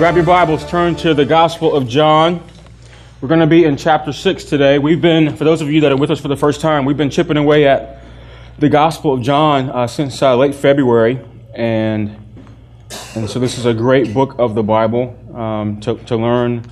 grab 0.00 0.16
your 0.16 0.24
Bibles, 0.24 0.64
turn 0.64 0.96
to 0.96 1.12
the 1.12 1.26
Gospel 1.26 1.76
of 1.76 1.86
John. 1.86 2.42
We're 3.20 3.28
going 3.28 3.42
to 3.42 3.46
be 3.46 3.66
in 3.66 3.76
chapter 3.76 4.14
6 4.14 4.44
today. 4.44 4.78
We've 4.78 5.02
been, 5.02 5.36
for 5.36 5.44
those 5.44 5.60
of 5.60 5.70
you 5.70 5.82
that 5.82 5.92
are 5.92 5.96
with 5.98 6.10
us 6.10 6.18
for 6.18 6.28
the 6.28 6.38
first 6.38 6.62
time, 6.62 6.86
we've 6.86 6.96
been 6.96 7.10
chipping 7.10 7.36
away 7.36 7.68
at 7.68 8.02
the 8.58 8.70
Gospel 8.70 9.12
of 9.12 9.20
John 9.20 9.68
uh, 9.68 9.86
since 9.86 10.22
uh, 10.22 10.34
late 10.36 10.54
February. 10.54 11.20
And, 11.54 12.16
and 13.14 13.28
so 13.28 13.38
this 13.38 13.58
is 13.58 13.66
a 13.66 13.74
great 13.74 14.14
book 14.14 14.36
of 14.38 14.54
the 14.54 14.62
Bible 14.62 15.18
um, 15.34 15.80
to, 15.80 15.98
to 16.04 16.16
learn 16.16 16.64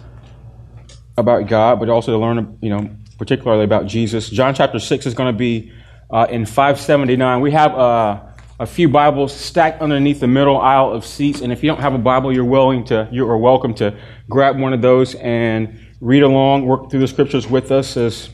about 1.19 1.49
God, 1.49 1.81
but 1.81 1.91
also 1.91 2.13
to 2.13 2.19
learn, 2.19 2.57
you 2.63 2.71
know, 2.71 2.89
particularly 3.19 3.65
about 3.65 3.85
Jesus. 3.85 4.31
John 4.31 4.55
chapter 4.55 4.79
6 4.79 5.05
is 5.05 5.13
going 5.13 5.31
to 5.31 5.39
be 5.39 5.71
uh, 6.11 6.27
in 6.31 6.47
579. 6.47 7.43
We 7.43 7.51
have 7.51 7.75
uh, 7.75 8.23
a 8.61 8.67
few 8.67 8.89
Bibles 8.89 9.33
stacked 9.33 9.81
underneath 9.81 10.19
the 10.19 10.27
middle 10.27 10.59
aisle 10.59 10.93
of 10.93 11.07
seats. 11.07 11.43
And 11.43 11.53
if 11.53 11.63
you 11.63 11.71
don't 11.71 11.81
have 11.81 11.95
a 11.95 11.99
Bible, 11.99 12.33
you're 12.33 12.45
willing 12.45 12.83
to, 12.87 13.09
you 13.13 13.29
are 13.29 13.39
welcome 13.39 13.73
to 13.75 13.97
grab 14.29 14.59
one 14.59 14.73
of 14.73 14.83
those 14.83 15.15
and 15.17 15.79
read 16.01 16.25
along, 16.25 16.67
work 16.67 16.91
through 16.91 17.01
the 17.01 17.07
scriptures 17.07 17.47
with 17.47 17.71
us 17.71 17.97
as, 17.97 18.31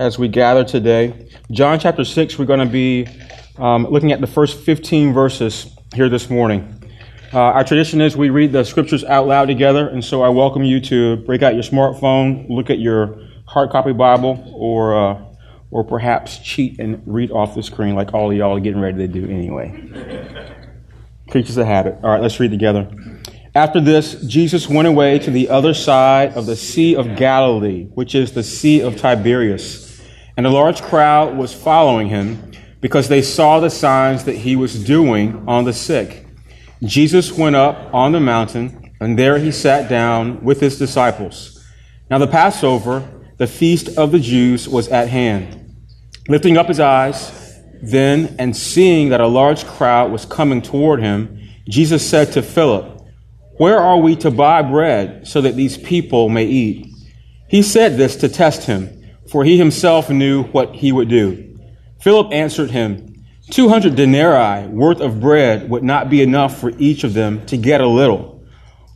as 0.00 0.18
we 0.18 0.26
gather 0.26 0.64
today. 0.64 1.30
John 1.52 1.78
chapter 1.78 2.04
6, 2.04 2.36
we're 2.36 2.46
going 2.46 2.58
to 2.58 2.66
be 2.66 3.06
um, 3.58 3.86
looking 3.86 4.10
at 4.10 4.20
the 4.20 4.26
first 4.26 4.58
15 4.58 5.12
verses 5.12 5.70
here 5.94 6.08
this 6.08 6.28
morning. 6.28 6.76
Uh, 7.32 7.38
our 7.38 7.62
tradition 7.62 8.00
is 8.00 8.16
we 8.16 8.28
read 8.28 8.50
the 8.50 8.64
scriptures 8.64 9.04
out 9.04 9.28
loud 9.28 9.46
together, 9.46 9.86
and 9.86 10.04
so 10.04 10.22
I 10.22 10.30
welcome 10.30 10.64
you 10.64 10.80
to 10.80 11.18
break 11.18 11.42
out 11.42 11.54
your 11.54 11.62
smartphone, 11.62 12.48
look 12.48 12.70
at 12.70 12.80
your 12.80 13.20
hard 13.46 13.70
copy 13.70 13.92
Bible, 13.92 14.52
or 14.52 14.96
uh, 14.96 15.29
or 15.70 15.84
perhaps 15.84 16.38
cheat 16.38 16.78
and 16.78 17.02
read 17.06 17.30
off 17.30 17.54
the 17.54 17.62
screen 17.62 17.94
like 17.94 18.12
all 18.12 18.30
of 18.30 18.36
y'all 18.36 18.56
are 18.56 18.60
getting 18.60 18.80
ready 18.80 18.98
to 18.98 19.08
do 19.08 19.24
anyway. 19.24 19.70
Creatures 21.30 21.56
of 21.56 21.66
habit. 21.66 21.98
All 22.02 22.10
right, 22.10 22.20
let's 22.20 22.40
read 22.40 22.50
together. 22.50 22.90
After 23.54 23.80
this, 23.80 24.14
Jesus 24.26 24.68
went 24.68 24.86
away 24.86 25.18
to 25.20 25.30
the 25.30 25.48
other 25.48 25.74
side 25.74 26.34
of 26.34 26.46
the 26.46 26.56
Sea 26.56 26.94
of 26.94 27.16
Galilee, 27.16 27.86
which 27.94 28.14
is 28.14 28.32
the 28.32 28.42
Sea 28.42 28.80
of 28.80 28.96
Tiberias. 28.96 30.00
And 30.36 30.46
a 30.46 30.50
large 30.50 30.82
crowd 30.82 31.36
was 31.36 31.52
following 31.52 32.08
him 32.08 32.52
because 32.80 33.08
they 33.08 33.22
saw 33.22 33.60
the 33.60 33.70
signs 33.70 34.24
that 34.24 34.36
he 34.36 34.56
was 34.56 34.84
doing 34.84 35.44
on 35.48 35.64
the 35.64 35.72
sick. 35.72 36.26
Jesus 36.82 37.32
went 37.32 37.56
up 37.56 37.92
on 37.92 38.12
the 38.12 38.20
mountain, 38.20 38.92
and 39.00 39.18
there 39.18 39.38
he 39.38 39.52
sat 39.52 39.88
down 39.88 40.42
with 40.42 40.60
his 40.60 40.78
disciples. 40.78 41.62
Now 42.08 42.18
the 42.18 42.26
Passover, 42.26 43.06
the 43.36 43.46
feast 43.46 43.98
of 43.98 44.12
the 44.12 44.20
Jews, 44.20 44.68
was 44.68 44.88
at 44.88 45.08
hand. 45.08 45.59
Lifting 46.28 46.56
up 46.56 46.68
his 46.68 46.80
eyes, 46.80 47.58
then, 47.82 48.36
and 48.38 48.56
seeing 48.56 49.08
that 49.08 49.20
a 49.20 49.26
large 49.26 49.64
crowd 49.64 50.12
was 50.12 50.26
coming 50.26 50.60
toward 50.60 51.00
him, 51.00 51.40
Jesus 51.68 52.08
said 52.08 52.32
to 52.32 52.42
Philip, 52.42 53.00
Where 53.56 53.78
are 53.78 53.98
we 53.98 54.16
to 54.16 54.30
buy 54.30 54.62
bread 54.62 55.26
so 55.26 55.40
that 55.40 55.56
these 55.56 55.78
people 55.78 56.28
may 56.28 56.44
eat? 56.44 56.86
He 57.48 57.62
said 57.62 57.96
this 57.96 58.16
to 58.16 58.28
test 58.28 58.64
him, 58.64 59.02
for 59.30 59.44
he 59.44 59.56
himself 59.56 60.10
knew 60.10 60.44
what 60.44 60.74
he 60.74 60.92
would 60.92 61.08
do. 61.08 61.58
Philip 62.00 62.32
answered 62.32 62.70
him, 62.70 63.06
Two 63.50 63.68
hundred 63.68 63.96
denarii 63.96 64.68
worth 64.68 65.00
of 65.00 65.20
bread 65.20 65.68
would 65.70 65.82
not 65.82 66.08
be 66.08 66.22
enough 66.22 66.60
for 66.60 66.70
each 66.78 67.02
of 67.02 67.14
them 67.14 67.44
to 67.46 67.56
get 67.56 67.80
a 67.80 67.86
little. 67.86 68.44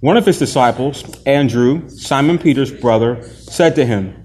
One 0.00 0.16
of 0.16 0.26
his 0.26 0.38
disciples, 0.38 1.02
Andrew, 1.24 1.88
Simon 1.88 2.38
Peter's 2.38 2.70
brother, 2.70 3.24
said 3.24 3.74
to 3.76 3.86
him, 3.86 4.23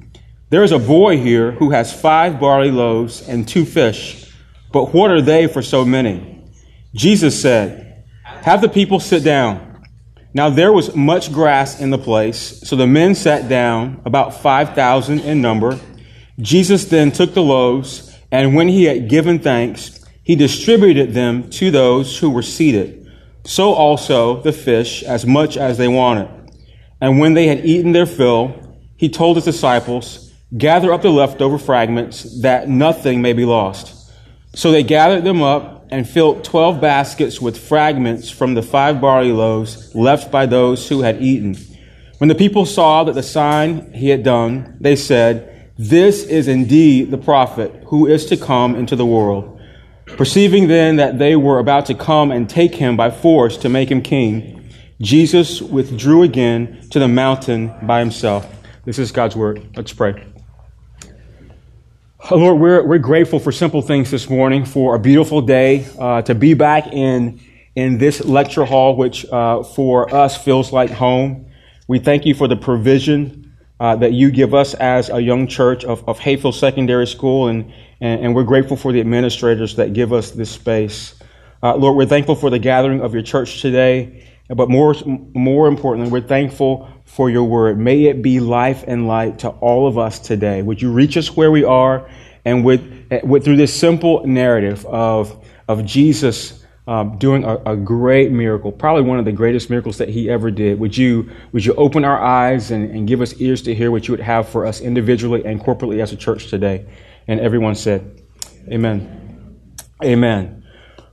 there 0.50 0.64
is 0.64 0.72
a 0.72 0.80
boy 0.80 1.18
here 1.18 1.52
who 1.52 1.70
has 1.72 1.94
five 1.94 2.40
barley 2.40 2.72
loaves 2.72 3.28
and 3.28 3.48
two 3.48 3.66
fish, 3.66 4.34
but 4.74 4.94
what 4.94 5.12
are 5.12 5.22
they 5.22 5.48
for 5.48 5.62
so 5.62 5.86
many? 5.86 6.44
Jesus 6.96 7.40
said, 7.40 8.04
Have 8.24 8.62
the 8.62 8.70
people 8.70 9.00
sit 9.00 9.24
down. 9.24 9.86
Now 10.34 10.50
there 10.50 10.74
was 10.74 10.96
much 10.96 11.32
grass 11.32 11.80
in 11.80 11.92
the 11.92 11.98
place, 11.98 12.62
so 12.68 12.76
the 12.76 12.88
men 12.88 13.14
sat 13.14 13.48
down, 13.48 14.02
about 14.06 14.42
5,000 14.42 15.20
in 15.20 15.42
number. 15.42 15.80
Jesus 16.40 16.86
then 16.86 17.12
took 17.12 17.34
the 17.34 17.44
loaves, 17.44 18.16
and 18.32 18.56
when 18.56 18.68
he 18.68 18.86
had 18.86 19.10
given 19.10 19.40
thanks, 19.40 20.04
he 20.24 20.36
distributed 20.36 21.14
them 21.14 21.50
to 21.52 21.72
those 21.72 22.18
who 22.18 22.30
were 22.30 22.44
seated. 22.44 23.12
So 23.44 23.74
also 23.74 24.42
the 24.42 24.52
fish, 24.52 25.04
as 25.04 25.26
much 25.26 25.58
as 25.58 25.78
they 25.78 25.88
wanted. 25.88 26.30
And 27.02 27.20
when 27.20 27.34
they 27.34 27.48
had 27.48 27.66
eaten 27.66 27.92
their 27.92 28.06
fill, 28.06 28.78
he 28.96 29.10
told 29.10 29.38
his 29.38 29.46
disciples, 29.46 30.29
Gather 30.58 30.92
up 30.92 31.04
the 31.04 31.12
leftover 31.12 31.58
fragments 31.60 32.42
that 32.42 32.68
nothing 32.68 33.22
may 33.22 33.34
be 33.34 33.46
lost. 33.46 34.12
So 34.56 34.72
they 34.72 34.84
gathered 34.84 35.24
them 35.24 35.44
up 35.44 35.88
and 35.92 36.10
filled 36.10 36.44
twelve 36.44 36.82
baskets 36.82 37.40
with 37.40 37.58
fragments 37.58 38.30
from 38.30 38.56
the 38.56 38.64
five 38.64 39.00
barley 39.00 39.32
loaves 39.32 39.94
left 39.94 40.32
by 40.32 40.46
those 40.48 40.90
who 40.90 41.02
had 41.02 41.22
eaten. 41.22 41.56
When 42.18 42.28
the 42.28 42.36
people 42.36 42.66
saw 42.66 43.04
that 43.04 43.14
the 43.14 43.24
sign 43.24 43.94
he 43.94 44.10
had 44.10 44.24
done, 44.24 44.76
they 44.80 44.96
said, 44.96 45.72
This 45.78 46.24
is 46.24 46.48
indeed 46.48 47.12
the 47.12 47.18
prophet 47.18 47.84
who 47.86 48.08
is 48.08 48.26
to 48.26 48.38
come 48.38 48.76
into 48.76 48.96
the 48.96 49.06
world. 49.06 49.62
Perceiving 50.06 50.68
then 50.68 50.96
that 50.96 51.20
they 51.20 51.36
were 51.36 51.60
about 51.60 51.86
to 51.86 51.94
come 51.94 52.32
and 52.32 52.50
take 52.50 52.76
him 52.76 52.98
by 52.98 53.12
force 53.12 53.56
to 53.58 53.70
make 53.70 53.90
him 53.90 54.02
king, 54.02 54.70
Jesus 55.00 55.62
withdrew 55.62 56.24
again 56.24 56.90
to 56.90 57.00
the 57.00 57.08
mountain 57.08 57.72
by 57.84 58.00
himself. 58.00 58.48
This 58.84 59.00
is 59.00 59.12
God's 59.12 59.36
word. 59.36 59.66
Let's 59.78 59.94
pray. 59.94 60.29
Lord, 62.32 62.60
we're, 62.60 62.86
we're 62.86 63.00
grateful 63.00 63.40
for 63.40 63.52
simple 63.52 63.82
things 63.82 64.12
this 64.12 64.30
morning, 64.30 64.64
for 64.64 64.94
a 64.94 65.00
beautiful 65.00 65.42
day, 65.42 65.88
uh, 65.98 66.22
to 66.24 66.36
be 66.36 66.54
back 66.54 66.88
in, 66.88 67.40
in 67.76 67.98
this 67.98 68.24
lecture 68.24 68.66
hall, 68.66 68.96
which 68.98 69.26
uh, 69.32 69.64
for 69.64 70.14
us 70.14 70.38
feels 70.38 70.72
like 70.72 70.92
home. 70.92 71.48
We 71.88 71.98
thank 71.98 72.26
you 72.26 72.36
for 72.36 72.48
the 72.48 72.58
provision 72.58 73.56
uh, 73.80 73.96
that 73.96 74.12
you 74.12 74.32
give 74.32 74.54
us 74.54 74.76
as 74.76 75.10
a 75.10 75.20
young 75.20 75.48
church 75.48 75.86
of, 75.86 76.08
of 76.08 76.20
Hayfield 76.20 76.54
Secondary 76.54 77.08
School, 77.08 77.48
and, 77.48 77.74
and, 78.02 78.26
and, 78.26 78.36
we're 78.36 78.44
grateful 78.44 78.78
for 78.78 78.92
the 78.92 79.00
administrators 79.00 79.78
that 79.78 79.94
give 79.94 80.12
us 80.14 80.32
this 80.32 80.52
space. 80.52 81.16
Uh, 81.64 81.76
Lord, 81.78 81.96
we're 81.96 82.06
thankful 82.06 82.36
for 82.36 82.50
the 82.50 82.60
gathering 82.60 83.02
of 83.02 83.14
your 83.14 83.24
church 83.24 83.62
today, 83.62 84.29
but 84.50 84.70
more, 84.70 84.96
more 85.06 85.68
importantly, 85.68 86.12
we're 86.12 86.28
thankful 86.28 86.90
for 87.06 87.30
your 87.30 87.44
word. 87.44 87.80
May 87.80 88.06
it 88.06 88.22
be 88.22 88.40
life 88.40 88.84
and 88.88 89.08
light 89.08 89.40
to 89.40 89.50
all 89.50 89.88
of 89.88 89.98
us 89.98 90.20
today. 90.20 90.62
Would 90.62 90.82
you 90.82 90.92
reach 90.92 91.18
us 91.18 91.36
where 91.36 91.52
we 91.52 91.64
are 91.64 92.10
and 92.46 92.66
with, 92.66 92.82
with 93.24 93.44
through 93.44 93.58
this 93.58 93.74
simple 93.74 94.26
narrative 94.26 94.86
of, 94.86 95.46
of 95.68 95.86
Jesus 95.86 96.66
um, 96.88 97.20
doing 97.20 97.44
a, 97.44 97.58
a, 97.68 97.78
great 97.78 98.32
miracle, 98.32 98.72
probably 98.72 99.04
one 99.04 99.20
of 99.20 99.26
the 99.26 99.32
greatest 99.32 99.70
miracles 99.70 100.00
that 100.00 100.10
he 100.10 100.28
ever 100.28 100.50
did. 100.50 100.80
Would 100.80 100.98
you, 100.98 101.30
would 101.52 101.64
you 101.64 101.76
open 101.76 102.04
our 102.04 102.20
eyes 102.20 102.72
and, 102.72 102.90
and 102.90 103.08
give 103.08 103.22
us 103.22 103.40
ears 103.40 103.62
to 103.64 103.76
hear 103.76 103.92
what 103.92 104.08
you 104.08 104.14
would 104.14 104.20
have 104.20 104.50
for 104.50 104.66
us 104.66 104.82
individually 104.82 105.46
and 105.46 105.62
corporately 105.62 106.02
as 106.02 106.14
a 106.14 106.16
church 106.16 106.48
today? 106.48 106.88
And 107.28 107.40
everyone 107.40 107.76
said, 107.76 108.24
Amen. 108.72 109.60
Amen. 110.04 110.59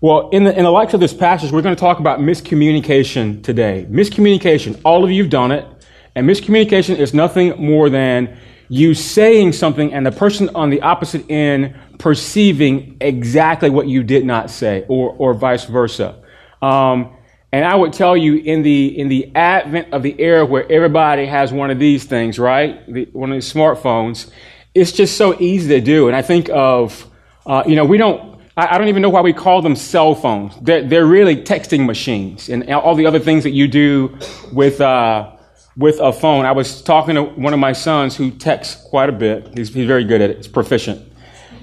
Well, 0.01 0.29
in 0.29 0.45
the, 0.45 0.57
in 0.57 0.65
the 0.65 0.71
likes 0.71 0.93
of 0.93 1.01
this 1.01 1.15
passage, 1.15 1.51
we're 1.53 1.63
going 1.63 1.75
to 1.75 1.81
talk 1.81 2.01
about 2.01 2.21
miscommunication 2.21 3.43
today. 3.43 3.87
Miscommunication. 3.91 4.79
All 4.85 5.05
of 5.05 5.11
you 5.11 5.23
have 5.23 5.31
done 5.31 5.53
it. 5.53 5.67
And 6.15 6.29
miscommunication 6.29 6.97
is 6.97 7.15
nothing 7.15 7.63
more 7.63 7.89
than 7.89 8.39
you 8.69 8.95
saying 8.95 9.53
something 9.53 9.95
and 9.95 10.05
the 10.05 10.13
person 10.13 10.51
on 10.55 10.71
the 10.71 10.83
opposite 10.83 11.31
end 11.31 11.77
perceiving 11.99 12.97
exactly 13.01 13.71
what 13.71 13.87
you 13.87 14.03
did 14.03 14.25
not 14.25 14.51
say, 14.51 14.85
or, 14.89 15.15
or 15.19 15.35
vice 15.35 15.65
versa. 15.65 16.23
Um, 16.61 17.17
and 17.53 17.65
I 17.65 17.75
would 17.75 17.93
tell 17.93 18.17
you 18.17 18.37
in 18.37 18.63
the 18.63 18.99
in 18.99 19.09
the 19.09 19.35
advent 19.35 19.93
of 19.93 20.03
the 20.03 20.21
era 20.21 20.45
where 20.45 20.71
everybody 20.71 21.27
has 21.27 21.53
one 21.53 21.71
of 21.71 21.79
these 21.79 22.05
things, 22.05 22.39
right? 22.39 22.85
The, 22.93 23.09
one 23.13 23.31
of 23.31 23.37
these 23.37 23.51
smartphones, 23.51 24.31
it's 24.75 24.93
just 24.93 25.17
so 25.17 25.41
easy 25.41 25.69
to 25.69 25.81
do. 25.81 26.09
And 26.09 26.17
I 26.17 26.23
think 26.23 26.51
of, 26.51 27.09
uh, 27.47 27.63
you 27.67 27.77
know, 27.77 27.85
we 27.85 27.97
don't. 27.99 28.36
I, 28.57 28.79
don't 28.79 28.89
even 28.89 29.03
know 29.03 29.11
why 29.11 29.21
we 29.21 29.33
call 29.33 29.61
them 29.61 29.77
cell 29.77 30.15
phones. 30.15 30.55
They're, 30.63 30.83
they're 30.83 31.07
really 31.07 31.37
texting 31.37 31.85
machines 31.85 32.49
and 32.49 32.69
all 32.73 32.95
the 32.95 33.07
other 33.07 33.19
things 33.19 33.45
that 33.45 33.51
you 33.51 33.69
do 33.69 34.17
with. 34.53 34.81
Uh, 34.81 35.33
with 35.77 36.01
a 36.01 36.13
phone. 36.13 36.47
I 36.47 36.53
was 36.53 36.81
talking 36.81 37.17
to 37.17 37.23
one 37.23 37.53
of 37.53 37.59
my 37.59 37.73
sons 37.73 38.17
who 38.17 38.31
texts 38.31 38.83
quite 38.89 39.11
a 39.11 39.13
bit. 39.13 39.57
He's, 39.57 39.73
he's 39.75 39.87
very 39.87 40.05
good 40.05 40.23
at 40.23 40.31
it. 40.31 40.37
He's 40.39 40.49
proficient. 40.49 41.13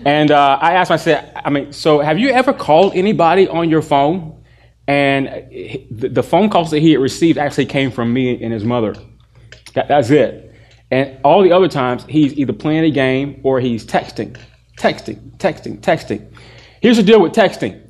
And 0.05 0.31
uh, 0.31 0.59
I 0.61 0.73
asked 0.73 0.91
him, 0.91 0.93
I 0.93 0.97
said, 0.97 1.41
I 1.43 1.49
mean, 1.49 1.73
so 1.73 1.99
have 1.99 2.19
you 2.19 2.29
ever 2.29 2.53
called 2.53 2.93
anybody 2.93 3.47
on 3.47 3.69
your 3.69 3.81
phone? 3.81 4.43
And 4.87 5.27
the, 5.89 6.09
the 6.09 6.23
phone 6.23 6.49
calls 6.49 6.71
that 6.71 6.79
he 6.79 6.91
had 6.91 7.01
received 7.01 7.37
actually 7.37 7.65
came 7.65 7.89
from 7.89 8.13
me 8.13 8.41
and 8.43 8.51
his 8.51 8.63
mother. 8.63 8.95
That, 9.73 9.87
that's 9.87 10.09
it. 10.09 10.53
And 10.91 11.17
all 11.23 11.41
the 11.41 11.51
other 11.51 11.69
times, 11.69 12.05
he's 12.07 12.33
either 12.33 12.53
playing 12.53 12.83
a 12.83 12.91
game 12.91 13.39
or 13.43 13.59
he's 13.59 13.85
texting, 13.85 14.37
texting, 14.77 15.37
texting, 15.37 15.79
texting. 15.79 16.32
Here's 16.83 16.97
the 16.97 17.03
deal 17.03 17.21
with 17.21 17.31
texting. 17.31 17.81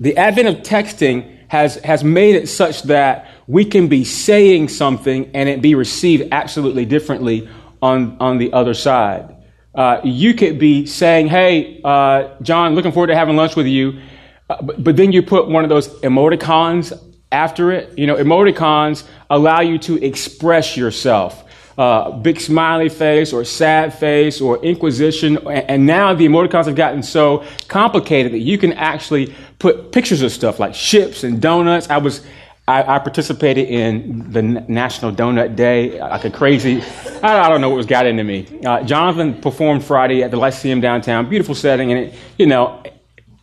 The 0.00 0.16
advent 0.16 0.48
of 0.48 0.56
texting 0.64 1.38
has, 1.46 1.76
has 1.76 2.02
made 2.02 2.34
it 2.34 2.48
such 2.48 2.82
that 2.82 3.28
we 3.46 3.64
can 3.64 3.86
be 3.86 4.02
saying 4.02 4.70
something 4.70 5.30
and 5.34 5.48
it 5.48 5.62
be 5.62 5.76
received 5.76 6.32
absolutely 6.32 6.84
differently 6.84 7.48
on, 7.80 8.16
on 8.18 8.38
the 8.38 8.52
other 8.52 8.74
side. 8.74 9.36
Uh, 9.72 10.00
you 10.02 10.34
could 10.34 10.58
be 10.58 10.84
saying, 10.84 11.28
Hey, 11.28 11.80
uh, 11.84 12.30
John, 12.42 12.74
looking 12.74 12.90
forward 12.90 13.06
to 13.06 13.14
having 13.14 13.36
lunch 13.36 13.54
with 13.54 13.68
you. 13.68 14.00
Uh, 14.48 14.60
but, 14.62 14.82
but, 14.82 14.96
then 14.96 15.12
you 15.12 15.22
put 15.22 15.46
one 15.46 15.62
of 15.62 15.70
those 15.70 15.86
emoticons 16.00 16.92
after 17.30 17.70
it. 17.70 17.96
You 17.96 18.08
know, 18.08 18.16
emoticons 18.16 19.04
allow 19.30 19.60
you 19.60 19.78
to 19.78 20.04
express 20.04 20.76
yourself. 20.76 21.44
Uh, 21.80 22.10
big 22.10 22.38
smiley 22.38 22.90
face 22.90 23.32
or 23.32 23.42
sad 23.42 23.94
face 23.94 24.38
or 24.42 24.62
inquisition. 24.62 25.38
And 25.48 25.86
now 25.86 26.12
the 26.12 26.26
emoticons 26.26 26.66
have 26.66 26.74
gotten 26.74 27.02
so 27.02 27.42
complicated 27.68 28.32
that 28.32 28.40
you 28.40 28.58
can 28.58 28.74
actually 28.74 29.34
put 29.58 29.90
pictures 29.90 30.20
of 30.20 30.30
stuff 30.30 30.60
like 30.60 30.74
ships 30.74 31.24
and 31.24 31.40
donuts. 31.40 31.88
I 31.88 31.96
was, 31.96 32.22
I, 32.68 32.98
participated 32.98 33.66
in 33.66 34.30
the 34.30 34.42
National 34.42 35.10
Donut 35.10 35.56
Day, 35.56 35.98
like 35.98 36.26
a 36.26 36.30
crazy, 36.30 36.82
I, 37.22 37.46
I 37.46 37.48
don't 37.48 37.62
know 37.62 37.70
what 37.70 37.76
was 37.76 37.86
got 37.86 38.04
into 38.04 38.24
me. 38.24 38.46
Uh, 38.62 38.82
Jonathan 38.82 39.40
performed 39.40 39.82
Friday 39.82 40.22
at 40.22 40.30
the 40.30 40.36
Lyceum 40.36 40.82
downtown, 40.82 41.30
beautiful 41.30 41.54
setting. 41.54 41.92
And 41.92 42.08
it, 42.08 42.14
you 42.36 42.44
know, 42.44 42.82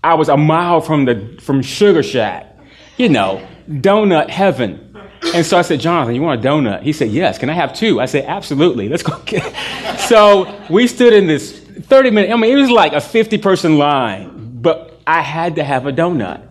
I 0.04 0.14
was 0.14 0.30
a 0.30 0.38
mile 0.38 0.80
from 0.82 1.06
the, 1.06 1.40
from 1.42 1.64
Sugar 1.64 2.04
Shack, 2.04 2.56
you 2.98 3.10
know, 3.10 3.42
donut 3.68 4.30
heaven. 4.30 4.87
And 5.34 5.46
so 5.46 5.58
I 5.58 5.62
said, 5.62 5.80
Jonathan, 5.80 6.16
you 6.16 6.22
want 6.22 6.44
a 6.44 6.48
donut? 6.48 6.82
He 6.84 6.94
said, 6.94 7.10
Yes. 7.10 7.38
Can 7.38 7.50
I 7.50 7.54
have 7.54 7.74
two? 7.74 8.00
I 8.00 8.06
said, 8.06 8.26
Absolutely. 8.26 8.90
Let's 8.90 9.04
go 9.04 9.20
get 9.26 9.46
it. 9.46 9.54
So 10.08 10.66
we 10.70 10.88
stood 10.88 11.12
in 11.12 11.28
this 11.28 11.60
30 11.60 12.12
minute, 12.12 12.32
I 12.32 12.38
mean, 12.38 12.58
it 12.58 12.62
was 12.62 12.70
like 12.70 12.94
a 12.94 13.02
50 13.02 13.40
person 13.40 13.78
line, 13.78 14.62
but 14.62 15.02
I 15.06 15.22
had 15.22 15.56
to 15.56 15.66
have 15.66 15.86
a 15.86 15.92
donut. 15.92 16.48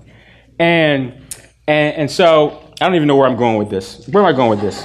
And, 0.59 1.15
and, 1.67 1.97
and 1.97 2.11
so 2.11 2.71
I 2.79 2.85
don't 2.85 2.97
even 2.97 3.09
know 3.09 3.17
where 3.17 3.27
I'm 3.27 3.37
going 3.37 3.57
with 3.57 3.71
this. 3.71 4.07
Where 4.09 4.23
am 4.23 4.29
I 4.29 4.37
going 4.37 4.51
with 4.51 4.61
this? 4.61 4.83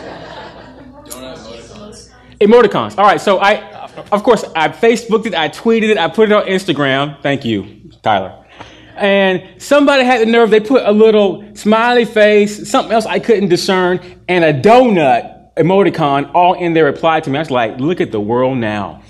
emoticons. 1.09 2.11
Emoticons. 2.39 2.97
All 2.97 3.03
right. 3.03 3.19
So 3.19 3.39
I, 3.39 3.89
of 4.11 4.23
course, 4.23 4.45
I 4.55 4.69
Facebooked 4.69 5.25
it, 5.25 5.35
I 5.35 5.49
tweeted 5.49 5.89
it, 5.89 5.97
I 5.97 6.07
put 6.07 6.29
it 6.29 6.31
on 6.31 6.45
Instagram. 6.45 7.21
Thank 7.21 7.43
you, 7.43 7.91
Tyler 8.01 8.40
and 9.01 9.61
somebody 9.61 10.03
had 10.03 10.21
the 10.21 10.25
nerve, 10.25 10.49
they 10.49 10.59
put 10.59 10.83
a 10.85 10.91
little 10.91 11.55
smiley 11.55 12.05
face, 12.05 12.69
something 12.69 12.93
else 12.93 13.05
I 13.05 13.19
couldn't 13.19 13.49
discern, 13.49 13.99
and 14.27 14.43
a 14.43 14.53
donut 14.53 15.53
emoticon 15.57 16.31
all 16.33 16.53
in 16.53 16.73
their 16.73 16.85
reply 16.85 17.19
to 17.19 17.29
me. 17.29 17.37
I 17.37 17.41
was 17.41 17.51
like, 17.51 17.79
look 17.79 17.99
at 17.99 18.11
the 18.11 18.21
world 18.21 18.57
now. 18.57 19.01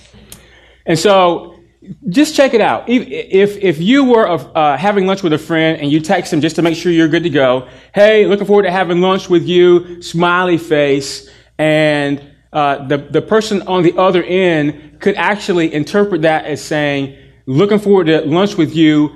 And 0.85 0.97
so 0.97 1.59
just 2.09 2.35
check 2.35 2.53
it 2.53 2.61
out. 2.61 2.87
If, 2.89 3.07
if, 3.07 3.57
if 3.57 3.79
you 3.79 4.05
were 4.05 4.27
uh, 4.27 4.77
having 4.77 5.07
lunch 5.07 5.23
with 5.23 5.33
a 5.33 5.37
friend 5.37 5.81
and 5.81 5.91
you 5.91 5.99
text 5.99 6.31
them 6.31 6.41
just 6.41 6.55
to 6.57 6.61
make 6.61 6.75
sure 6.75 6.91
you're 6.91 7.07
good 7.07 7.23
to 7.23 7.29
go, 7.29 7.67
hey, 7.93 8.25
looking 8.25 8.45
forward 8.45 8.63
to 8.63 8.71
having 8.71 9.01
lunch 9.01 9.29
with 9.29 9.43
you, 9.47 10.01
smiley 10.01 10.57
face, 10.57 11.29
and 11.57 12.21
uh, 12.53 12.87
the, 12.87 12.97
the 12.97 13.21
person 13.21 13.61
on 13.63 13.83
the 13.83 13.97
other 13.97 14.23
end 14.23 14.99
could 14.99 15.15
actually 15.15 15.73
interpret 15.73 16.23
that 16.23 16.45
as 16.45 16.63
saying, 16.63 17.17
looking 17.45 17.79
forward 17.79 18.05
to 18.05 18.21
lunch 18.21 18.57
with 18.57 18.75
you, 18.75 19.15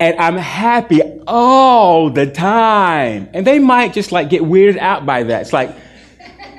and 0.00 0.18
I'm 0.18 0.36
happy 0.36 1.02
all 1.26 2.10
the 2.10 2.26
time. 2.26 3.28
And 3.32 3.46
they 3.46 3.58
might 3.58 3.92
just 3.92 4.12
like 4.12 4.28
get 4.28 4.42
weirded 4.42 4.78
out 4.78 5.06
by 5.06 5.22
that. 5.24 5.42
It's 5.42 5.52
like, 5.52 5.74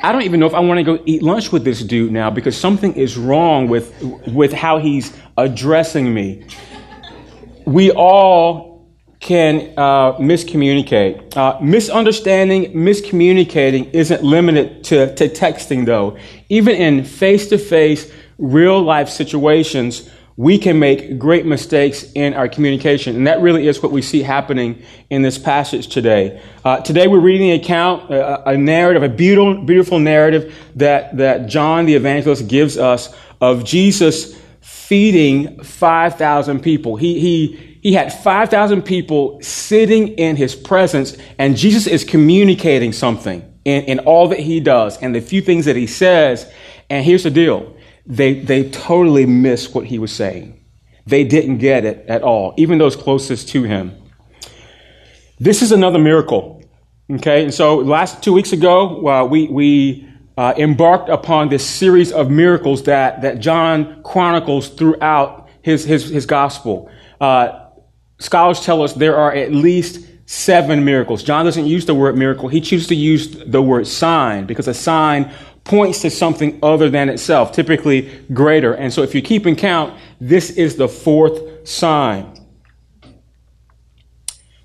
I 0.02 0.12
don't 0.12 0.24
even 0.24 0.40
know 0.40 0.46
if 0.46 0.54
I 0.54 0.60
want 0.60 0.78
to 0.78 0.84
go 0.84 1.02
eat 1.06 1.24
lunch 1.24 1.52
with 1.52 1.64
this 1.64 1.82
dude 1.82 2.12
now 2.12 2.30
because 2.30 2.56
something 2.56 2.94
is 2.94 3.18
wrong 3.18 3.68
with, 3.68 3.94
with 4.28 4.54
how 4.54 4.78
he's 4.78 5.16
addressing 5.38 6.14
me. 6.14 6.46
We 7.66 7.92
all 7.92 8.76
can 9.20 9.74
uh, 9.76 10.14
miscommunicate. 10.18 11.36
Uh, 11.36 11.60
misunderstanding, 11.60 12.74
miscommunicating 12.74 13.92
isn't 13.92 14.24
limited 14.24 14.84
to, 14.84 15.16
to 15.16 15.28
texting, 15.28 15.86
though. 15.86 16.18
Even 16.50 16.76
in 16.76 17.04
face 17.04 17.50
to 17.50 17.58
face, 17.58 18.12
real 18.38 18.82
life 18.82 19.10
situations, 19.10 20.10
we 20.38 20.58
can 20.58 20.80
make 20.80 21.18
great 21.18 21.46
mistakes 21.46 22.12
in 22.14 22.34
our 22.34 22.50
communication. 22.50 23.16
And 23.16 23.28
that 23.28 23.40
really 23.40 23.68
is 23.68 23.82
what 23.82 23.92
we 23.94 24.02
see 24.02 24.22
happening 24.22 24.84
in 25.10 25.22
this 25.22 25.38
passage 25.38 25.88
today. 25.88 26.42
Uh, 26.66 26.82
today 26.82 27.08
we're 27.08 27.20
reading 27.20 27.52
an 27.52 27.62
account, 27.62 28.12
a, 28.12 28.50
a 28.50 28.58
narrative, 28.58 29.02
a 29.02 29.10
beautiful, 29.10 29.64
beautiful 29.64 30.00
narrative 30.00 30.54
that, 30.76 31.16
that 31.18 31.48
John 31.48 31.86
the 31.86 31.94
evangelist 31.94 32.50
gives 32.50 32.78
us 32.78 33.16
of 33.40 33.64
Jesus 33.64 34.38
feeding 34.60 35.64
5,000 35.64 36.60
people. 36.60 36.98
He, 36.98 37.20
he, 37.20 37.80
he 37.82 37.94
had 37.94 38.12
5,000 38.12 38.82
people 38.82 39.42
sitting 39.42 40.10
in 40.10 40.36
his 40.36 40.54
presence, 40.54 41.16
and 41.40 41.56
Jesus 41.56 41.88
is 41.88 42.04
communicating 42.04 42.92
something 42.92 43.42
in, 43.64 43.84
in 43.86 44.00
all 44.00 44.28
that 44.30 44.40
he 44.40 44.60
does 44.60 44.98
and 44.98 45.16
the 45.16 45.22
few 45.22 45.42
things 45.42 45.66
that 45.66 45.78
he 45.78 45.88
says. 45.88 46.52
And 46.90 47.06
here's 47.06 47.24
the 47.24 47.32
deal 47.32 47.75
they, 48.06 48.40
they 48.42 48.70
totally 48.70 49.26
missed 49.26 49.74
what 49.74 49.86
he 49.86 50.00
was 50.00 50.12
saying. 50.12 50.64
They 51.06 51.24
didn't 51.24 51.58
get 51.58 51.86
it 51.86 52.06
at 52.08 52.22
all, 52.22 52.54
even 52.58 52.78
those 52.78 52.96
closest 52.96 53.50
to 53.50 53.64
him. 53.64 53.96
This 55.40 55.62
is 55.62 55.72
another 55.72 56.00
miracle. 56.00 56.64
Okay, 57.12 57.44
and 57.44 57.54
so 57.54 57.78
last 57.78 58.24
two 58.24 58.34
weeks 58.34 58.52
ago, 58.52 59.08
uh, 59.08 59.26
we, 59.26 59.48
we 59.48 60.10
uh, 60.38 60.54
embarked 60.58 61.10
upon 61.10 61.50
this 61.50 61.66
series 61.66 62.12
of 62.12 62.32
miracles 62.32 62.84
that, 62.84 63.22
that 63.22 63.40
John 63.40 64.02
chronicles 64.04 64.70
throughout 64.70 65.50
his, 65.62 65.84
his, 65.84 66.10
his 66.10 66.26
gospel. 66.26 66.90
Uh, 67.22 67.70
scholars 68.20 68.62
tell 68.62 68.82
us 68.82 68.94
there 68.94 69.18
are 69.18 69.34
at 69.34 69.52
least 69.52 70.08
seven 70.26 70.84
miracles. 70.84 71.24
John 71.24 71.46
doesn't 71.46 71.66
use 71.66 71.86
the 71.86 71.94
word 71.94 72.18
miracle, 72.18 72.50
he 72.50 72.62
chooses 72.62 72.88
to 72.88 72.96
use 72.96 73.38
the 73.46 73.62
word 73.62 73.88
sign 73.88 74.46
because 74.46 74.68
a 74.68 74.74
sign 74.74 75.32
points 75.66 76.02
to 76.02 76.10
something 76.10 76.58
other 76.64 76.90
than 76.90 77.10
itself, 77.10 77.52
typically 77.52 78.10
greater. 78.34 78.74
And 78.74 78.94
so 78.94 79.02
if 79.02 79.14
you're 79.14 79.24
keeping 79.24 79.56
count, 79.56 80.00
this 80.22 80.52
is 80.52 80.76
the 80.78 80.88
fourth 80.88 81.68
sign. 81.68 82.32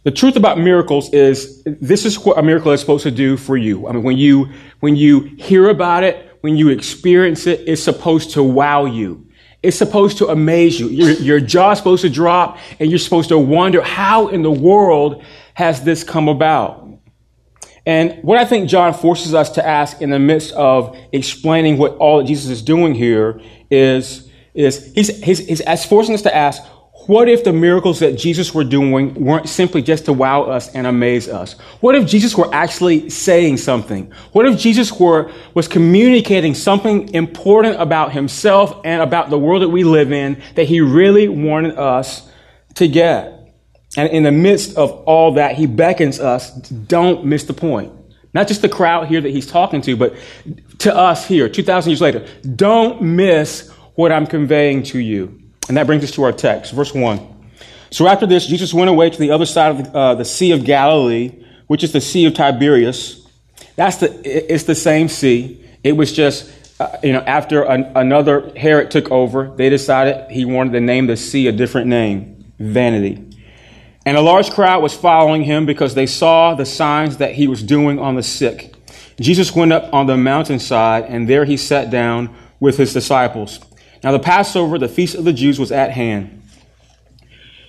The 0.03 0.11
truth 0.11 0.37
about 0.37 0.59
miracles 0.59 1.13
is 1.13 1.63
this 1.65 2.07
is 2.07 2.19
what 2.19 2.39
a 2.39 2.43
miracle 2.43 2.73
is 2.73 2.81
supposed 2.81 3.03
to 3.03 3.11
do 3.11 3.37
for 3.37 3.57
you. 3.57 3.87
I 3.87 3.93
mean, 3.93 4.03
when 4.03 4.17
you, 4.17 4.51
when 4.81 4.97
you 4.97 5.21
hear 5.21 5.69
about 5.69 6.05
it, 6.05 6.39
when 6.43 6.57
you 6.57 6.69
experience 6.69 7.47
it, 7.47 7.65
it's 7.67 7.83
supposed 7.83 8.31
to 8.33 8.43
wow 8.43 8.85
you. 8.87 9.27
It's 9.63 9.77
supposed 9.77 10.17
to 10.19 10.29
amaze 10.29 10.81
you. 10.81 10.89
Your, 10.89 11.11
your 11.13 11.41
jaw's 11.41 11.79
supposed 11.79 12.03
to 12.03 12.09
drop 12.09 12.59
and 12.79 12.89
you're 12.89 12.99
supposed 12.99 13.29
to 13.29 13.39
wonder 13.39 13.83
how 13.83 14.29
in 14.29 14.43
the 14.43 14.51
world 14.51 15.23
has 15.53 15.83
this 15.83 16.03
come 16.03 16.29
about? 16.29 16.90
And 17.91 18.23
what 18.23 18.39
I 18.39 18.45
think 18.45 18.69
John 18.69 18.95
forces 18.95 19.35
us 19.35 19.51
to 19.51 19.67
ask 19.67 20.01
in 20.01 20.11
the 20.11 20.19
midst 20.21 20.53
of 20.53 20.97
explaining 21.11 21.77
what 21.77 21.97
all 21.97 22.19
that 22.19 22.25
Jesus 22.25 22.49
is 22.49 22.63
doing 22.63 22.95
here 22.95 23.41
is, 23.69 24.31
is 24.55 24.95
he's, 24.95 25.21
he's, 25.25 25.39
he's 25.41 25.85
forcing 25.87 26.15
us 26.15 26.23
to 26.23 26.33
ask, 26.33 26.63
what 27.09 27.29
if 27.29 27.43
the 27.43 27.53
miracles 27.53 27.99
that 27.99 28.17
Jesus 28.17 28.55
were 28.55 28.63
doing 28.63 29.15
weren't 29.15 29.49
simply 29.49 29.83
just 29.83 30.05
to 30.05 30.13
wow 30.13 30.43
us 30.43 30.73
and 30.73 30.87
amaze 30.87 31.29
us? 31.29 31.55
What 31.81 31.97
if 31.97 32.07
Jesus 32.07 32.37
were 32.37 32.49
actually 32.55 33.11
saying 33.11 33.57
something? 33.57 34.13
What 34.31 34.47
if 34.47 34.57
Jesus 34.57 34.93
were, 34.93 35.33
was 35.55 35.67
communicating 35.67 36.55
something 36.55 37.13
important 37.13 37.81
about 37.81 38.13
himself 38.13 38.83
and 38.85 39.03
about 39.03 39.31
the 39.31 39.39
world 39.39 39.63
that 39.63 39.71
we 39.71 39.83
live 39.83 40.13
in 40.13 40.41
that 40.55 40.69
he 40.69 40.81
really 40.81 41.27
wanted 41.27 41.77
us 41.77 42.31
to 42.75 42.87
get? 42.87 43.40
And 43.97 44.09
in 44.11 44.23
the 44.23 44.33
midst 44.33 44.77
of 44.77 44.91
all 45.05 45.35
that, 45.35 45.57
he 45.57 45.67
beckons 45.67 46.21
us, 46.21 46.53
don't 46.53 47.25
miss 47.25 47.45
the 47.45 47.53
point. 47.53 47.93
Not 48.33 48.47
just 48.47 48.63
the 48.63 48.69
crowd 48.69 49.09
here 49.09 49.21
that 49.21 49.31
he's 49.31 49.47
talking 49.47 49.81
to, 49.83 49.97
but 49.97 50.15
to 50.79 50.97
us 50.97 51.27
here, 51.27 51.49
2,000 51.49 51.91
years 51.91 52.01
later. 52.01 52.27
Don't 52.55 53.03
miss 53.03 53.69
what 53.97 54.13
I'm 54.13 54.27
conveying 54.27 54.85
to 54.85 54.99
you. 54.99 55.41
And 55.69 55.77
that 55.77 55.87
brings 55.87 56.05
us 56.05 56.13
to 56.13 56.23
our 56.23 56.33
text, 56.33 56.73
verse 56.73 56.95
1. 56.95 57.27
So 57.91 58.07
after 58.07 58.27
this, 58.27 58.47
Jesus 58.47 58.73
went 58.73 58.89
away 58.89 59.11
to 59.11 59.19
the 59.19 59.33
other 59.33 59.47
side 59.47 59.73
of 59.73 59.93
the, 59.93 59.99
uh, 59.99 60.15
the 60.15 60.25
Sea 60.25 60.53
of 60.53 60.65
Galilee, 60.65 61.45
which 61.67 61.83
is 61.83 61.93
the 61.93 62.01
Sea 62.01 62.27
of 62.27 62.35
Tiberias. 62.35 63.27
That's 63.75 63.97
the, 63.97 64.21
it's 64.25 64.65
the 64.65 64.75
same 64.75 65.09
sea. 65.09 65.65
It 65.83 65.93
was 65.93 66.13
just, 66.13 66.53
uh, 66.81 66.99
you 67.03 67.13
know, 67.13 67.21
after 67.21 67.63
an, 67.63 67.91
another 67.97 68.53
Herod 68.57 68.91
took 68.91 69.11
over, 69.11 69.53
they 69.57 69.69
decided 69.69 70.31
he 70.31 70.45
wanted 70.45 70.73
to 70.73 70.81
name 70.81 71.09
the 71.09 71.17
sea 71.17 71.49
a 71.49 71.53
different 71.53 71.89
name, 71.89 72.53
Vanity. 72.59 73.30
And 74.07 74.17
a 74.17 74.21
large 74.21 74.51
crowd 74.51 74.83
was 74.83 74.95
following 74.95 75.45
him 75.45 75.67
because 75.67 75.95
they 75.95 76.07
saw 76.07 76.55
the 76.55 76.65
signs 76.65 77.19
that 77.19 77.35
he 77.35 77.47
was 77.47 77.63
doing 77.63 77.99
on 77.99 78.17
the 78.17 78.23
sick. 78.23 78.75
Jesus 79.21 79.55
went 79.55 79.73
up 79.73 79.93
on 79.93 80.07
the 80.07 80.17
mountainside, 80.17 81.05
and 81.05 81.29
there 81.29 81.45
he 81.45 81.57
sat 81.59 81.91
down 81.91 82.35
with 82.59 82.79
his 82.79 82.95
disciples. 82.95 83.61
Now, 84.03 84.13
the 84.13 84.19
Passover, 84.19 84.79
the 84.79 84.89
feast 84.89 85.15
of 85.15 85.25
the 85.25 85.33
Jews, 85.33 85.59
was 85.59 85.71
at 85.71 85.91
hand. 85.91 86.43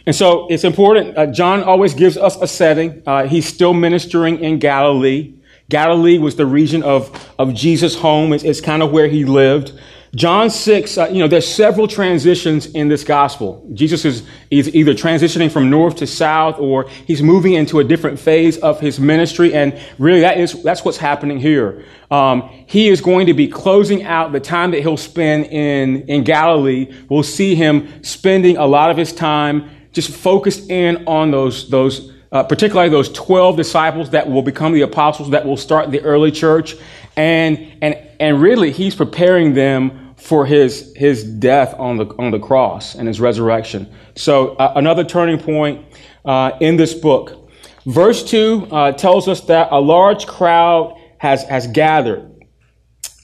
And 0.06 0.16
so 0.16 0.48
it's 0.48 0.64
important. 0.64 1.18
Uh, 1.18 1.28
John 1.28 1.62
always 1.64 1.94
gives 1.94 2.18
us 2.18 2.38
a 2.42 2.48
setting. 2.48 3.04
Uh, 3.06 3.28
he's 3.28 3.46
still 3.46 3.74
ministering 3.74 4.40
in 4.40 4.60
Galilee. 4.60 5.34
Galilee 5.70 6.18
was 6.18 6.38
the 6.38 6.46
region 6.46 6.84
of, 6.84 7.34
of 7.38 7.54
Jesus' 7.54 7.96
home. 7.96 8.34
It's, 8.34 8.44
it's 8.44 8.62
kind 8.62 8.82
of 8.82 8.92
where 8.92 9.08
he 9.08 9.26
lived. 9.26 9.78
John 10.14 10.50
6, 10.50 10.98
uh, 10.98 11.08
you 11.08 11.20
know, 11.20 11.30
there's 11.30 11.48
several 11.48 11.88
transitions 11.88 12.66
in 12.66 12.90
this 12.90 13.06
gospel. 13.06 13.66
Jesus 13.74 14.04
is, 14.04 14.24
is 14.50 14.76
either 14.76 14.94
transitioning 14.94 15.50
from 15.50 15.70
north 15.70 15.96
to 15.98 16.08
south 16.08 16.60
or 16.60 16.90
he's 17.08 17.24
moving 17.24 17.54
into 17.54 17.80
a 17.80 17.84
different 17.86 18.20
phase 18.20 18.58
of 18.58 18.82
his 18.82 19.00
ministry. 19.00 19.54
And 19.54 19.80
really 19.98 20.20
that 20.20 20.38
is, 20.38 20.62
that's 20.64 20.84
what's 20.84 20.98
happening 20.98 21.40
here. 21.40 21.86
Um, 22.10 22.42
he 22.68 22.90
is 22.90 23.00
going 23.00 23.28
to 23.28 23.34
be 23.34 23.48
closing 23.48 24.04
out 24.04 24.34
the 24.34 24.42
time 24.42 24.72
that 24.72 24.82
he'll 24.82 24.98
spend 24.98 25.46
in, 25.46 26.02
in 26.10 26.26
Galilee. 26.26 26.94
We'll 27.08 27.24
see 27.24 27.56
him 27.56 28.04
spending 28.04 28.58
a 28.58 28.66
lot 28.66 28.92
of 28.92 28.98
his 28.98 29.14
time 29.14 29.70
just 29.94 30.10
focused 30.12 30.70
in 30.70 31.08
on 31.08 31.32
those, 31.32 31.70
those, 31.70 32.12
uh, 32.34 32.44
particularly 32.44 32.90
those 32.90 33.10
12 33.14 33.56
disciples 33.56 34.10
that 34.10 34.30
will 34.30 34.42
become 34.42 34.74
the 34.74 34.82
apostles 34.82 35.30
that 35.30 35.46
will 35.46 35.56
start 35.56 35.90
the 35.90 36.02
early 36.02 36.32
church. 36.32 36.76
And, 37.16 37.78
and, 37.82 37.96
and 38.20 38.42
really, 38.42 38.72
he's 38.72 38.96
preparing 38.96 39.54
them 39.54 40.01
for 40.22 40.46
his, 40.46 40.94
his 40.96 41.24
death 41.24 41.74
on 41.80 41.98
the, 41.98 42.06
on 42.20 42.30
the 42.30 42.40
cross 42.40 42.94
and 42.94 43.08
his 43.08 43.20
resurrection. 43.20 43.92
So, 44.16 44.56
uh, 44.56 44.74
another 44.76 45.04
turning 45.04 45.40
point 45.40 45.84
uh, 46.24 46.52
in 46.62 46.78
this 46.78 46.94
book. 46.94 47.50
Verse 47.86 48.24
2 48.24 48.68
uh, 48.72 48.92
tells 48.92 49.28
us 49.28 49.42
that 49.42 49.70
a 49.72 49.82
large 49.82 50.28
crowd 50.28 50.96
has, 51.18 51.44
has 51.46 51.66
gathered. 51.68 52.46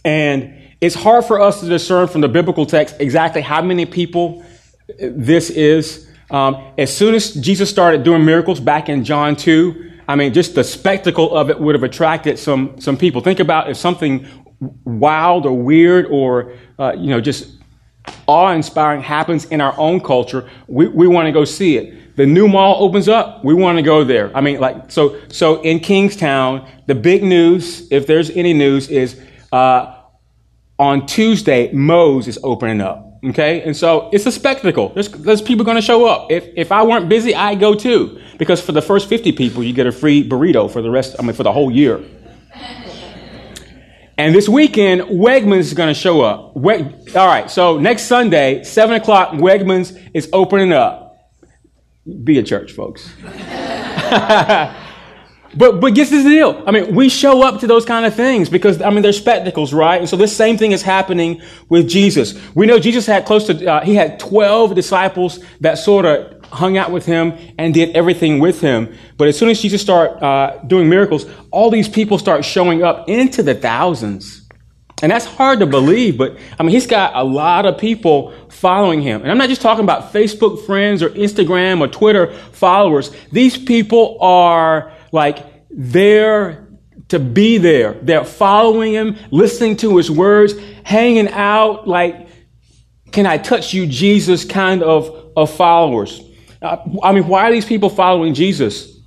And 0.03 0.55
it's 0.81 0.95
hard 0.95 1.25
for 1.25 1.39
us 1.39 1.59
to 1.59 1.67
discern 1.67 2.07
from 2.07 2.21
the 2.21 2.27
biblical 2.27 2.65
text 2.65 2.95
exactly 2.99 3.41
how 3.41 3.61
many 3.61 3.85
people 3.85 4.43
this 4.99 5.51
is. 5.51 6.09
Um, 6.31 6.73
as 6.79 6.95
soon 6.95 7.13
as 7.13 7.33
Jesus 7.35 7.69
started 7.69 8.03
doing 8.03 8.25
miracles 8.25 8.59
back 8.59 8.89
in 8.89 9.03
John 9.03 9.35
2, 9.35 9.91
I 10.07 10.15
mean, 10.15 10.33
just 10.33 10.55
the 10.55 10.63
spectacle 10.63 11.35
of 11.35 11.51
it 11.51 11.59
would 11.59 11.75
have 11.75 11.83
attracted 11.83 12.39
some, 12.39 12.81
some 12.81 12.97
people. 12.97 13.21
Think 13.21 13.39
about 13.39 13.69
if 13.69 13.77
something 13.77 14.25
wild 14.59 15.45
or 15.45 15.53
weird 15.53 16.07
or, 16.07 16.53
uh, 16.79 16.93
you 16.97 17.09
know, 17.09 17.21
just 17.21 17.51
awe 18.27 18.51
inspiring 18.51 19.01
happens 19.01 19.45
in 19.45 19.61
our 19.61 19.77
own 19.77 19.99
culture, 19.99 20.49
we, 20.67 20.87
we 20.87 21.07
want 21.07 21.25
to 21.25 21.31
go 21.31 21.45
see 21.45 21.77
it. 21.77 22.15
The 22.15 22.25
new 22.25 22.47
mall 22.47 22.83
opens 22.83 23.07
up, 23.07 23.43
we 23.43 23.53
want 23.53 23.77
to 23.77 23.83
go 23.83 24.03
there. 24.03 24.35
I 24.35 24.41
mean, 24.41 24.59
like, 24.59 24.91
so, 24.91 25.19
so 25.29 25.61
in 25.61 25.79
Kingstowne, 25.79 26.67
the 26.87 26.95
big 26.95 27.23
news, 27.23 27.87
if 27.91 28.07
there's 28.07 28.31
any 28.31 28.53
news, 28.53 28.89
is 28.89 29.21
uh, 29.51 29.93
on 30.79 31.05
Tuesday, 31.05 31.71
Moe's 31.71 32.27
is 32.27 32.39
opening 32.43 32.81
up. 32.81 33.03
Okay, 33.23 33.63
and 33.63 33.75
so 33.75 34.09
it's 34.13 34.25
a 34.27 34.31
spectacle. 34.31 34.89
There's, 34.89 35.09
there's 35.09 35.41
people 35.41 35.65
going 35.65 35.75
to 35.75 35.81
show 35.81 36.05
up. 36.05 36.31
If, 36.31 36.47
if 36.55 36.71
I 36.71 36.83
weren't 36.83 37.09
busy, 37.09 37.33
I'd 37.33 37.59
go 37.59 37.73
too. 37.73 38.21
Because 38.37 38.61
for 38.61 38.71
the 38.71 38.81
first 38.81 39.09
50 39.09 39.31
people, 39.31 39.63
you 39.63 39.73
get 39.73 39.87
a 39.87 39.91
free 39.91 40.27
burrito 40.27 40.71
for 40.71 40.81
the 40.83 40.91
rest, 40.91 41.15
I 41.17 41.23
mean, 41.23 41.33
for 41.33 41.43
the 41.43 41.51
whole 41.51 41.71
year. 41.71 42.03
And 44.17 44.33
this 44.33 44.49
weekend, 44.49 45.01
Wegmans 45.01 45.59
is 45.59 45.73
going 45.73 45.89
to 45.93 45.99
show 45.99 46.21
up. 46.21 46.55
We- 46.55 46.73
All 47.15 47.27
right, 47.27 47.49
so 47.51 47.77
next 47.77 48.03
Sunday, 48.03 48.63
7 48.63 48.95
o'clock, 48.95 49.33
Wegmans 49.33 49.97
is 50.13 50.27
opening 50.33 50.73
up. 50.73 51.17
Be 52.23 52.39
a 52.39 52.43
church, 52.43 52.71
folks. 52.71 53.09
But 55.55 55.79
but 55.79 55.95
guess 55.95 56.11
the 56.11 56.21
deal. 56.21 56.61
I 56.67 56.71
mean, 56.71 56.93
we 56.93 57.09
show 57.09 57.41
up 57.41 57.61
to 57.61 57.67
those 57.67 57.83
kind 57.83 58.05
of 58.05 58.13
things 58.13 58.47
because 58.47 58.79
I 58.81 58.91
mean 58.91 59.01
they're 59.01 59.13
spectacles, 59.13 59.73
right? 59.73 59.99
And 59.99 60.07
so 60.07 60.15
this 60.15 60.35
same 60.35 60.55
thing 60.57 60.71
is 60.71 60.83
happening 60.83 61.41
with 61.67 61.87
Jesus. 61.89 62.35
We 62.53 62.67
know 62.67 62.77
Jesus 62.77 63.07
had 63.07 63.25
close 63.25 63.47
to 63.47 63.65
uh, 63.65 63.83
he 63.83 63.95
had 63.95 64.19
twelve 64.19 64.75
disciples 64.75 65.39
that 65.61 65.79
sort 65.79 66.05
of 66.05 66.36
hung 66.51 66.77
out 66.77 66.91
with 66.91 67.05
him 67.05 67.37
and 67.57 67.73
did 67.73 67.95
everything 67.95 68.39
with 68.39 68.61
him. 68.61 68.95
But 69.17 69.27
as 69.27 69.37
soon 69.37 69.49
as 69.49 69.61
Jesus 69.61 69.81
started 69.81 70.23
uh, 70.23 70.57
doing 70.67 70.89
miracles, 70.89 71.25
all 71.51 71.69
these 71.69 71.89
people 71.89 72.17
start 72.17 72.45
showing 72.45 72.83
up 72.83 73.09
into 73.09 73.43
the 73.43 73.55
thousands. 73.55 74.47
And 75.03 75.11
that's 75.11 75.25
hard 75.25 75.59
to 75.59 75.67
believe, 75.67 76.17
but 76.17 76.37
I 76.57 76.63
mean, 76.63 76.71
he's 76.71 76.87
got 76.87 77.15
a 77.15 77.23
lot 77.23 77.67
of 77.67 77.77
people 77.77 78.33
following 78.49 79.01
him. 79.01 79.21
And 79.21 79.29
I'm 79.29 79.37
not 79.37 79.47
just 79.47 79.61
talking 79.61 79.83
about 79.83 80.11
Facebook 80.11 80.65
friends 80.65 81.03
or 81.03 81.09
Instagram 81.09 81.81
or 81.81 81.87
Twitter 81.87 82.33
followers. 82.51 83.11
These 83.31 83.59
people 83.59 84.17
are 84.21 84.91
like 85.11 85.45
there 85.69 86.67
to 87.09 87.19
be 87.19 87.59
there. 87.59 87.93
They're 88.01 88.25
following 88.25 88.93
him, 88.93 89.17
listening 89.29 89.77
to 89.77 89.97
his 89.97 90.09
words, 90.09 90.55
hanging 90.83 91.29
out 91.29 91.87
like, 91.87 92.27
can 93.11 93.27
I 93.27 93.37
touch 93.37 93.73
you, 93.73 93.85
Jesus 93.85 94.45
kind 94.45 94.81
of, 94.81 95.31
of 95.37 95.53
followers. 95.55 96.26
Uh, 96.61 96.77
I 97.03 97.11
mean, 97.11 97.27
why 97.27 97.49
are 97.49 97.51
these 97.51 97.65
people 97.65 97.89
following 97.89 98.33
Jesus? 98.33 98.97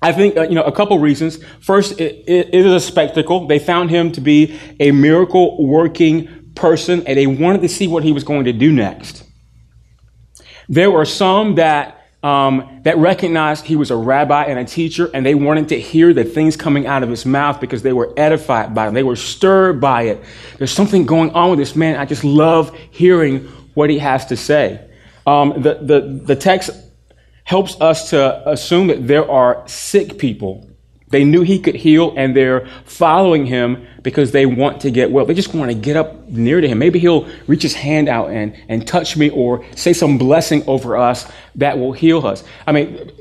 I 0.00 0.12
think, 0.12 0.36
uh, 0.36 0.42
you 0.42 0.54
know, 0.54 0.64
a 0.64 0.72
couple 0.72 0.98
reasons. 0.98 1.38
First, 1.60 2.00
it, 2.00 2.24
it, 2.26 2.48
it 2.52 2.66
is 2.66 2.72
a 2.72 2.80
spectacle. 2.80 3.46
They 3.46 3.58
found 3.58 3.90
him 3.90 4.10
to 4.12 4.20
be 4.20 4.58
a 4.80 4.90
miracle 4.90 5.64
working 5.64 6.52
person 6.54 7.06
and 7.06 7.16
they 7.16 7.26
wanted 7.26 7.62
to 7.62 7.68
see 7.68 7.86
what 7.86 8.02
he 8.02 8.12
was 8.12 8.24
going 8.24 8.44
to 8.44 8.52
do 8.52 8.72
next. 8.72 9.24
There 10.68 10.90
were 10.90 11.04
some 11.04 11.56
that 11.56 11.98
um, 12.22 12.80
that 12.84 12.98
recognized 12.98 13.66
he 13.66 13.74
was 13.74 13.90
a 13.90 13.96
rabbi 13.96 14.44
and 14.44 14.56
a 14.56 14.64
teacher, 14.64 15.10
and 15.12 15.26
they 15.26 15.34
wanted 15.34 15.70
to 15.70 15.80
hear 15.80 16.14
the 16.14 16.22
things 16.22 16.56
coming 16.56 16.86
out 16.86 17.02
of 17.02 17.08
his 17.08 17.26
mouth 17.26 17.60
because 17.60 17.82
they 17.82 17.92
were 17.92 18.14
edified 18.16 18.74
by 18.74 18.86
him. 18.86 18.94
They 18.94 19.02
were 19.02 19.16
stirred 19.16 19.80
by 19.80 20.02
it. 20.02 20.22
There's 20.58 20.70
something 20.70 21.04
going 21.04 21.30
on 21.30 21.50
with 21.50 21.58
this 21.58 21.74
man. 21.74 21.96
I 21.96 22.04
just 22.04 22.22
love 22.22 22.76
hearing 22.92 23.40
what 23.74 23.90
he 23.90 23.98
has 23.98 24.26
to 24.26 24.36
say. 24.36 24.88
Um, 25.26 25.62
the, 25.62 25.74
the, 25.82 26.22
the 26.24 26.36
text 26.36 26.70
helps 27.44 27.80
us 27.80 28.10
to 28.10 28.48
assume 28.48 28.86
that 28.88 29.06
there 29.06 29.28
are 29.28 29.66
sick 29.66 30.18
people. 30.18 30.68
They 31.08 31.24
knew 31.24 31.42
he 31.42 31.58
could 31.58 31.74
heal, 31.74 32.14
and 32.16 32.34
they're 32.34 32.66
following 32.84 33.44
him 33.44 33.86
because 34.02 34.32
they 34.32 34.46
want 34.46 34.80
to 34.82 34.90
get 34.90 35.10
well. 35.10 35.26
They 35.26 35.34
just 35.34 35.52
want 35.52 35.70
to 35.70 35.76
get 35.76 35.96
up 35.96 36.26
near 36.28 36.60
to 36.60 36.66
him. 36.66 36.78
Maybe 36.78 36.98
he'll 36.98 37.28
reach 37.46 37.62
his 37.62 37.74
hand 37.74 38.08
out 38.08 38.30
and, 38.30 38.56
and 38.68 38.86
touch 38.86 39.16
me 39.16 39.28
or 39.28 39.64
say 39.76 39.92
some 39.92 40.16
blessing 40.16 40.64
over 40.66 40.96
us 40.96 41.30
that 41.56 41.78
will 41.78 41.92
heal 41.92 42.26
us. 42.26 42.42
I 42.66 42.72
mean, 42.72 43.12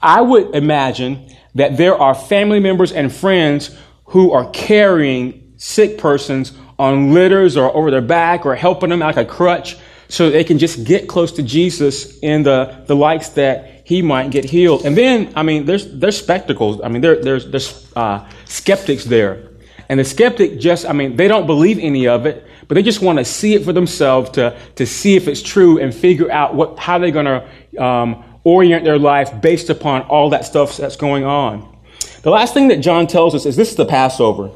I 0.00 0.20
would 0.20 0.54
imagine 0.54 1.34
that 1.56 1.76
there 1.76 1.96
are 1.96 2.14
family 2.14 2.60
members 2.60 2.92
and 2.92 3.12
friends 3.12 3.76
who 4.06 4.30
are 4.32 4.48
carrying 4.50 5.54
sick 5.56 5.98
persons 5.98 6.52
on 6.78 7.12
litters 7.12 7.56
or 7.56 7.74
over 7.76 7.90
their 7.90 8.00
back 8.00 8.46
or 8.46 8.54
helping 8.54 8.90
them 8.90 9.00
like 9.00 9.16
a 9.16 9.24
crutch 9.24 9.76
so 10.12 10.30
they 10.30 10.44
can 10.44 10.58
just 10.58 10.84
get 10.84 11.08
close 11.08 11.32
to 11.32 11.42
Jesus 11.42 12.18
in 12.20 12.42
the, 12.42 12.84
the 12.86 12.94
likes 12.94 13.30
that 13.30 13.82
he 13.84 14.02
might 14.02 14.30
get 14.30 14.44
healed. 14.44 14.84
And 14.84 14.96
then, 14.96 15.32
I 15.34 15.42
mean, 15.42 15.64
there's, 15.64 15.90
there's 15.98 16.18
spectacles. 16.18 16.80
I 16.84 16.88
mean, 16.88 17.00
there, 17.00 17.22
there's, 17.22 17.50
there's 17.50 17.92
uh, 17.96 18.28
skeptics 18.44 19.04
there 19.04 19.52
and 19.92 20.00
the 20.00 20.04
skeptic 20.04 20.58
just, 20.58 20.86
I 20.86 20.94
mean, 20.94 21.16
they 21.16 21.28
don't 21.28 21.46
believe 21.46 21.78
any 21.78 22.08
of 22.08 22.24
it, 22.24 22.46
but 22.66 22.76
they 22.76 22.82
just 22.82 23.02
want 23.02 23.18
to 23.18 23.26
see 23.26 23.54
it 23.54 23.62
for 23.62 23.74
themselves 23.74 24.30
to, 24.30 24.58
to 24.76 24.86
see 24.86 25.16
if 25.16 25.28
it's 25.28 25.42
true 25.42 25.78
and 25.78 25.94
figure 25.94 26.30
out 26.30 26.54
what, 26.54 26.78
how 26.78 26.98
they're 26.98 27.10
going 27.10 27.26
to 27.26 27.82
um, 27.84 28.24
orient 28.42 28.84
their 28.84 28.98
life 28.98 29.42
based 29.42 29.68
upon 29.68 30.00
all 30.02 30.30
that 30.30 30.46
stuff 30.46 30.78
that's 30.78 30.96
going 30.96 31.24
on. 31.24 31.78
The 32.22 32.30
last 32.30 32.54
thing 32.54 32.68
that 32.68 32.78
John 32.78 33.06
tells 33.06 33.34
us 33.34 33.44
is 33.44 33.54
this 33.54 33.70
is 33.70 33.76
the 33.76 33.84
Passover. 33.84 34.50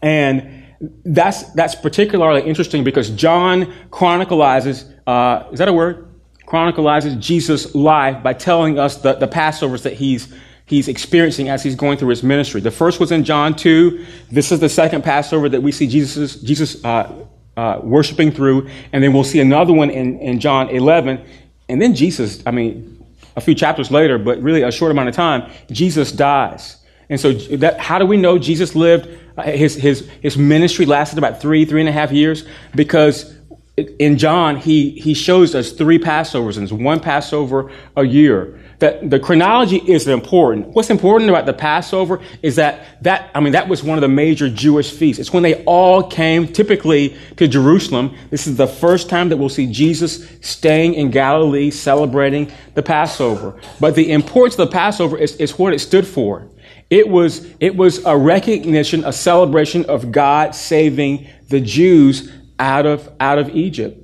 And 0.00 0.65
that's, 0.80 1.50
that's 1.52 1.74
particularly 1.74 2.42
interesting 2.42 2.84
because 2.84 3.10
John 3.10 3.72
chronicalizes, 3.90 4.92
uh, 5.06 5.48
is 5.52 5.58
that 5.58 5.68
a 5.68 5.72
word? 5.72 6.08
Chronicalizes 6.46 7.18
Jesus' 7.18 7.74
life 7.74 8.22
by 8.22 8.32
telling 8.32 8.78
us 8.78 8.96
the, 8.96 9.14
the 9.14 9.28
Passovers 9.28 9.82
that 9.82 9.94
he's 9.94 10.32
he's 10.66 10.88
experiencing 10.88 11.48
as 11.48 11.62
he's 11.62 11.76
going 11.76 11.96
through 11.96 12.08
his 12.08 12.22
ministry. 12.22 12.60
The 12.60 12.70
first 12.72 13.00
was 13.00 13.12
in 13.12 13.24
John 13.24 13.54
2. 13.54 14.04
This 14.30 14.52
is 14.52 14.60
the 14.60 14.68
second 14.68 15.02
Passover 15.02 15.48
that 15.48 15.62
we 15.62 15.72
see 15.72 15.86
Jesus, 15.86 16.36
Jesus 16.36 16.84
uh, 16.84 17.24
uh, 17.56 17.80
worshiping 17.82 18.32
through. 18.32 18.68
And 18.92 19.02
then 19.02 19.12
we'll 19.12 19.24
see 19.24 19.40
another 19.40 19.72
one 19.72 19.90
in, 19.90 20.18
in 20.18 20.40
John 20.40 20.68
11. 20.68 21.24
And 21.68 21.80
then 21.80 21.94
Jesus, 21.94 22.42
I 22.46 22.50
mean, 22.50 23.04
a 23.36 23.40
few 23.40 23.54
chapters 23.54 23.90
later, 23.90 24.18
but 24.18 24.42
really 24.42 24.62
a 24.62 24.72
short 24.72 24.90
amount 24.90 25.08
of 25.08 25.14
time, 25.14 25.50
Jesus 25.70 26.10
dies. 26.10 26.76
And 27.08 27.20
so 27.20 27.32
that, 27.32 27.78
how 27.78 27.98
do 27.98 28.06
we 28.06 28.16
know 28.16 28.38
Jesus 28.38 28.74
lived? 28.74 29.08
Uh, 29.36 29.42
his, 29.42 29.74
his, 29.74 30.08
his 30.22 30.36
ministry 30.36 30.86
lasted 30.86 31.18
about 31.18 31.40
three, 31.40 31.64
three 31.64 31.80
and 31.80 31.88
a 31.88 31.92
half 31.92 32.12
years 32.12 32.44
because 32.74 33.34
in 33.76 34.16
John, 34.16 34.56
he, 34.56 34.90
he 34.90 35.12
shows 35.12 35.54
us 35.54 35.72
three 35.72 35.98
Passovers 35.98 36.56
and 36.56 36.64
it's 36.64 36.72
one 36.72 37.00
Passover 37.00 37.70
a 37.96 38.04
year 38.04 38.58
that 38.78 39.08
the 39.08 39.18
chronology 39.18 39.76
is 39.76 40.06
important. 40.06 40.68
What's 40.68 40.90
important 40.90 41.30
about 41.30 41.46
the 41.46 41.52
Passover 41.52 42.20
is 42.42 42.56
that 42.56 43.02
that, 43.02 43.30
I 43.34 43.40
mean, 43.40 43.52
that 43.52 43.68
was 43.68 43.82
one 43.82 43.96
of 43.96 44.02
the 44.02 44.08
major 44.08 44.48
Jewish 44.48 44.90
feasts. 44.90 45.18
It's 45.18 45.32
when 45.32 45.42
they 45.42 45.64
all 45.64 46.02
came 46.02 46.46
typically 46.46 47.16
to 47.36 47.48
Jerusalem. 47.48 48.14
This 48.30 48.46
is 48.46 48.56
the 48.56 48.66
first 48.66 49.08
time 49.08 49.30
that 49.30 49.38
we'll 49.38 49.48
see 49.48 49.66
Jesus 49.66 50.28
staying 50.40 50.94
in 50.94 51.10
Galilee 51.10 51.70
celebrating 51.70 52.52
the 52.74 52.82
Passover. 52.82 53.58
But 53.80 53.94
the 53.94 54.12
importance 54.12 54.58
of 54.58 54.68
the 54.68 54.72
Passover 54.72 55.16
is, 55.16 55.36
is 55.36 55.58
what 55.58 55.72
it 55.72 55.78
stood 55.78 56.06
for. 56.06 56.46
It 56.88 57.08
was, 57.08 57.46
it 57.58 57.76
was 57.76 58.04
a 58.04 58.16
recognition, 58.16 59.04
a 59.04 59.12
celebration 59.12 59.86
of 59.86 60.12
God 60.12 60.54
saving 60.54 61.28
the 61.48 61.60
Jews 61.60 62.30
out 62.58 62.86
of, 62.86 63.12
out 63.18 63.38
of 63.38 63.50
Egypt. 63.50 64.02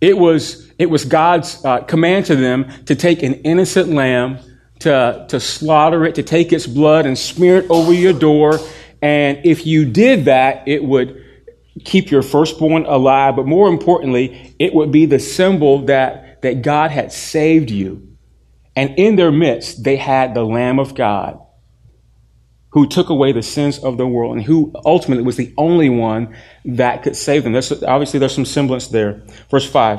It 0.00 0.16
was, 0.16 0.70
it 0.78 0.86
was 0.86 1.04
God's 1.04 1.62
uh, 1.64 1.80
command 1.80 2.26
to 2.26 2.36
them 2.36 2.70
to 2.86 2.94
take 2.94 3.22
an 3.22 3.34
innocent 3.34 3.90
lamb, 3.90 4.38
to, 4.80 5.26
to 5.28 5.40
slaughter 5.40 6.04
it, 6.04 6.14
to 6.16 6.22
take 6.22 6.52
its 6.52 6.66
blood 6.66 7.06
and 7.06 7.18
smear 7.18 7.58
it 7.58 7.70
over 7.70 7.92
your 7.92 8.12
door. 8.12 8.58
And 9.02 9.40
if 9.44 9.66
you 9.66 9.84
did 9.84 10.26
that, 10.26 10.66
it 10.66 10.82
would 10.82 11.22
keep 11.84 12.10
your 12.10 12.22
firstborn 12.22 12.86
alive. 12.86 13.36
But 13.36 13.46
more 13.46 13.68
importantly, 13.68 14.54
it 14.58 14.74
would 14.74 14.90
be 14.90 15.04
the 15.04 15.18
symbol 15.18 15.86
that, 15.86 16.40
that 16.42 16.62
God 16.62 16.90
had 16.90 17.12
saved 17.12 17.70
you. 17.70 18.16
And 18.74 18.98
in 18.98 19.16
their 19.16 19.32
midst, 19.32 19.84
they 19.84 19.96
had 19.96 20.34
the 20.34 20.44
Lamb 20.44 20.78
of 20.78 20.94
God 20.94 21.40
who 22.76 22.86
took 22.86 23.08
away 23.08 23.32
the 23.32 23.42
sins 23.42 23.78
of 23.78 23.96
the 23.96 24.06
world 24.06 24.36
and 24.36 24.44
who 24.44 24.70
ultimately 24.84 25.24
was 25.24 25.36
the 25.36 25.50
only 25.56 25.88
one 25.88 26.36
that 26.62 27.02
could 27.02 27.16
save 27.16 27.42
them. 27.42 27.54
There's, 27.54 27.72
obviously, 27.82 28.20
there's 28.20 28.34
some 28.34 28.44
semblance 28.44 28.88
there. 28.88 29.22
Verse 29.50 29.66
5. 29.66 29.98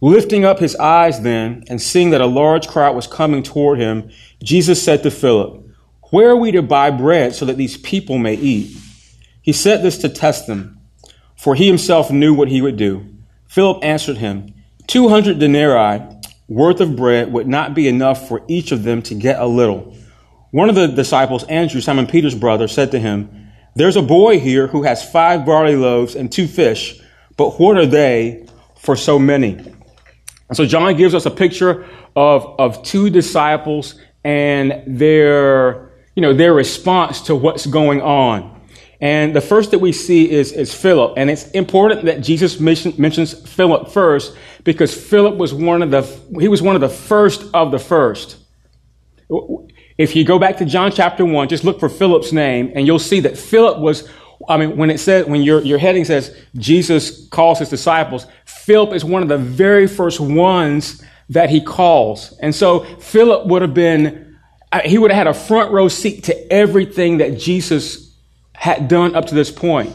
Lifting 0.00 0.44
up 0.44 0.60
his 0.60 0.76
eyes 0.76 1.22
then, 1.22 1.64
and 1.68 1.82
seeing 1.82 2.10
that 2.10 2.20
a 2.20 2.26
large 2.26 2.68
crowd 2.68 2.94
was 2.94 3.08
coming 3.08 3.42
toward 3.42 3.80
him, 3.80 4.10
Jesus 4.40 4.80
said 4.80 5.02
to 5.02 5.10
Philip, 5.10 5.66
Where 6.12 6.30
are 6.30 6.36
we 6.36 6.52
to 6.52 6.62
buy 6.62 6.92
bread 6.92 7.34
so 7.34 7.44
that 7.44 7.56
these 7.56 7.76
people 7.76 8.16
may 8.16 8.34
eat? 8.34 8.76
He 9.42 9.52
said 9.52 9.82
this 9.82 9.98
to 9.98 10.08
test 10.08 10.46
them, 10.46 10.80
for 11.34 11.56
he 11.56 11.66
himself 11.66 12.12
knew 12.12 12.32
what 12.32 12.46
he 12.46 12.62
would 12.62 12.76
do. 12.76 13.04
Philip 13.48 13.82
answered 13.82 14.18
him, 14.18 14.54
Two 14.86 15.08
hundred 15.08 15.40
denarii 15.40 16.00
worth 16.46 16.80
of 16.80 16.94
bread 16.94 17.32
would 17.32 17.48
not 17.48 17.74
be 17.74 17.88
enough 17.88 18.28
for 18.28 18.44
each 18.46 18.70
of 18.70 18.84
them 18.84 19.02
to 19.02 19.16
get 19.16 19.40
a 19.40 19.46
little. 19.46 19.96
One 20.50 20.70
of 20.70 20.74
the 20.74 20.88
disciples, 20.88 21.44
Andrew, 21.44 21.80
Simon 21.80 22.06
Peter's 22.06 22.34
brother, 22.34 22.68
said 22.68 22.90
to 22.92 22.98
him, 22.98 23.50
There's 23.74 23.96
a 23.96 24.02
boy 24.02 24.40
here 24.40 24.66
who 24.66 24.82
has 24.82 25.08
five 25.08 25.44
barley 25.44 25.76
loaves 25.76 26.14
and 26.14 26.32
two 26.32 26.46
fish, 26.46 26.98
but 27.36 27.60
what 27.60 27.76
are 27.76 27.86
they 27.86 28.46
for 28.76 28.96
so 28.96 29.18
many? 29.18 29.52
And 29.52 30.56
so 30.56 30.64
John 30.64 30.96
gives 30.96 31.14
us 31.14 31.26
a 31.26 31.30
picture 31.30 31.86
of, 32.16 32.58
of 32.58 32.82
two 32.82 33.10
disciples 33.10 34.00
and 34.24 34.82
their, 34.86 35.90
you 36.14 36.22
know, 36.22 36.32
their 36.32 36.54
response 36.54 37.20
to 37.22 37.34
what's 37.34 37.66
going 37.66 38.00
on. 38.00 38.58
And 39.00 39.36
the 39.36 39.42
first 39.42 39.70
that 39.72 39.78
we 39.78 39.92
see 39.92 40.30
is, 40.30 40.52
is 40.52 40.74
Philip. 40.74 41.14
And 41.18 41.30
it's 41.30 41.50
important 41.50 42.06
that 42.06 42.22
Jesus 42.22 42.58
mention, 42.58 42.94
mentions 42.96 43.34
Philip 43.48 43.90
first 43.90 44.34
because 44.64 44.92
Philip 44.94 45.36
was 45.36 45.52
one 45.52 45.82
of 45.82 45.90
the, 45.90 46.02
he 46.40 46.48
was 46.48 46.62
one 46.62 46.74
of 46.74 46.80
the 46.80 46.88
first 46.88 47.44
of 47.52 47.70
the 47.70 47.78
first. 47.78 48.38
If 49.98 50.14
you 50.14 50.24
go 50.24 50.38
back 50.38 50.56
to 50.58 50.64
John 50.64 50.92
chapter 50.92 51.24
one, 51.24 51.48
just 51.48 51.64
look 51.64 51.80
for 51.80 51.88
Philip's 51.88 52.32
name 52.32 52.72
and 52.74 52.86
you'll 52.86 52.98
see 53.00 53.20
that 53.20 53.36
Philip 53.36 53.78
was 53.78 54.08
I 54.48 54.56
mean, 54.56 54.76
when 54.76 54.90
it 54.90 54.98
says, 54.98 55.26
when 55.26 55.42
your, 55.42 55.60
your 55.62 55.78
heading 55.78 56.04
says 56.04 56.36
Jesus 56.54 57.26
calls 57.28 57.58
his 57.58 57.68
disciples, 57.68 58.26
Philip 58.44 58.94
is 58.94 59.04
one 59.04 59.22
of 59.22 59.28
the 59.28 59.38
very 59.38 59.88
first 59.88 60.20
ones 60.20 61.02
that 61.30 61.50
he 61.50 61.60
calls. 61.60 62.38
And 62.38 62.54
so 62.54 62.80
Philip 63.00 63.46
would 63.48 63.62
have 63.62 63.74
been, 63.74 64.38
uh, 64.70 64.80
he 64.84 64.96
would 64.96 65.10
have 65.10 65.18
had 65.18 65.26
a 65.26 65.34
front 65.34 65.72
row 65.72 65.88
seat 65.88 66.24
to 66.24 66.52
everything 66.52 67.18
that 67.18 67.38
Jesus 67.38 68.14
had 68.54 68.88
done 68.88 69.14
up 69.14 69.26
to 69.26 69.34
this 69.34 69.50
point. 69.50 69.94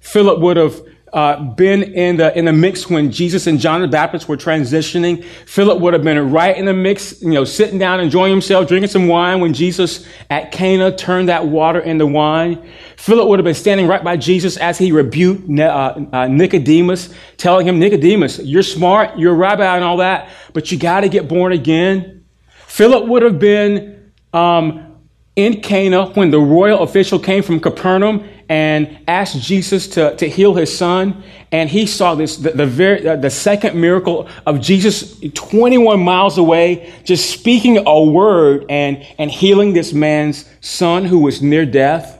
Philip 0.00 0.40
would 0.40 0.56
have 0.56 0.80
uh, 1.12 1.42
been 1.42 1.82
in 1.82 2.16
the 2.16 2.36
in 2.38 2.44
the 2.44 2.52
mix 2.52 2.88
when 2.88 3.10
Jesus 3.10 3.46
and 3.46 3.58
John 3.58 3.80
the 3.80 3.88
Baptist 3.88 4.28
were 4.28 4.36
transitioning. 4.36 5.24
Philip 5.46 5.80
would 5.80 5.92
have 5.92 6.04
been 6.04 6.30
right 6.30 6.56
in 6.56 6.64
the 6.66 6.72
mix, 6.72 7.20
you 7.20 7.30
know, 7.30 7.44
sitting 7.44 7.78
down, 7.78 8.00
enjoying 8.00 8.30
himself, 8.30 8.68
drinking 8.68 8.90
some 8.90 9.08
wine 9.08 9.40
when 9.40 9.52
Jesus 9.52 10.06
at 10.30 10.52
Cana 10.52 10.94
turned 10.94 11.28
that 11.28 11.46
water 11.46 11.80
into 11.80 12.06
wine. 12.06 12.64
Philip 12.96 13.28
would 13.28 13.38
have 13.38 13.44
been 13.44 13.54
standing 13.54 13.86
right 13.86 14.04
by 14.04 14.16
Jesus 14.16 14.56
as 14.56 14.78
he 14.78 14.92
rebuked 14.92 15.58
uh, 15.58 16.04
uh, 16.12 16.28
Nicodemus, 16.28 17.12
telling 17.36 17.66
him, 17.66 17.78
Nicodemus, 17.78 18.38
you're 18.38 18.62
smart, 18.62 19.18
you're 19.18 19.32
a 19.32 19.36
rabbi 19.36 19.74
and 19.74 19.84
all 19.84 19.96
that, 19.96 20.28
but 20.52 20.70
you 20.70 20.78
got 20.78 21.00
to 21.00 21.08
get 21.08 21.26
born 21.26 21.52
again. 21.52 22.24
Philip 22.66 23.08
would 23.08 23.22
have 23.22 23.38
been 23.38 24.12
um, 24.32 24.96
in 25.34 25.60
Cana 25.60 26.06
when 26.10 26.30
the 26.30 26.38
royal 26.38 26.82
official 26.82 27.18
came 27.18 27.42
from 27.42 27.58
Capernaum 27.58 28.28
and 28.50 28.98
asked 29.06 29.40
Jesus 29.40 29.86
to, 29.86 30.16
to 30.16 30.28
heal 30.28 30.54
his 30.54 30.76
son. 30.76 31.22
And 31.52 31.70
he 31.70 31.86
saw 31.86 32.16
this, 32.16 32.36
the, 32.36 32.50
the, 32.50 32.66
very, 32.66 33.08
uh, 33.08 33.14
the 33.14 33.30
second 33.30 33.80
miracle 33.80 34.28
of 34.44 34.60
Jesus 34.60 35.18
21 35.34 36.00
miles 36.00 36.36
away, 36.36 36.92
just 37.04 37.30
speaking 37.30 37.78
a 37.86 38.02
word 38.02 38.66
and, 38.68 39.06
and 39.18 39.30
healing 39.30 39.72
this 39.72 39.92
man's 39.92 40.50
son 40.60 41.04
who 41.04 41.20
was 41.20 41.40
near 41.40 41.64
death. 41.64 42.16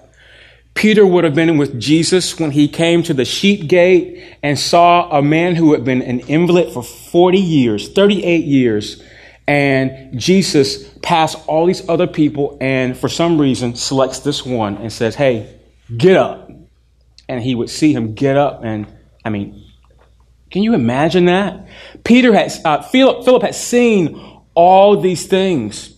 Peter 0.75 1.05
would 1.05 1.25
have 1.25 1.35
been 1.35 1.59
with 1.59 1.81
Jesus 1.81 2.38
when 2.38 2.53
he 2.53 2.69
came 2.69 3.03
to 3.03 3.12
the 3.12 3.25
sheep 3.25 3.69
gate 3.69 4.25
and 4.40 4.57
saw 4.57 5.11
a 5.11 5.21
man 5.21 5.57
who 5.57 5.73
had 5.73 5.85
been 5.85 6.01
an 6.01 6.21
invalid 6.21 6.73
for 6.73 6.85
40 6.85 7.38
years, 7.38 7.93
38 7.93 8.45
years, 8.45 9.03
and 9.49 10.19
Jesus 10.19 10.88
passed 11.03 11.37
all 11.49 11.66
these 11.66 11.87
other 11.88 12.07
people 12.07 12.57
and 12.61 12.97
for 12.97 13.09
some 13.09 13.40
reason 13.40 13.75
selects 13.75 14.21
this 14.21 14.47
one 14.47 14.77
and 14.77 14.93
says, 14.93 15.16
Hey, 15.16 15.60
get 15.96 16.16
up. 16.16 16.50
And 17.29 17.42
he 17.42 17.55
would 17.55 17.70
see 17.70 17.92
him 17.92 18.14
get 18.14 18.37
up. 18.37 18.64
And 18.64 18.87
I 19.24 19.31
mean, 19.31 19.64
can 20.50 20.62
you 20.62 20.74
imagine 20.74 21.26
that? 21.26 21.66
Peter 22.05 22.33
has, 22.35 22.61
uh, 22.64 22.83
Philip, 22.83 23.24
Philip 23.24 23.42
had 23.42 23.55
seen 23.55 24.20
all 24.55 25.00
these 25.00 25.26
things. 25.26 25.94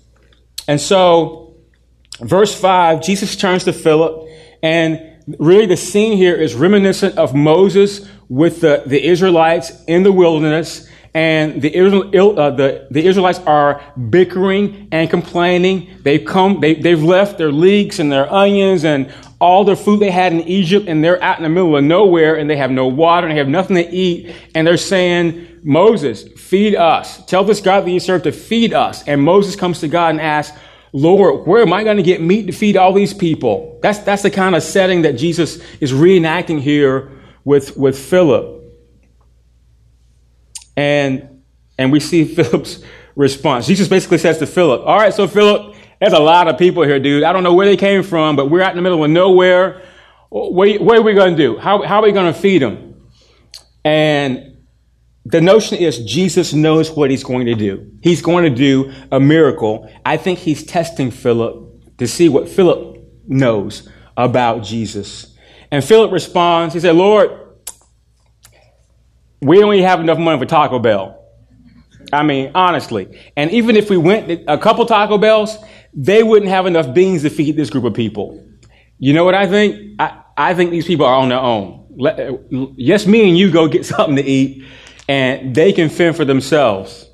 And 0.68 0.81
so, 0.81 1.55
verse 2.20 2.59
5, 2.59 3.00
Jesus 3.00 3.35
turns 3.35 3.64
to 3.64 3.72
Philip, 3.72 4.28
and 4.62 5.00
really 5.38 5.66
the 5.66 5.76
scene 5.76 6.16
here 6.16 6.35
is 6.35 6.55
reminiscent 6.55 7.16
of 7.16 7.35
Moses 7.35 8.07
with 8.28 8.61
the, 8.61 8.83
the 8.87 9.02
Israelites 9.02 9.72
in 9.87 10.02
the 10.02 10.12
wilderness 10.12 10.88
and 11.14 11.61
the, 11.61 11.78
uh, 11.78 12.50
the, 12.50 12.87
the 12.90 13.05
Israelites 13.05 13.38
are 13.40 13.83
bickering 14.09 14.88
and 14.92 15.11
complaining. 15.11 15.98
They've 16.02 16.24
come, 16.24 16.61
they, 16.61 16.74
they've 16.74 17.02
left 17.02 17.37
their 17.37 17.52
leeks 17.52 17.98
and 17.98 18.11
their 18.11 18.33
onions 18.33 18.85
and 18.85 19.12
all 19.42 19.64
the 19.64 19.74
food 19.74 19.98
they 19.98 20.11
had 20.11 20.33
in 20.33 20.40
Egypt, 20.42 20.87
and 20.88 21.02
they're 21.02 21.20
out 21.20 21.37
in 21.37 21.42
the 21.42 21.48
middle 21.48 21.76
of 21.76 21.83
nowhere, 21.83 22.37
and 22.37 22.48
they 22.48 22.57
have 22.57 22.70
no 22.70 22.87
water, 22.87 23.26
and 23.26 23.35
they 23.35 23.38
have 23.38 23.48
nothing 23.48 23.74
to 23.74 23.90
eat, 23.90 24.33
and 24.55 24.64
they're 24.64 24.76
saying, 24.76 25.61
Moses, 25.64 26.22
feed 26.22 26.76
us. 26.76 27.24
Tell 27.26 27.42
this 27.42 27.61
God 27.61 27.85
that 27.85 27.90
you 27.90 27.98
serve 27.98 28.22
to 28.22 28.33
feed 28.33 28.72
us. 28.72 29.02
And 29.07 29.20
Moses 29.20 29.57
comes 29.57 29.81
to 29.81 29.88
God 29.88 30.11
and 30.11 30.20
asks, 30.20 30.57
Lord, 30.92 31.46
where 31.46 31.62
am 31.62 31.72
I 31.72 31.83
going 31.83 31.96
to 31.96 32.02
get 32.05 32.20
meat 32.20 32.46
to 32.46 32.52
feed 32.52 32.76
all 32.76 32.92
these 32.92 33.12
people? 33.12 33.81
That's, 33.83 33.98
that's 33.98 34.22
the 34.22 34.31
kind 34.31 34.55
of 34.55 34.62
setting 34.62 35.02
that 35.02 35.14
Jesus 35.14 35.61
is 35.81 35.92
reenacting 35.92 36.61
here 36.61 37.11
with, 37.44 37.76
with 37.76 37.98
Philip. 37.98 38.62
And, 40.76 41.42
and 41.78 41.90
we 41.90 41.98
see 41.98 42.24
Philip's 42.35 42.81
response. 43.16 43.66
Jesus 43.66 43.88
basically 43.88 44.18
says 44.18 44.38
to 44.38 44.46
Philip, 44.46 44.83
All 44.87 44.98
right, 44.98 45.12
so 45.12 45.26
Philip, 45.26 45.72
there's 46.03 46.15
a 46.15 46.19
lot 46.19 46.49
of 46.49 46.59
people 46.59 46.83
here, 46.83 46.99
dude. 46.99 47.23
I 47.23 47.33
don't 47.33 47.45
know 47.45 47.55
where 47.55 47.65
they 47.65 47.77
came 47.77 48.03
from, 48.03 48.35
but 48.35 48.51
we're 48.51 48.61
out 48.61 48.71
in 48.71 48.77
the 48.77 48.83
middle 48.83 49.05
of 49.05 49.09
nowhere. 49.09 49.83
What, 50.31 50.81
what 50.81 50.99
are 50.99 51.03
we 51.03 51.15
going 51.15 51.37
to 51.37 51.41
do? 51.41 51.59
How, 51.59 51.83
how 51.83 52.01
are 52.01 52.03
we 52.03 52.11
going 52.11 52.33
to 52.33 52.37
feed 52.37 52.61
them? 52.61 53.09
And 53.85 54.57
the 55.25 55.41
notion 55.41 55.79
is 55.79 56.05
Jesus 56.05 56.53
knows 56.53 56.91
what 56.91 57.12
he's 57.12 57.23
going 57.23 57.47
to 57.47 57.55
do. 57.55 57.88
He's 58.03 58.21
going 58.21 58.43
to 58.43 58.51
do 58.51 58.93
a 59.12 59.21
miracle. 59.21 59.88
I 60.05 60.17
think 60.17 60.41
he's 60.41 60.65
testing 60.65 61.12
Philip 61.12 61.99
to 61.99 62.09
see 62.09 62.29
what 62.29 62.49
Philip 62.49 62.99
knows 63.29 63.88
about 64.17 64.65
Jesus. 64.65 65.37
And 65.71 65.85
Philip 65.85 66.11
responds, 66.11 66.75
he 66.75 66.81
said, 66.81 66.97
Lord, 66.97 67.31
we 69.41 69.59
even 69.59 69.85
have 69.85 70.01
enough 70.01 70.19
money 70.19 70.41
for 70.41 70.47
Taco 70.47 70.81
Bell. 70.81 71.22
I 72.12 72.22
mean, 72.22 72.53
honestly. 72.55 73.18
And 73.37 73.51
even 73.51 73.77
if 73.77 73.88
we 73.88 73.96
went 73.96 74.44
a 74.46 74.59
couple 74.59 74.85
Taco 74.87 75.18
Bells, 75.18 75.57
they 75.94 76.22
wouldn't 76.22 76.51
have 76.51 76.66
enough 76.66 76.92
beans 76.94 77.22
to 77.22 77.31
feed 77.31 77.57
this 77.57 77.70
group 77.70 77.85
of 77.85 77.94
people. 77.94 78.46
You 78.98 79.14
know 79.14 79.25
what 79.25 79.35
I 79.35 79.46
think? 79.46 79.96
I, 79.98 80.22
I 80.37 80.55
think 80.55 80.70
these 80.70 80.87
people 80.87 81.07
are 81.07 81.14
on 81.14 81.29
their 81.29 81.38
own. 81.38 81.87
Let, 81.96 82.40
yes, 82.77 83.07
me 83.07 83.29
and 83.29 83.37
you 83.37 83.51
go 83.51 83.68
get 83.68 83.85
something 83.92 84.16
to 84.16 84.22
eat, 84.22 84.64
and 85.09 85.55
they 85.55 85.72
can 85.72 85.88
fend 85.88 86.16
for 86.16 86.25
themselves. 86.25 87.09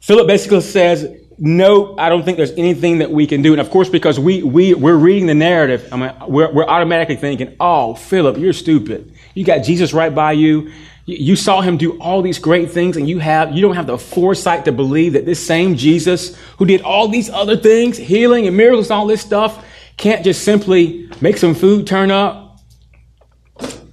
Philip 0.00 0.26
basically 0.26 0.60
says, 0.60 1.08
no, 1.38 1.96
I 1.98 2.08
don't 2.08 2.24
think 2.24 2.36
there's 2.36 2.52
anything 2.52 2.98
that 2.98 3.10
we 3.10 3.26
can 3.26 3.42
do. 3.42 3.52
And 3.52 3.60
of 3.60 3.70
course, 3.70 3.88
because 3.88 4.18
we, 4.18 4.42
we, 4.42 4.72
we're 4.72 4.96
reading 4.96 5.26
the 5.26 5.34
narrative, 5.34 5.88
I 5.92 5.96
mean, 5.96 6.12
we're, 6.28 6.52
we're 6.52 6.66
automatically 6.66 7.16
thinking, 7.16 7.56
oh, 7.60 7.94
Philip, 7.94 8.38
you're 8.38 8.52
stupid. 8.52 9.12
You 9.34 9.44
got 9.44 9.58
Jesus 9.58 9.92
right 9.92 10.14
by 10.14 10.32
you. 10.32 10.72
You 11.06 11.36
saw 11.36 11.60
him 11.60 11.76
do 11.76 11.98
all 12.00 12.20
these 12.20 12.40
great 12.40 12.72
things 12.72 12.96
and 12.96 13.08
you 13.08 13.20
have, 13.20 13.54
you 13.54 13.62
don't 13.62 13.76
have 13.76 13.86
the 13.86 13.96
foresight 13.96 14.64
to 14.64 14.72
believe 14.72 15.12
that 15.12 15.24
this 15.24 15.44
same 15.44 15.76
Jesus 15.76 16.36
who 16.58 16.66
did 16.66 16.82
all 16.82 17.06
these 17.06 17.30
other 17.30 17.56
things, 17.56 17.96
healing 17.96 18.48
and 18.48 18.56
miracles 18.56 18.90
and 18.90 18.98
all 18.98 19.06
this 19.06 19.20
stuff, 19.20 19.64
can't 19.96 20.24
just 20.24 20.42
simply 20.42 21.08
make 21.20 21.36
some 21.36 21.54
food 21.54 21.86
turn 21.86 22.10
up. 22.10 22.58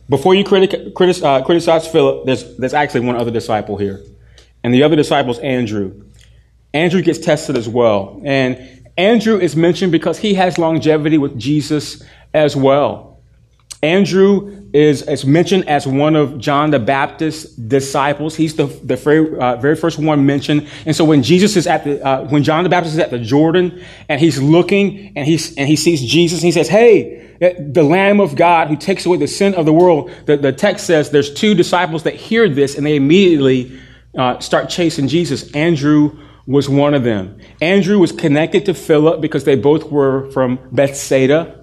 Before 0.10 0.34
you 0.34 0.44
critic, 0.44 0.96
critic, 0.96 1.24
uh, 1.24 1.44
criticize 1.44 1.88
Philip, 1.88 2.26
there's, 2.26 2.58
there's 2.58 2.74
actually 2.74 3.02
one 3.02 3.16
other 3.16 3.32
disciple 3.32 3.78
here. 3.78 4.02
And 4.64 4.74
the 4.74 4.82
other 4.82 4.96
disciple 4.96 5.32
is 5.32 5.40
Andrew. 5.40 6.04
Andrew 6.74 7.04
gets 7.04 7.20
tested 7.20 7.56
as 7.56 7.70
well. 7.70 8.22
And 8.26 8.84
Andrew 8.98 9.40
is 9.40 9.56
mentioned 9.56 9.92
because 9.92 10.18
he 10.18 10.34
has 10.34 10.58
longevity 10.58 11.20
with 11.20 11.38
Jesus 11.38 12.04
as 12.34 12.56
well. 12.56 13.22
Andrew 13.84 14.63
is, 14.74 15.04
is 15.04 15.24
mentioned 15.24 15.70
as 15.70 15.86
one 15.86 16.16
of 16.16 16.40
John 16.40 16.72
the 16.72 16.80
Baptist's 16.80 17.56
disciples. 17.56 18.36
He's 18.36 18.56
the, 18.56 18.66
the 18.66 18.96
very, 18.96 19.38
uh, 19.38 19.56
very 19.58 19.76
first 19.76 20.00
one 20.00 20.26
mentioned. 20.26 20.68
And 20.88 20.96
so 20.96 21.06
when 21.06 21.22
Jesus 21.22 21.56
is 21.56 21.68
at 21.68 21.84
the, 21.84 22.04
uh, 22.04 22.26
when 22.26 22.44
John 22.44 22.64
the 22.64 22.72
Baptist 22.72 22.96
is 22.96 23.00
at 23.00 23.12
the 23.12 23.20
Jordan 23.20 23.84
and 24.10 24.20
he's 24.20 24.42
looking 24.42 25.16
and 25.16 25.28
he's, 25.28 25.56
and 25.58 25.68
he 25.68 25.76
sees 25.76 26.02
Jesus 26.02 26.40
and 26.40 26.46
he 26.46 26.52
says, 26.52 26.68
Hey, 26.68 27.38
the 27.40 27.84
Lamb 27.84 28.20
of 28.20 28.36
God 28.36 28.68
who 28.68 28.76
takes 28.76 29.06
away 29.06 29.18
the 29.18 29.28
sin 29.28 29.54
of 29.54 29.66
the 29.66 29.74
world. 29.74 30.12
The, 30.26 30.38
the 30.38 30.52
text 30.52 30.88
says 30.88 31.12
there's 31.12 31.32
two 31.32 31.54
disciples 31.54 32.04
that 32.04 32.16
hear 32.16 32.50
this 32.50 32.76
and 32.76 32.86
they 32.86 32.96
immediately 32.96 33.80
uh, 34.18 34.40
start 34.40 34.70
chasing 34.70 35.08
Jesus. 35.08 35.52
Andrew 35.52 36.18
was 36.48 36.68
one 36.68 36.96
of 36.96 37.04
them. 37.04 37.40
Andrew 37.62 38.00
was 38.00 38.12
connected 38.12 38.66
to 38.66 38.74
Philip 38.74 39.22
because 39.22 39.44
they 39.44 39.56
both 39.56 39.92
were 39.92 40.32
from 40.32 40.60
Bethsaida 40.72 41.63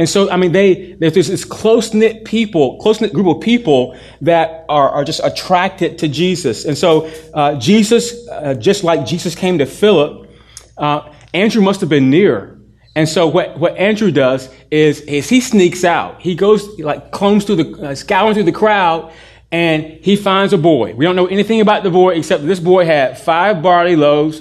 And 0.00 0.08
so, 0.08 0.30
I 0.30 0.38
mean, 0.38 0.52
they, 0.52 0.94
there's 0.94 1.12
this 1.12 1.44
close 1.44 1.92
knit 1.92 2.24
people, 2.24 2.78
close 2.78 3.02
knit 3.02 3.12
group 3.12 3.26
of 3.26 3.42
people 3.42 3.98
that 4.22 4.64
are, 4.66 4.88
are 4.88 5.04
just 5.04 5.20
attracted 5.22 5.98
to 5.98 6.08
Jesus. 6.08 6.64
And 6.64 6.78
so, 6.78 7.10
uh, 7.34 7.56
Jesus, 7.56 8.26
uh, 8.28 8.54
just 8.54 8.82
like 8.82 9.04
Jesus 9.04 9.34
came 9.34 9.58
to 9.58 9.66
Philip, 9.66 10.30
uh, 10.78 11.12
Andrew 11.34 11.60
must 11.60 11.80
have 11.82 11.90
been 11.90 12.08
near. 12.08 12.58
And 12.96 13.06
so 13.06 13.26
what, 13.26 13.58
what 13.58 13.76
Andrew 13.76 14.10
does 14.10 14.48
is, 14.70 15.02
is 15.02 15.28
he 15.28 15.42
sneaks 15.42 15.84
out. 15.84 16.22
He 16.22 16.34
goes, 16.34 16.78
like, 16.78 17.10
combs 17.10 17.44
through 17.44 17.56
the, 17.56 17.88
uh, 17.90 17.94
scouring 17.94 18.32
through 18.32 18.44
the 18.44 18.52
crowd, 18.52 19.12
and 19.52 19.84
he 19.84 20.16
finds 20.16 20.54
a 20.54 20.58
boy. 20.58 20.94
We 20.94 21.04
don't 21.04 21.14
know 21.14 21.26
anything 21.26 21.60
about 21.60 21.82
the 21.82 21.90
boy 21.90 22.14
except 22.14 22.46
this 22.46 22.58
boy 22.58 22.86
had 22.86 23.18
five 23.18 23.60
barley 23.60 23.96
loaves 23.96 24.40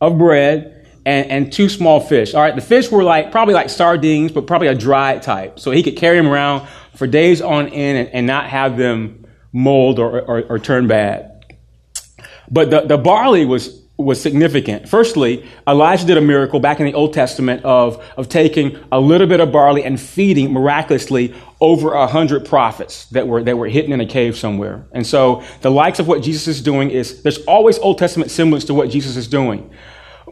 of 0.00 0.16
bread 0.16 0.79
and, 1.10 1.30
and 1.30 1.52
two 1.52 1.68
small 1.68 1.98
fish. 1.98 2.34
All 2.34 2.40
right, 2.40 2.54
the 2.54 2.60
fish 2.60 2.90
were 2.90 3.02
like 3.02 3.32
probably 3.32 3.54
like 3.54 3.68
sardines, 3.68 4.30
but 4.30 4.46
probably 4.46 4.68
a 4.68 4.74
dried 4.74 5.22
type. 5.22 5.58
So 5.58 5.72
he 5.72 5.82
could 5.82 5.96
carry 5.96 6.16
them 6.16 6.28
around 6.28 6.68
for 6.94 7.06
days 7.08 7.42
on 7.42 7.68
end 7.68 7.98
and, 7.98 8.08
and 8.14 8.26
not 8.26 8.46
have 8.46 8.76
them 8.76 9.26
mold 9.52 9.98
or, 9.98 10.20
or, 10.20 10.42
or 10.42 10.58
turn 10.60 10.86
bad. 10.86 11.44
But 12.48 12.70
the, 12.70 12.80
the 12.82 12.98
barley 12.98 13.44
was 13.44 13.80
was 13.96 14.18
significant. 14.18 14.88
Firstly, 14.88 15.46
Elijah 15.68 16.06
did 16.06 16.16
a 16.16 16.22
miracle 16.22 16.58
back 16.58 16.80
in 16.80 16.86
the 16.86 16.94
Old 16.94 17.12
Testament 17.12 17.62
of, 17.64 18.02
of 18.16 18.30
taking 18.30 18.78
a 18.90 18.98
little 18.98 19.26
bit 19.26 19.40
of 19.40 19.52
barley 19.52 19.84
and 19.84 20.00
feeding 20.00 20.54
miraculously 20.54 21.34
over 21.60 21.92
a 21.92 22.06
hundred 22.06 22.46
prophets 22.46 23.04
that 23.10 23.28
were, 23.28 23.42
that 23.42 23.58
were 23.58 23.68
hidden 23.68 23.92
in 23.92 24.00
a 24.00 24.06
cave 24.06 24.38
somewhere. 24.38 24.86
And 24.92 25.06
so 25.06 25.42
the 25.60 25.70
likes 25.70 25.98
of 25.98 26.08
what 26.08 26.22
Jesus 26.22 26.48
is 26.48 26.62
doing 26.62 26.90
is, 26.90 27.22
there's 27.22 27.44
always 27.44 27.78
Old 27.78 27.98
Testament 27.98 28.30
semblance 28.30 28.64
to 28.64 28.74
what 28.74 28.88
Jesus 28.88 29.18
is 29.18 29.28
doing. 29.28 29.70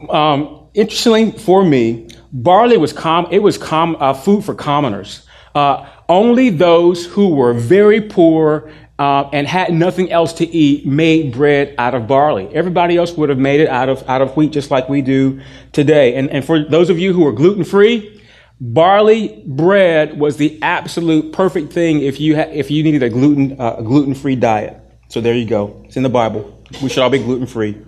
Um, 0.09 0.67
interestingly 0.73 1.31
for 1.31 1.63
me, 1.65 2.09
barley 2.31 2.77
was 2.77 2.93
com- 2.93 3.27
it 3.31 3.39
was 3.39 3.57
com- 3.57 3.97
uh, 3.99 4.13
food 4.13 4.45
for 4.45 4.55
commoners. 4.55 5.25
Uh, 5.55 5.87
only 6.07 6.49
those 6.49 7.05
who 7.05 7.29
were 7.29 7.53
very 7.53 8.01
poor 8.01 8.71
uh, 8.99 9.29
and 9.31 9.47
had 9.47 9.73
nothing 9.73 10.11
else 10.11 10.33
to 10.33 10.45
eat 10.45 10.85
made 10.85 11.33
bread 11.33 11.73
out 11.77 11.95
of 11.95 12.07
barley. 12.07 12.47
Everybody 12.53 12.97
else 12.97 13.13
would 13.13 13.29
have 13.29 13.39
made 13.39 13.61
it 13.61 13.69
out 13.69 13.89
of 13.89 14.07
out 14.09 14.21
of 14.21 14.35
wheat, 14.35 14.51
just 14.51 14.71
like 14.71 14.89
we 14.89 15.01
do 15.01 15.41
today. 15.71 16.15
And 16.15 16.29
and 16.29 16.43
for 16.45 16.63
those 16.63 16.89
of 16.89 16.99
you 16.99 17.13
who 17.13 17.25
are 17.25 17.31
gluten 17.31 17.63
free, 17.63 18.21
barley 18.59 19.41
bread 19.47 20.19
was 20.19 20.37
the 20.37 20.59
absolute 20.61 21.31
perfect 21.31 21.71
thing 21.71 22.01
if 22.01 22.19
you 22.19 22.35
ha- 22.35 22.51
if 22.51 22.69
you 22.69 22.83
needed 22.83 23.03
a 23.03 23.09
gluten 23.09 23.55
uh, 23.59 23.81
gluten 23.81 24.13
free 24.13 24.35
diet. 24.35 24.77
So 25.07 25.21
there 25.21 25.33
you 25.33 25.45
go. 25.45 25.81
It's 25.85 25.97
in 25.97 26.03
the 26.03 26.09
Bible. 26.09 26.63
We 26.83 26.89
should 26.89 26.99
all 27.01 27.09
be 27.09 27.19
gluten 27.19 27.47
free. 27.47 27.81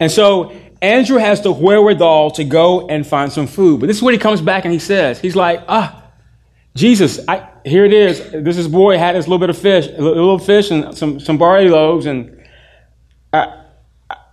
And 0.00 0.10
so 0.10 0.52
Andrew 0.82 1.16
has 1.16 1.40
the 1.40 1.52
wherewithal 1.52 2.32
to 2.32 2.44
go 2.44 2.88
and 2.88 3.06
find 3.06 3.32
some 3.32 3.46
food. 3.46 3.80
But 3.80 3.86
this 3.86 3.96
is 3.96 4.02
what 4.02 4.12
he 4.14 4.18
comes 4.18 4.40
back 4.40 4.64
and 4.64 4.72
he 4.72 4.80
says, 4.80 5.20
he's 5.20 5.36
like, 5.36 5.62
ah, 5.68 6.02
Jesus, 6.74 7.20
I, 7.28 7.48
here 7.64 7.84
it 7.84 7.92
is. 7.92 8.18
This 8.32 8.58
is 8.58 8.66
boy 8.66 8.98
had 8.98 9.14
this 9.14 9.26
little 9.26 9.38
bit 9.38 9.50
of 9.50 9.58
fish, 9.58 9.86
a 9.86 10.02
little 10.02 10.38
fish 10.38 10.70
and 10.70 10.96
some, 10.96 11.20
some 11.20 11.38
barley 11.38 11.68
loaves, 11.68 12.06
and 12.06 12.44
uh, 13.32 13.62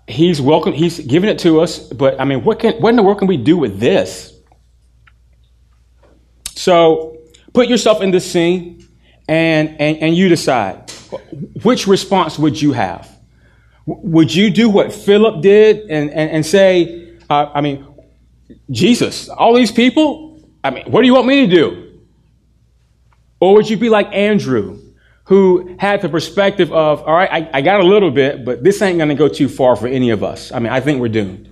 he's 0.08 0.42
welcome. 0.42 0.74
He's 0.74 1.00
giving 1.00 1.30
it 1.30 1.40
to 1.40 1.62
us. 1.62 1.80
But 1.80 2.20
I 2.20 2.26
mean, 2.26 2.44
what 2.44 2.60
can 2.60 2.74
what 2.82 2.90
in 2.90 2.96
the 2.96 3.04
world 3.04 3.20
can 3.20 3.28
we 3.28 3.38
do 3.38 3.58
with 3.58 3.80
this? 3.80 4.34
So 6.56 7.18
put 7.54 7.68
yourself 7.68 8.02
in 8.02 8.12
this 8.12 8.30
scene, 8.30 8.88
and 9.28 9.70
and, 9.80 9.98
and 9.98 10.16
you 10.16 10.30
decide 10.30 10.90
which 11.64 11.88
response 11.88 12.40
would 12.40 12.62
you 12.62 12.72
have. 12.72 13.19
Would 13.90 14.36
you 14.36 14.52
do 14.52 14.70
what 14.70 14.94
Philip 14.94 15.42
did 15.42 15.90
and, 15.90 16.12
and, 16.12 16.30
and 16.30 16.46
say, 16.46 17.18
uh, 17.28 17.50
I 17.54 17.62
mean, 17.62 17.88
Jesus, 18.70 19.30
all 19.30 19.54
these 19.54 19.72
people, 19.72 20.40
I 20.64 20.70
mean, 20.70 20.92
what 20.92 21.02
do 21.02 21.08
you 21.08 21.14
want 21.16 21.26
me 21.26 21.48
to 21.48 21.56
do? 21.56 22.00
Or 23.40 23.56
would 23.56 23.68
you 23.68 23.78
be 23.78 23.90
like 23.90 24.08
Andrew, 24.14 24.80
who 25.24 25.76
had 25.80 26.02
the 26.02 26.10
perspective 26.10 26.72
of, 26.72 27.02
all 27.02 27.14
right, 27.14 27.32
I, 27.32 27.50
I 27.60 27.62
got 27.62 27.80
a 27.80 27.84
little 27.84 28.12
bit, 28.12 28.46
but 28.46 28.64
this 28.64 28.82
ain't 28.82 28.98
going 28.98 29.10
to 29.10 29.16
go 29.16 29.28
too 29.28 29.50
far 29.50 29.76
for 29.76 29.88
any 29.88 30.12
of 30.12 30.24
us. 30.24 30.52
I 30.52 30.60
mean, 30.60 30.72
I 30.72 30.82
think 30.82 31.02
we're 31.02 31.08
doomed. 31.08 31.50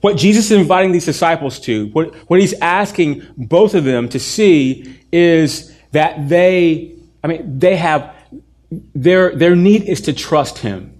What 0.00 0.16
Jesus 0.16 0.50
is 0.50 0.58
inviting 0.58 0.92
these 0.92 1.04
disciples 1.04 1.58
to, 1.60 1.88
what, 1.88 2.14
what 2.30 2.40
he's 2.40 2.54
asking 2.60 3.26
both 3.36 3.74
of 3.74 3.84
them 3.84 4.08
to 4.10 4.18
see 4.18 5.00
is 5.12 5.74
that 5.92 6.28
they, 6.28 6.94
I 7.22 7.26
mean, 7.26 7.58
they 7.58 7.76
have 7.76 8.14
their, 8.70 9.34
their 9.34 9.56
need 9.56 9.84
is 9.84 10.02
to 10.02 10.12
trust 10.12 10.58
him. 10.58 10.94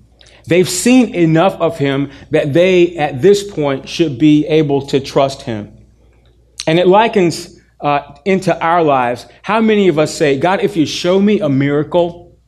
They've 0.47 0.69
seen 0.69 1.15
enough 1.15 1.55
of 1.55 1.79
him 1.79 2.11
that 2.31 2.55
they, 2.55 2.97
at 2.97 3.21
this 3.21 3.49
point, 3.49 3.89
should 3.89 4.19
be 4.19 4.47
able 4.47 4.87
to 4.87 5.01
trust 5.01 5.43
him. 5.43 5.77
And 6.67 6.79
it 6.79 6.87
likens 6.87 7.61
uh, 7.81 8.15
into 8.25 8.59
our 8.63 8.83
lives. 8.83 9.27
How 9.43 9.61
many 9.61 9.89
of 9.89 9.99
us 9.99 10.15
say, 10.15 10.39
God, 10.39 10.61
if 10.61 10.77
you 10.77 10.87
show 10.87 11.21
me 11.21 11.41
a 11.41 11.49
miracle, 11.49 12.39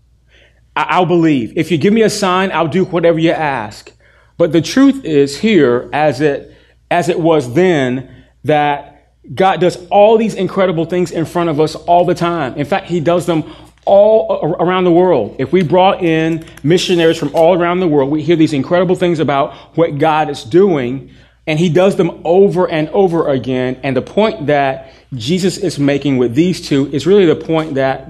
I- 0.74 0.86
I'll 0.90 1.06
believe. 1.06 1.52
If 1.56 1.70
you 1.70 1.78
give 1.78 1.92
me 1.92 2.02
a 2.02 2.10
sign, 2.10 2.50
I'll 2.52 2.68
do 2.68 2.84
whatever 2.84 3.18
you 3.18 3.32
ask. 3.32 3.92
But 4.38 4.52
the 4.52 4.62
truth 4.62 5.04
is 5.04 5.38
here, 5.38 5.90
as 5.92 6.22
it, 6.22 6.54
as 6.90 7.10
it 7.10 7.20
was 7.20 7.52
then, 7.52 8.24
that 8.44 9.12
God 9.34 9.60
does 9.60 9.86
all 9.88 10.16
these 10.16 10.34
incredible 10.34 10.86
things 10.86 11.10
in 11.10 11.26
front 11.26 11.50
of 11.50 11.60
us 11.60 11.74
all 11.74 12.06
the 12.06 12.14
time. 12.14 12.54
In 12.54 12.64
fact, 12.64 12.86
He 12.86 13.00
does 13.00 13.26
them 13.26 13.44
all 13.84 14.32
uh, 14.32 14.64
around 14.64 14.84
the 14.84 14.92
world. 14.92 15.36
If 15.38 15.52
we 15.52 15.62
brought 15.62 16.02
in 16.02 16.44
missionaries 16.62 17.18
from 17.18 17.34
all 17.34 17.60
around 17.60 17.80
the 17.80 17.88
world, 17.88 18.10
we 18.10 18.22
hear 18.22 18.36
these 18.36 18.52
incredible 18.52 18.94
things 18.94 19.18
about 19.18 19.54
what 19.76 19.98
God 19.98 20.30
is 20.30 20.44
doing, 20.44 21.10
and 21.46 21.58
He 21.58 21.68
does 21.68 21.96
them 21.96 22.20
over 22.24 22.68
and 22.68 22.88
over 22.90 23.28
again. 23.28 23.80
And 23.82 23.96
the 23.96 24.02
point 24.02 24.46
that 24.46 24.92
Jesus 25.14 25.56
is 25.56 25.78
making 25.78 26.18
with 26.18 26.34
these 26.34 26.66
two 26.66 26.88
is 26.92 27.06
really 27.06 27.26
the 27.26 27.36
point 27.36 27.74
that, 27.74 28.06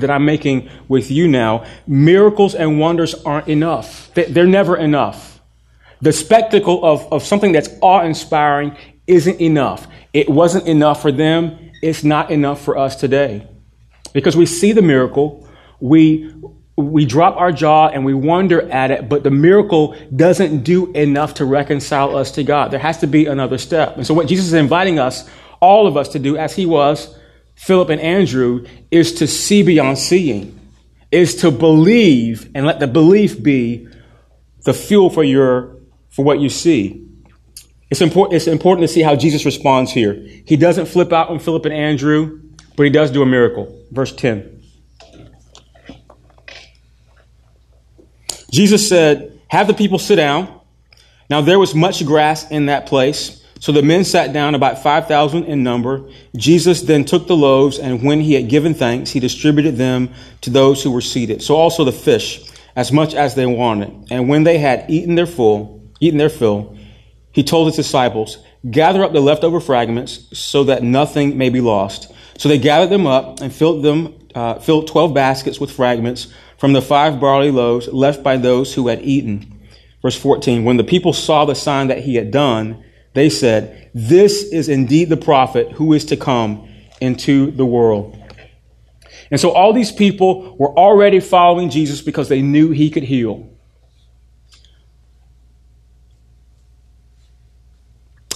that 0.00 0.10
I'm 0.10 0.24
making 0.24 0.68
with 0.88 1.10
you 1.10 1.26
now. 1.26 1.64
Miracles 1.86 2.54
and 2.54 2.78
wonders 2.78 3.14
aren't 3.24 3.48
enough. 3.48 4.12
They're 4.14 4.46
never 4.46 4.76
enough. 4.76 5.40
The 6.00 6.12
spectacle 6.12 6.84
of, 6.84 7.10
of 7.12 7.24
something 7.24 7.52
that's 7.52 7.70
awe 7.80 8.02
inspiring 8.02 8.76
isn't 9.06 9.40
enough. 9.40 9.86
It 10.12 10.28
wasn't 10.28 10.68
enough 10.68 11.02
for 11.02 11.10
them. 11.10 11.72
It's 11.82 12.04
not 12.04 12.30
enough 12.30 12.62
for 12.62 12.78
us 12.78 12.94
today. 12.96 13.48
Because 14.14 14.36
we 14.36 14.46
see 14.46 14.72
the 14.72 14.80
miracle, 14.80 15.46
we, 15.80 16.32
we 16.76 17.04
drop 17.04 17.36
our 17.36 17.52
jaw 17.52 17.88
and 17.88 18.06
we 18.06 18.14
wonder 18.14 18.62
at 18.70 18.90
it, 18.90 19.08
but 19.10 19.22
the 19.22 19.30
miracle 19.30 19.94
doesn't 20.16 20.62
do 20.62 20.90
enough 20.92 21.34
to 21.34 21.44
reconcile 21.44 22.16
us 22.16 22.30
to 22.30 22.44
God. 22.44 22.70
There 22.70 22.80
has 22.80 22.98
to 22.98 23.06
be 23.06 23.26
another 23.26 23.58
step. 23.58 23.98
And 23.98 24.06
so, 24.06 24.14
what 24.14 24.26
Jesus 24.26 24.46
is 24.46 24.54
inviting 24.54 24.98
us, 24.98 25.28
all 25.60 25.86
of 25.86 25.98
us, 25.98 26.08
to 26.10 26.18
do, 26.18 26.38
as 26.38 26.54
he 26.54 26.64
was, 26.64 27.18
Philip 27.56 27.90
and 27.90 28.00
Andrew, 28.00 28.64
is 28.90 29.12
to 29.14 29.26
see 29.26 29.62
beyond 29.62 29.98
seeing, 29.98 30.58
is 31.12 31.36
to 31.36 31.50
believe 31.50 32.50
and 32.54 32.64
let 32.64 32.80
the 32.80 32.86
belief 32.86 33.42
be 33.42 33.86
the 34.64 34.72
fuel 34.72 35.10
for 35.10 35.22
your 35.22 35.76
for 36.10 36.24
what 36.24 36.38
you 36.38 36.48
see. 36.48 37.04
It's 37.90 38.00
important, 38.00 38.36
it's 38.36 38.46
important 38.46 38.86
to 38.86 38.92
see 38.92 39.02
how 39.02 39.16
Jesus 39.16 39.44
responds 39.44 39.92
here. 39.92 40.14
He 40.46 40.56
doesn't 40.56 40.86
flip 40.86 41.12
out 41.12 41.28
on 41.28 41.38
Philip 41.38 41.64
and 41.66 41.74
Andrew. 41.74 42.40
But 42.76 42.84
he 42.84 42.90
does 42.90 43.10
do 43.10 43.22
a 43.22 43.26
miracle. 43.26 43.84
Verse 43.90 44.14
10. 44.14 44.62
Jesus 48.50 48.88
said, 48.88 49.40
Have 49.48 49.66
the 49.66 49.74
people 49.74 49.98
sit 49.98 50.16
down. 50.16 50.60
Now 51.28 51.40
there 51.40 51.58
was 51.58 51.74
much 51.74 52.04
grass 52.04 52.48
in 52.50 52.66
that 52.66 52.86
place. 52.86 53.44
So 53.60 53.72
the 53.72 53.82
men 53.82 54.04
sat 54.04 54.32
down, 54.32 54.54
about 54.54 54.82
5,000 54.82 55.44
in 55.44 55.62
number. 55.62 56.10
Jesus 56.36 56.82
then 56.82 57.04
took 57.04 57.26
the 57.26 57.36
loaves, 57.36 57.78
and 57.78 58.02
when 58.02 58.20
he 58.20 58.34
had 58.34 58.48
given 58.48 58.74
thanks, 58.74 59.10
he 59.10 59.20
distributed 59.20 59.76
them 59.76 60.10
to 60.42 60.50
those 60.50 60.82
who 60.82 60.90
were 60.90 61.00
seated. 61.00 61.42
So 61.42 61.56
also 61.56 61.82
the 61.82 61.90
fish, 61.90 62.46
as 62.76 62.92
much 62.92 63.14
as 63.14 63.34
they 63.34 63.46
wanted. 63.46 64.08
And 64.10 64.28
when 64.28 64.44
they 64.44 64.58
had 64.58 64.84
eaten 64.90 65.14
their 65.14 65.26
full, 65.26 65.82
eaten 65.98 66.18
their 66.18 66.28
fill, 66.28 66.76
he 67.32 67.42
told 67.42 67.68
his 67.68 67.76
disciples, 67.76 68.38
Gather 68.70 69.02
up 69.02 69.12
the 69.12 69.20
leftover 69.20 69.60
fragments 69.60 70.28
so 70.38 70.64
that 70.64 70.82
nothing 70.82 71.38
may 71.38 71.48
be 71.48 71.60
lost. 71.60 72.12
So 72.38 72.48
they 72.48 72.58
gathered 72.58 72.90
them 72.90 73.06
up 73.06 73.40
and 73.40 73.52
filled 73.52 73.82
them, 73.82 74.14
uh, 74.34 74.58
filled 74.58 74.88
twelve 74.88 75.14
baskets 75.14 75.60
with 75.60 75.70
fragments 75.70 76.32
from 76.58 76.72
the 76.72 76.82
five 76.82 77.20
barley 77.20 77.50
loaves 77.50 77.88
left 77.88 78.22
by 78.22 78.36
those 78.36 78.74
who 78.74 78.88
had 78.88 79.02
eaten. 79.02 79.60
Verse 80.02 80.18
14, 80.18 80.64
when 80.64 80.76
the 80.76 80.84
people 80.84 81.12
saw 81.12 81.44
the 81.44 81.54
sign 81.54 81.88
that 81.88 82.00
he 82.00 82.14
had 82.14 82.30
done, 82.30 82.84
they 83.14 83.30
said, 83.30 83.90
This 83.94 84.42
is 84.42 84.68
indeed 84.68 85.08
the 85.08 85.16
prophet 85.16 85.72
who 85.72 85.92
is 85.92 86.04
to 86.06 86.16
come 86.16 86.68
into 87.00 87.50
the 87.52 87.64
world. 87.64 88.18
And 89.30 89.40
so 89.40 89.50
all 89.50 89.72
these 89.72 89.92
people 89.92 90.56
were 90.58 90.76
already 90.76 91.20
following 91.20 91.70
Jesus 91.70 92.02
because 92.02 92.28
they 92.28 92.42
knew 92.42 92.70
he 92.70 92.90
could 92.90 93.04
heal. 93.04 93.48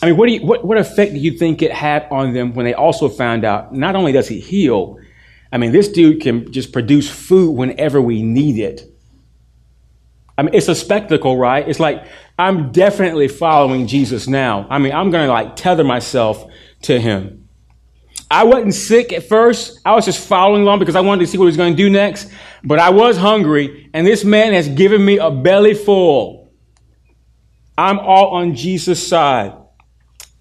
I 0.01 0.07
mean, 0.07 0.17
what, 0.17 0.27
do 0.27 0.33
you, 0.35 0.47
what, 0.47 0.65
what 0.65 0.79
effect 0.79 1.13
do 1.13 1.19
you 1.19 1.33
think 1.33 1.61
it 1.61 1.73
had 1.73 2.07
on 2.11 2.33
them 2.33 2.55
when 2.55 2.65
they 2.65 2.75
also 2.75 3.09
found 3.09 3.45
out 3.45 3.75
not 3.75 3.97
only 3.97 4.13
does 4.13 4.29
he 4.29 4.39
heal, 4.39 4.99
I 5.51 5.59
mean, 5.59 5.73
this 5.73 5.89
dude 5.89 6.21
can 6.21 6.53
just 6.53 6.73
produce 6.73 7.11
food 7.11 7.53
whenever 7.53 8.01
we 8.01 8.23
need 8.23 8.59
it. 8.59 8.83
I 10.37 10.43
mean, 10.43 10.55
it's 10.55 10.69
a 10.69 10.75
spectacle, 10.75 11.37
right? 11.37 11.69
It's 11.69 11.81
like, 11.81 12.05
I'm 12.39 12.71
definitely 12.71 13.27
following 13.27 13.89
Jesus 13.89 14.29
now. 14.29 14.69
I 14.71 14.79
mean, 14.79 14.93
I'm 14.93 15.11
going 15.11 15.27
to 15.27 15.33
like 15.33 15.57
tether 15.57 15.83
myself 15.83 16.47
to 16.83 17.01
him. 17.01 17.49
I 18.31 18.45
wasn't 18.45 18.75
sick 18.75 19.13
at 19.13 19.25
first. 19.25 19.81
I 19.85 19.95
was 19.95 20.05
just 20.05 20.25
following 20.25 20.63
along 20.63 20.79
because 20.79 20.95
I 20.95 21.01
wanted 21.01 21.25
to 21.25 21.27
see 21.27 21.39
what 21.39 21.45
he 21.45 21.49
was 21.49 21.57
going 21.57 21.73
to 21.73 21.77
do 21.77 21.91
next. 21.91 22.31
But 22.63 22.79
I 22.79 22.91
was 22.91 23.17
hungry, 23.17 23.91
and 23.95 24.07
this 24.07 24.23
man 24.23 24.53
has 24.53 24.69
given 24.69 25.05
me 25.05 25.19
a 25.19 25.31
belly 25.31 25.75
full. 25.75 26.53
I'm 27.77 27.99
all 27.99 28.35
on 28.35 28.55
Jesus' 28.55 29.07
side. 29.07 29.55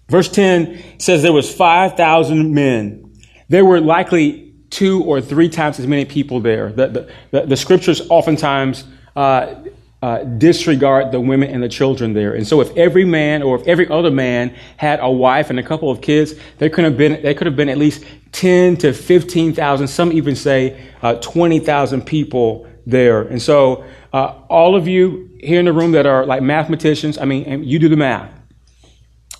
Verse 0.08 0.28
10 0.28 0.98
says 0.98 1.22
there 1.22 1.32
was 1.32 1.52
5,000 1.52 2.54
men. 2.54 3.12
There 3.48 3.64
were 3.64 3.80
likely 3.80 4.54
two 4.70 5.02
or 5.04 5.20
three 5.20 5.48
times 5.48 5.78
as 5.78 5.86
many 5.86 6.04
people 6.04 6.40
there. 6.40 6.72
The, 6.72 7.10
the, 7.30 7.46
the 7.46 7.56
scriptures 7.56 8.02
oftentimes 8.08 8.84
uh, 9.16 9.54
uh, 10.00 10.22
disregard 10.24 11.10
the 11.12 11.20
women 11.20 11.50
and 11.50 11.62
the 11.62 11.68
children 11.68 12.12
there. 12.12 12.34
And 12.34 12.46
so 12.46 12.60
if 12.60 12.74
every 12.76 13.04
man 13.04 13.42
or 13.42 13.60
if 13.60 13.66
every 13.66 13.88
other 13.88 14.10
man 14.10 14.54
had 14.76 15.00
a 15.00 15.10
wife 15.10 15.50
and 15.50 15.58
a 15.58 15.62
couple 15.62 15.90
of 15.90 16.00
kids, 16.00 16.34
there 16.58 16.70
could 16.70 16.84
have 16.84 16.96
been, 16.96 17.20
there 17.22 17.34
could 17.34 17.46
have 17.46 17.56
been 17.56 17.68
at 17.68 17.78
least 17.78 18.04
10 18.32 18.76
to 18.78 18.92
15,000, 18.92 19.88
some 19.88 20.12
even 20.12 20.36
say 20.36 20.88
uh, 21.02 21.14
20,000 21.14 22.02
people 22.06 22.66
there. 22.86 23.22
And 23.22 23.42
so 23.42 23.84
uh, 24.12 24.34
all 24.48 24.76
of 24.76 24.86
you 24.86 25.28
here 25.40 25.58
in 25.58 25.66
the 25.66 25.72
room 25.72 25.92
that 25.92 26.06
are 26.06 26.24
like 26.24 26.42
mathematicians, 26.42 27.18
I 27.18 27.24
mean, 27.24 27.64
you 27.64 27.78
do 27.78 27.88
the 27.88 27.96
math. 27.96 28.37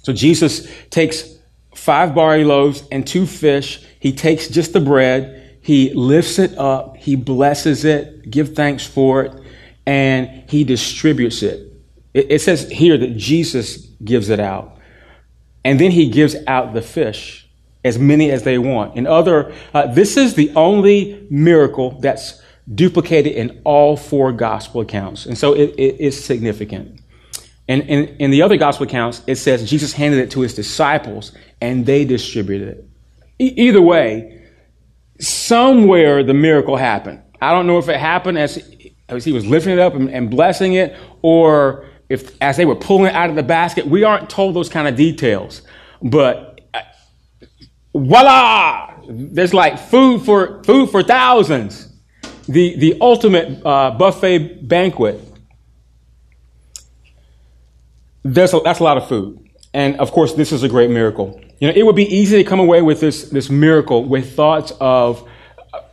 So 0.09 0.14
Jesus 0.14 0.66
takes 0.88 1.37
five 1.75 2.14
barley 2.14 2.42
loaves 2.42 2.83
and 2.90 3.07
two 3.07 3.27
fish. 3.27 3.85
He 4.01 4.11
takes 4.11 4.49
just 4.49 4.73
the 4.73 4.81
bread. 4.81 5.59
He 5.61 5.92
lifts 5.92 6.38
it 6.38 6.57
up. 6.57 6.97
He 6.97 7.14
blesses 7.14 7.85
it, 7.85 8.31
give 8.31 8.55
thanks 8.55 8.87
for 8.87 9.25
it 9.25 9.42
and 9.85 10.49
he 10.49 10.64
distributes 10.64 11.42
it. 11.42 11.75
it. 12.14 12.40
Says 12.40 12.71
here 12.71 12.97
that 12.97 13.18
Jesus 13.18 13.77
gives 14.03 14.31
it 14.31 14.40
out. 14.40 14.79
And 15.62 15.79
then 15.79 15.90
he 15.90 16.09
gives 16.09 16.35
out 16.47 16.73
the 16.73 16.81
fish, 16.81 17.47
as 17.85 17.99
many 17.99 18.31
as 18.31 18.44
they 18.44 18.57
want. 18.57 18.97
In 18.97 19.07
other, 19.07 19.55
uh, 19.75 19.88
this 19.88 20.16
is 20.16 20.37
the 20.37 20.51
only 20.57 21.27
miracle 21.29 22.01
that's 22.01 22.40
duplicated 22.75 23.35
in 23.35 23.61
all 23.64 23.94
four 23.94 24.33
gospel 24.33 24.81
accounts. 24.81 25.27
And 25.27 25.37
so 25.37 25.53
it 25.53 25.79
is 25.79 26.25
significant. 26.25 27.03
And 27.68 27.83
in, 27.83 28.16
in 28.18 28.31
the 28.31 28.42
other 28.42 28.57
gospel 28.57 28.87
accounts, 28.87 29.22
it 29.26 29.37
says 29.37 29.68
Jesus 29.68 29.92
handed 29.92 30.20
it 30.20 30.31
to 30.33 30.40
his 30.40 30.54
disciples 30.54 31.33
and 31.61 31.85
they 31.85 32.04
distributed 32.04 32.68
it. 32.68 32.88
E- 33.38 33.54
either 33.57 33.83
way, 33.83 34.46
somewhere 35.20 36.22
the 36.24 36.35
miracle 36.35 36.76
happened. 36.76 37.20
I 37.40 37.52
don't 37.52 37.66
know 37.66 37.78
if 37.78 37.88
it 37.88 37.98
happened 37.98 38.38
as 38.38 38.59
as 39.09 39.24
he 39.24 39.33
was 39.33 39.46
lifting 39.46 39.72
it 39.72 39.78
up 39.78 39.94
and, 39.94 40.11
and 40.11 40.31
blessing 40.31 40.74
it, 40.74 40.94
or 41.22 41.87
if 42.09 42.37
as 42.42 42.57
they 42.57 42.64
were 42.64 42.74
pulling 42.74 43.07
it 43.07 43.14
out 43.14 43.31
of 43.31 43.37
the 43.37 43.42
basket. 43.42 43.87
We 43.87 44.02
aren't 44.04 44.28
told 44.31 44.57
those 44.57 44.68
kind 44.68 44.88
of 44.88 44.96
details. 44.96 45.62
But 46.02 46.61
uh, 46.74 46.81
voila! 47.94 48.94
There's 49.09 49.54
like 49.54 49.78
food 49.78 50.24
for 50.24 50.62
food 50.64 50.90
for 50.90 51.02
thousands. 51.02 51.92
The 52.48 52.76
the 52.76 52.98
ultimate 53.00 53.64
uh, 53.64 53.92
buffet 53.92 54.66
banquet. 54.66 55.28
There's 58.22 58.52
a, 58.54 58.61
that's 58.61 58.81
a 58.81 58.85
lot 58.85 58.96
of 58.96 59.09
food, 59.09 59.48
and 59.72 59.96
of 60.00 60.12
course, 60.12 60.35
this 60.35 60.52
is 60.52 60.62
a 60.62 60.68
great 60.68 60.90
miracle. 60.90 61.40
You 61.61 61.68
know, 61.68 61.74
it 61.74 61.85
would 61.85 61.96
be 61.96 62.07
easy 62.14 62.42
to 62.42 62.48
come 62.48 62.61
away 62.61 62.83
with 62.83 63.00
this 63.00 63.31
this 63.31 63.50
miracle 63.50 64.04
with 64.04 64.35
thoughts 64.35 64.72
of 64.81 65.28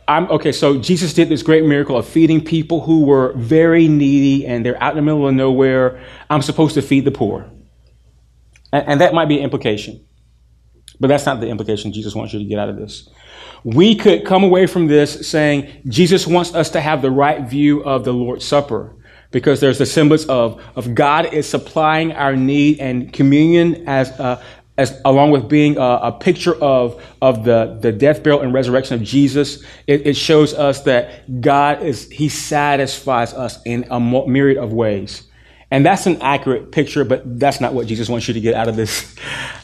I'm 0.08 0.30
okay. 0.30 0.52
So 0.52 0.78
Jesus 0.78 1.12
did 1.14 1.28
this 1.28 1.42
great 1.42 1.64
miracle 1.64 1.96
of 1.96 2.06
feeding 2.06 2.44
people 2.44 2.80
who 2.80 3.04
were 3.04 3.32
very 3.34 3.88
needy 3.88 4.46
and 4.46 4.64
they're 4.64 4.80
out 4.82 4.92
in 4.92 4.96
the 4.96 5.02
middle 5.02 5.26
of 5.26 5.34
nowhere. 5.34 6.00
I'm 6.30 6.42
supposed 6.42 6.74
to 6.74 6.82
feed 6.82 7.04
the 7.04 7.10
poor. 7.10 7.50
And, 8.72 8.88
and 8.88 9.00
that 9.00 9.14
might 9.14 9.26
be 9.26 9.38
an 9.38 9.44
implication. 9.44 10.04
But 11.00 11.08
that's 11.08 11.26
not 11.26 11.40
the 11.40 11.48
implication 11.48 11.92
Jesus 11.92 12.14
wants 12.14 12.32
you 12.32 12.38
to 12.38 12.44
get 12.44 12.58
out 12.58 12.68
of 12.68 12.76
this. 12.76 13.08
We 13.64 13.96
could 13.96 14.24
come 14.24 14.44
away 14.44 14.66
from 14.66 14.86
this 14.86 15.28
saying 15.28 15.82
Jesus 15.88 16.26
wants 16.26 16.54
us 16.54 16.70
to 16.70 16.80
have 16.80 17.02
the 17.02 17.10
right 17.10 17.42
view 17.42 17.82
of 17.82 18.04
the 18.04 18.12
Lord's 18.12 18.44
Supper 18.44 18.95
because 19.36 19.60
there's 19.60 19.76
the 19.76 19.84
semblance 19.84 20.24
of, 20.30 20.62
of 20.76 20.94
God 20.94 21.34
is 21.34 21.46
supplying 21.46 22.10
our 22.12 22.34
need 22.34 22.80
and 22.80 23.12
communion 23.12 23.86
as 23.86 24.08
a, 24.18 24.42
as, 24.78 24.98
along 25.04 25.30
with 25.30 25.46
being 25.46 25.76
a, 25.76 25.80
a, 26.04 26.12
picture 26.12 26.54
of, 26.54 27.04
of 27.20 27.44
the, 27.44 27.76
the 27.82 27.92
death, 27.92 28.22
burial, 28.22 28.40
and 28.40 28.54
resurrection 28.54 28.94
of 28.94 29.02
Jesus, 29.02 29.62
it, 29.86 30.06
it, 30.06 30.16
shows 30.16 30.54
us 30.54 30.84
that 30.84 31.42
God 31.42 31.82
is, 31.82 32.10
He 32.10 32.30
satisfies 32.30 33.34
us 33.34 33.60
in 33.66 33.84
a 33.90 34.00
myriad 34.00 34.56
of 34.56 34.72
ways. 34.72 35.24
And 35.70 35.84
that's 35.84 36.06
an 36.06 36.22
accurate 36.22 36.72
picture, 36.72 37.04
but 37.04 37.38
that's 37.38 37.60
not 37.60 37.74
what 37.74 37.88
Jesus 37.88 38.08
wants 38.08 38.26
you 38.28 38.32
to 38.32 38.40
get 38.40 38.54
out 38.54 38.68
of 38.68 38.76
this, 38.76 39.14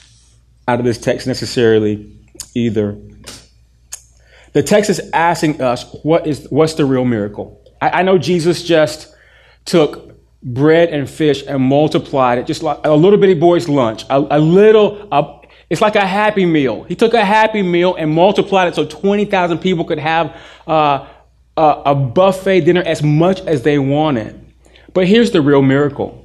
out 0.68 0.80
of 0.80 0.84
this 0.84 0.98
text 0.98 1.26
necessarily 1.26 2.14
either. 2.54 2.98
The 4.52 4.62
text 4.62 4.90
is 4.90 5.00
asking 5.14 5.62
us, 5.62 5.90
what 6.02 6.26
is, 6.26 6.46
what's 6.50 6.74
the 6.74 6.84
real 6.84 7.06
miracle? 7.06 7.64
I, 7.80 8.00
I 8.00 8.02
know 8.02 8.18
Jesus 8.18 8.64
just 8.64 9.11
took 9.64 10.12
bread 10.42 10.90
and 10.90 11.08
fish 11.08 11.44
and 11.46 11.62
multiplied 11.62 12.38
it, 12.38 12.46
just 12.46 12.62
like 12.62 12.78
a 12.84 12.94
little 12.94 13.18
bitty 13.18 13.34
boy's 13.34 13.68
lunch. 13.68 14.04
A, 14.10 14.26
a 14.30 14.38
little, 14.38 15.08
a, 15.12 15.40
it's 15.70 15.80
like 15.80 15.96
a 15.96 16.06
happy 16.06 16.44
meal. 16.44 16.82
He 16.84 16.96
took 16.96 17.14
a 17.14 17.24
happy 17.24 17.62
meal 17.62 17.94
and 17.94 18.12
multiplied 18.12 18.68
it 18.68 18.74
so 18.74 18.84
20,000 18.84 19.58
people 19.58 19.84
could 19.84 19.98
have 19.98 20.36
uh, 20.66 21.08
a, 21.56 21.82
a 21.86 21.94
buffet 21.94 22.62
dinner 22.62 22.82
as 22.82 23.02
much 23.02 23.40
as 23.42 23.62
they 23.62 23.78
wanted. 23.78 24.38
But 24.92 25.06
here's 25.06 25.30
the 25.30 25.40
real 25.40 25.62
miracle. 25.62 26.18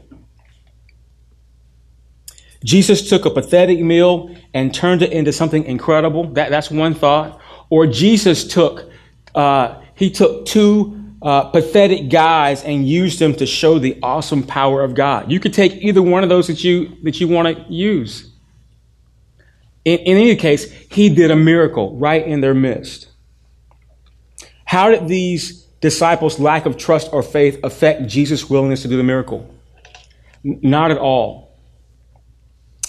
Jesus 2.64 3.08
took 3.08 3.26
a 3.26 3.30
pathetic 3.30 3.80
meal 3.80 4.36
and 4.54 4.74
turned 4.74 5.02
it 5.02 5.12
into 5.12 5.32
something 5.32 5.64
incredible. 5.66 6.26
That, 6.34 6.50
that's 6.50 6.72
one 6.72 6.96
thought. 6.96 7.40
Or 7.70 7.86
Jesus 7.86 8.48
took, 8.48 8.90
uh, 9.36 9.80
he 9.96 10.10
took 10.10 10.46
two 10.46 10.97
uh, 11.28 11.44
pathetic 11.50 12.08
guys 12.08 12.64
and 12.64 12.88
use 12.88 13.20
them 13.20 13.36
to 13.36 13.46
show 13.46 13.80
the 13.80 14.00
awesome 14.02 14.42
power 14.44 14.82
of 14.82 14.96
God. 14.96 15.30
You 15.30 15.42
could 15.42 15.54
take 15.54 15.74
either 15.84 16.02
one 16.02 16.24
of 16.24 16.30
those 16.30 16.48
that 16.48 16.64
you 16.64 16.96
that 17.04 17.20
you 17.20 17.28
want 17.28 17.54
to 17.54 17.66
use. 17.68 18.32
In, 19.84 20.00
in 20.00 20.18
any 20.18 20.38
case, 20.38 20.72
he 20.90 21.10
did 21.10 21.30
a 21.30 21.36
miracle 21.36 21.98
right 21.98 22.26
in 22.26 22.40
their 22.40 22.54
midst. 22.54 23.10
How 24.64 24.90
did 24.90 25.10
these 25.10 25.64
disciples' 25.82 26.40
lack 26.40 26.66
of 26.66 26.78
trust 26.78 27.10
or 27.12 27.22
faith 27.22 27.60
affect 27.62 28.08
Jesus' 28.08 28.50
willingness 28.50 28.84
to 28.84 28.88
do 28.88 28.96
the 28.96 29.04
miracle? 29.04 29.54
Not 30.46 30.92
at 30.92 30.98
all. 30.98 31.58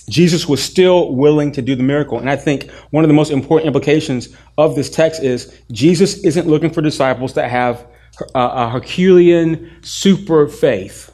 Jesus 0.09 0.47
was 0.47 0.63
still 0.63 1.13
willing 1.13 1.51
to 1.53 1.61
do 1.61 1.75
the 1.75 1.83
miracle. 1.83 2.21
And 2.21 2.31
I 2.31 2.37
think 2.37 2.71
one 2.91 3.03
of 3.03 3.09
the 3.09 3.15
most 3.15 3.33
important 3.33 3.67
implications 3.67 4.29
of 4.57 4.77
this 4.77 4.91
text 4.91 5.25
is 5.25 5.61
Jesus 5.73 6.23
isn't 6.23 6.47
looking 6.47 6.71
for 6.71 6.83
disciples 6.83 7.35
that 7.35 7.51
have 7.51 7.85
a 8.35 8.71
Herculean 8.71 9.83
super 9.83 10.49
faith 10.49 11.13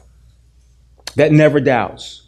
that 1.15 1.31
never 1.31 1.59
doubts. 1.59 2.25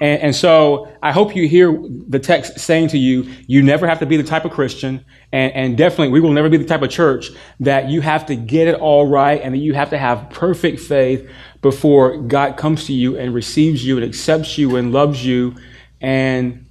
And, 0.00 0.22
and, 0.22 0.36
so 0.36 0.90
I 1.02 1.12
hope 1.12 1.36
you 1.36 1.46
hear 1.46 1.78
the 2.08 2.18
text 2.18 2.58
saying 2.58 2.88
to 2.88 2.98
you, 2.98 3.30
you 3.46 3.62
never 3.62 3.86
have 3.86 3.98
to 3.98 4.06
be 4.06 4.16
the 4.16 4.22
type 4.22 4.46
of 4.46 4.50
Christian, 4.50 5.04
and, 5.30 5.52
and 5.52 5.76
definitely 5.76 6.08
we 6.08 6.20
will 6.20 6.32
never 6.32 6.48
be 6.48 6.56
the 6.56 6.64
type 6.64 6.80
of 6.80 6.88
church 6.88 7.28
that 7.60 7.90
you 7.90 8.00
have 8.00 8.24
to 8.26 8.34
get 8.34 8.66
it 8.66 8.76
all 8.76 9.06
right 9.06 9.40
and 9.42 9.54
that 9.54 9.58
you 9.58 9.74
have 9.74 9.90
to 9.90 9.98
have 9.98 10.30
perfect 10.30 10.80
faith 10.80 11.30
before 11.60 12.16
God 12.16 12.56
comes 12.56 12.86
to 12.86 12.94
you 12.94 13.18
and 13.18 13.34
receives 13.34 13.84
you 13.84 13.96
and 13.98 14.04
accepts 14.04 14.56
you 14.56 14.76
and 14.76 14.90
loves 14.90 15.24
you 15.24 15.54
and, 16.00 16.66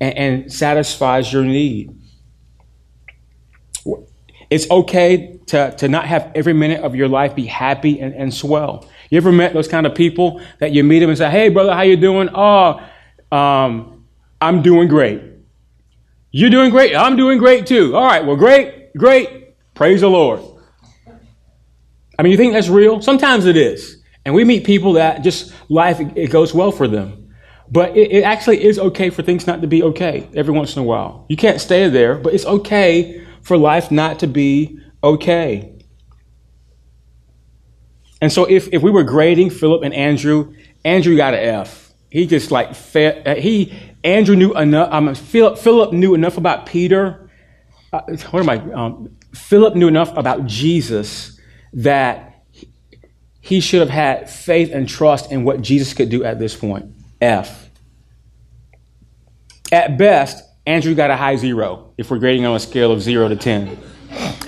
and, 0.00 0.16
and 0.16 0.52
satisfies 0.52 1.30
your 1.30 1.44
need. 1.44 1.94
It's 4.48 4.70
okay 4.70 5.40
to, 5.52 5.70
to 5.76 5.86
not 5.86 6.06
have 6.06 6.32
every 6.34 6.54
minute 6.54 6.82
of 6.82 6.94
your 6.94 7.08
life 7.08 7.34
be 7.34 7.44
happy 7.44 8.00
and, 8.00 8.14
and 8.14 8.32
swell. 8.32 8.88
You 9.10 9.18
ever 9.18 9.30
met 9.30 9.52
those 9.52 9.68
kind 9.68 9.86
of 9.86 9.94
people 9.94 10.40
that 10.60 10.72
you 10.72 10.82
meet 10.82 11.00
them 11.00 11.10
and 11.10 11.18
say, 11.18 11.30
hey, 11.30 11.50
brother, 11.50 11.74
how 11.74 11.82
you 11.82 11.98
doing? 11.98 12.30
Oh, 12.32 12.80
um, 13.30 14.06
I'm 14.40 14.62
doing 14.62 14.88
great. 14.88 15.22
You're 16.30 16.48
doing 16.48 16.70
great. 16.70 16.96
I'm 16.96 17.16
doing 17.16 17.36
great 17.36 17.66
too. 17.66 17.94
All 17.94 18.06
right. 18.06 18.24
Well, 18.24 18.36
great, 18.36 18.94
great. 18.96 19.54
Praise 19.74 20.00
the 20.00 20.08
Lord. 20.08 20.40
I 22.18 22.22
mean, 22.22 22.30
you 22.30 22.38
think 22.38 22.54
that's 22.54 22.70
real? 22.70 23.02
Sometimes 23.02 23.44
it 23.44 23.58
is. 23.58 24.02
And 24.24 24.34
we 24.34 24.44
meet 24.44 24.64
people 24.64 24.94
that 24.94 25.22
just 25.22 25.52
life, 25.68 26.00
it 26.00 26.30
goes 26.30 26.54
well 26.54 26.72
for 26.72 26.88
them. 26.88 27.34
But 27.70 27.94
it, 27.94 28.10
it 28.10 28.22
actually 28.22 28.64
is 28.64 28.78
okay 28.78 29.10
for 29.10 29.20
things 29.22 29.46
not 29.46 29.60
to 29.60 29.66
be 29.66 29.82
okay 29.82 30.30
every 30.34 30.54
once 30.54 30.76
in 30.76 30.80
a 30.80 30.84
while. 30.84 31.26
You 31.28 31.36
can't 31.36 31.60
stay 31.60 31.90
there, 31.90 32.16
but 32.16 32.32
it's 32.32 32.46
okay 32.46 33.26
for 33.42 33.58
life 33.58 33.90
not 33.90 34.20
to 34.20 34.26
be 34.26 34.78
okay. 35.02 35.72
And 38.20 38.32
so 38.32 38.44
if, 38.44 38.68
if 38.72 38.82
we 38.82 38.90
were 38.90 39.02
grading 39.02 39.50
Philip 39.50 39.82
and 39.82 39.92
Andrew, 39.92 40.54
Andrew 40.84 41.16
got 41.16 41.34
an 41.34 41.40
F. 41.40 41.92
He 42.10 42.26
just 42.26 42.50
like, 42.50 42.70
uh, 42.94 43.34
he, 43.34 43.72
Andrew 44.04 44.36
knew 44.36 44.54
enough, 44.54 44.88
I 44.92 45.00
mean, 45.00 45.14
Philip, 45.14 45.58
Philip 45.58 45.92
knew 45.92 46.14
enough 46.14 46.36
about 46.36 46.66
Peter. 46.66 47.30
Uh, 47.92 48.00
what 48.30 48.42
am 48.42 48.48
I? 48.48 48.56
Um, 48.72 49.16
Philip 49.34 49.74
knew 49.74 49.88
enough 49.88 50.16
about 50.16 50.46
Jesus 50.46 51.40
that 51.72 52.44
he 53.40 53.60
should 53.60 53.80
have 53.80 53.90
had 53.90 54.30
faith 54.30 54.70
and 54.72 54.88
trust 54.88 55.32
in 55.32 55.42
what 55.42 55.60
Jesus 55.62 55.92
could 55.94 56.08
do 56.08 56.22
at 56.22 56.38
this 56.38 56.54
point. 56.54 56.94
F. 57.20 57.70
At 59.72 59.98
best, 59.98 60.44
Andrew 60.64 60.94
got 60.94 61.10
a 61.10 61.16
high 61.16 61.36
zero 61.36 61.92
if 61.98 62.10
we're 62.10 62.18
grading 62.18 62.46
on 62.46 62.54
a 62.54 62.60
scale 62.60 62.92
of 62.92 63.02
zero 63.02 63.28
to 63.28 63.36
10. 63.36 63.78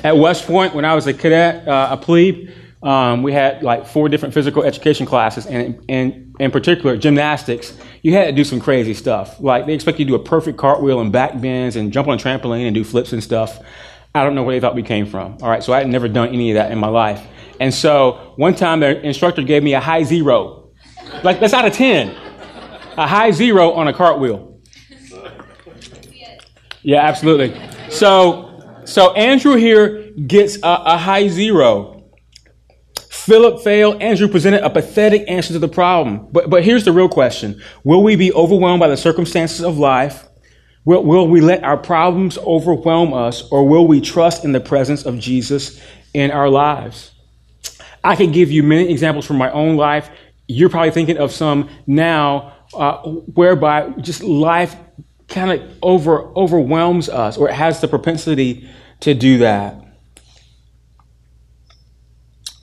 At 0.04 0.18
West 0.18 0.46
Point, 0.46 0.74
when 0.74 0.84
I 0.84 0.94
was 0.94 1.06
a 1.06 1.14
cadet, 1.14 1.66
uh, 1.66 1.88
a 1.92 1.96
plebe, 1.96 2.50
um, 2.82 3.22
we 3.22 3.32
had 3.32 3.62
like 3.62 3.86
four 3.86 4.10
different 4.10 4.34
physical 4.34 4.62
education 4.62 5.06
classes, 5.06 5.46
and, 5.46 5.82
and 5.88 6.36
in 6.38 6.50
particular, 6.50 6.98
gymnastics. 6.98 7.76
You 8.02 8.12
had 8.12 8.26
to 8.26 8.32
do 8.32 8.44
some 8.44 8.60
crazy 8.60 8.92
stuff. 8.92 9.40
Like 9.40 9.64
they 9.64 9.72
expect 9.72 9.98
you 9.98 10.04
to 10.04 10.10
do 10.10 10.14
a 10.14 10.22
perfect 10.22 10.58
cartwheel 10.58 11.00
and 11.00 11.10
back 11.10 11.40
bends 11.40 11.76
and 11.76 11.90
jump 11.90 12.06
on 12.08 12.18
a 12.18 12.22
trampoline 12.22 12.66
and 12.66 12.74
do 12.74 12.84
flips 12.84 13.14
and 13.14 13.24
stuff. 13.24 13.58
I 14.14 14.22
don't 14.22 14.34
know 14.34 14.42
where 14.42 14.54
they 14.54 14.60
thought 14.60 14.74
we 14.74 14.82
came 14.82 15.06
from. 15.06 15.38
All 15.40 15.48
right, 15.48 15.64
so 15.64 15.72
I 15.72 15.78
had 15.78 15.88
never 15.88 16.06
done 16.06 16.28
any 16.28 16.50
of 16.50 16.56
that 16.56 16.70
in 16.70 16.78
my 16.78 16.88
life. 16.88 17.26
And 17.58 17.72
so 17.72 18.34
one 18.36 18.54
time 18.54 18.80
the 18.80 19.00
instructor 19.00 19.42
gave 19.42 19.62
me 19.62 19.72
a 19.72 19.80
high 19.80 20.02
zero. 20.02 20.70
Like 21.22 21.40
that's 21.40 21.54
out 21.54 21.64
of 21.64 21.72
10. 21.72 22.14
A 22.98 23.06
high 23.06 23.30
zero 23.30 23.72
on 23.72 23.88
a 23.88 23.94
cartwheel. 23.94 24.60
Yeah, 26.82 27.00
absolutely. 27.00 27.58
So, 27.88 28.43
so 28.86 29.12
Andrew 29.12 29.54
here 29.54 30.10
gets 30.12 30.56
a, 30.56 30.82
a 30.86 30.98
high 30.98 31.28
zero. 31.28 32.04
Philip 33.10 33.62
failed. 33.62 34.02
Andrew 34.02 34.28
presented 34.28 34.62
a 34.62 34.68
pathetic 34.68 35.24
answer 35.28 35.54
to 35.54 35.58
the 35.58 35.68
problem. 35.68 36.28
But, 36.30 36.50
but 36.50 36.62
here's 36.62 36.84
the 36.84 36.92
real 36.92 37.08
question. 37.08 37.62
Will 37.82 38.02
we 38.02 38.16
be 38.16 38.32
overwhelmed 38.32 38.80
by 38.80 38.88
the 38.88 38.96
circumstances 38.96 39.62
of 39.62 39.78
life? 39.78 40.28
Will, 40.84 41.02
will 41.02 41.26
we 41.26 41.40
let 41.40 41.64
our 41.64 41.78
problems 41.78 42.36
overwhelm 42.38 43.14
us 43.14 43.48
or 43.50 43.66
will 43.66 43.86
we 43.86 44.02
trust 44.02 44.44
in 44.44 44.52
the 44.52 44.60
presence 44.60 45.06
of 45.06 45.18
Jesus 45.18 45.80
in 46.12 46.30
our 46.30 46.50
lives? 46.50 47.12
I 48.02 48.16
could 48.16 48.34
give 48.34 48.50
you 48.50 48.62
many 48.62 48.90
examples 48.90 49.24
from 49.24 49.38
my 49.38 49.50
own 49.52 49.76
life. 49.76 50.10
You're 50.46 50.68
probably 50.68 50.90
thinking 50.90 51.16
of 51.16 51.32
some 51.32 51.70
now 51.86 52.52
uh, 52.74 52.98
whereby 53.02 53.88
just 54.00 54.22
life 54.22 54.76
kind 55.28 55.50
of 55.50 55.78
over 55.82 56.24
overwhelms 56.36 57.08
us 57.08 57.36
or 57.36 57.48
it 57.48 57.54
has 57.54 57.80
the 57.80 57.88
propensity 57.88 58.68
to 59.00 59.14
do 59.14 59.38
that. 59.38 59.80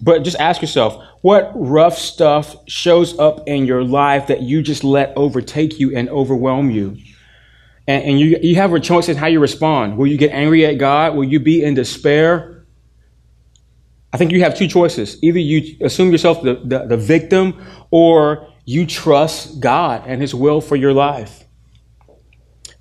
But 0.02 0.24
just 0.24 0.40
ask 0.40 0.62
yourself, 0.62 1.02
what 1.22 1.52
rough 1.54 1.98
stuff 1.98 2.56
shows 2.68 3.18
up 3.20 3.48
in 3.48 3.66
your 3.66 3.84
life 3.84 4.28
that 4.28 4.42
you 4.42 4.64
just 4.64 4.84
let 4.84 5.16
overtake 5.16 5.80
you 5.80 5.96
and 5.96 6.10
overwhelm 6.10 6.72
you? 6.72 6.98
And, 7.88 8.04
and 8.04 8.20
you, 8.20 8.40
you 8.42 8.56
have 8.56 8.74
a 8.74 8.80
choice 8.80 9.10
in 9.10 9.18
how 9.18 9.28
you 9.28 9.40
respond. 9.40 9.98
Will 9.98 10.08
you 10.08 10.18
get 10.18 10.32
angry 10.32 10.66
at 10.66 10.80
God? 10.80 11.16
Will 11.16 11.24
you 11.24 11.40
be 11.40 11.64
in 11.64 11.76
despair? 11.76 12.66
I 14.12 14.18
think 14.18 14.32
you 14.32 14.42
have 14.42 14.58
two 14.58 14.68
choices. 14.68 15.22
Either 15.24 15.40
you 15.40 15.78
assume 15.82 16.12
yourself 16.12 16.42
the, 16.42 16.56
the, 16.64 16.88
the 16.88 16.98
victim 16.98 17.64
or 17.92 18.48
you 18.66 18.86
trust 18.86 19.60
God 19.60 20.04
and 20.08 20.20
His 20.20 20.34
will 20.34 20.62
for 20.62 20.76
your 20.76 20.94
life. 20.94 21.46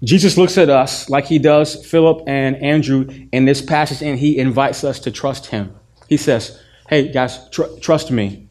Jesus 0.03 0.39
looks 0.39 0.57
at 0.57 0.71
us 0.71 1.11
like 1.11 1.27
he 1.27 1.39
does 1.39 1.87
Philip 1.87 2.23
and 2.27 2.57
Andrew 2.57 3.07
in 3.33 3.45
this 3.45 3.61
passage, 3.61 4.03
and 4.03 4.19
he 4.19 4.39
invites 4.39 4.83
us 4.83 4.99
to 5.01 5.11
trust 5.11 5.47
him. 5.47 5.75
He 6.09 6.17
says, 6.17 6.59
Hey, 6.89 7.13
guys, 7.13 7.49
tr- 7.51 7.79
trust 7.81 8.11
me. 8.11 8.49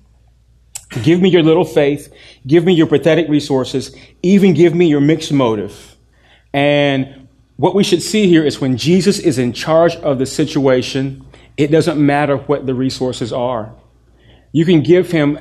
Give 1.03 1.21
me 1.21 1.29
your 1.29 1.43
little 1.43 1.65
faith. 1.65 2.12
Give 2.47 2.63
me 2.63 2.73
your 2.73 2.88
pathetic 2.88 3.27
resources. 3.27 3.95
Even 4.23 4.53
give 4.53 4.73
me 4.73 4.88
your 4.88 5.01
mixed 5.01 5.31
motive. 5.31 5.95
And 6.53 7.27
what 7.57 7.75
we 7.75 7.83
should 7.83 8.01
see 8.01 8.27
here 8.27 8.43
is 8.43 8.62
when 8.62 8.77
Jesus 8.77 9.19
is 9.19 9.38
in 9.38 9.53
charge 9.53 9.95
of 9.97 10.17
the 10.17 10.25
situation, 10.25 11.25
it 11.57 11.67
doesn't 11.67 12.03
matter 12.03 12.38
what 12.38 12.65
the 12.65 12.73
resources 12.73 13.33
are. 13.33 13.75
You 14.51 14.65
can 14.65 14.81
give 14.81 15.12
him 15.12 15.38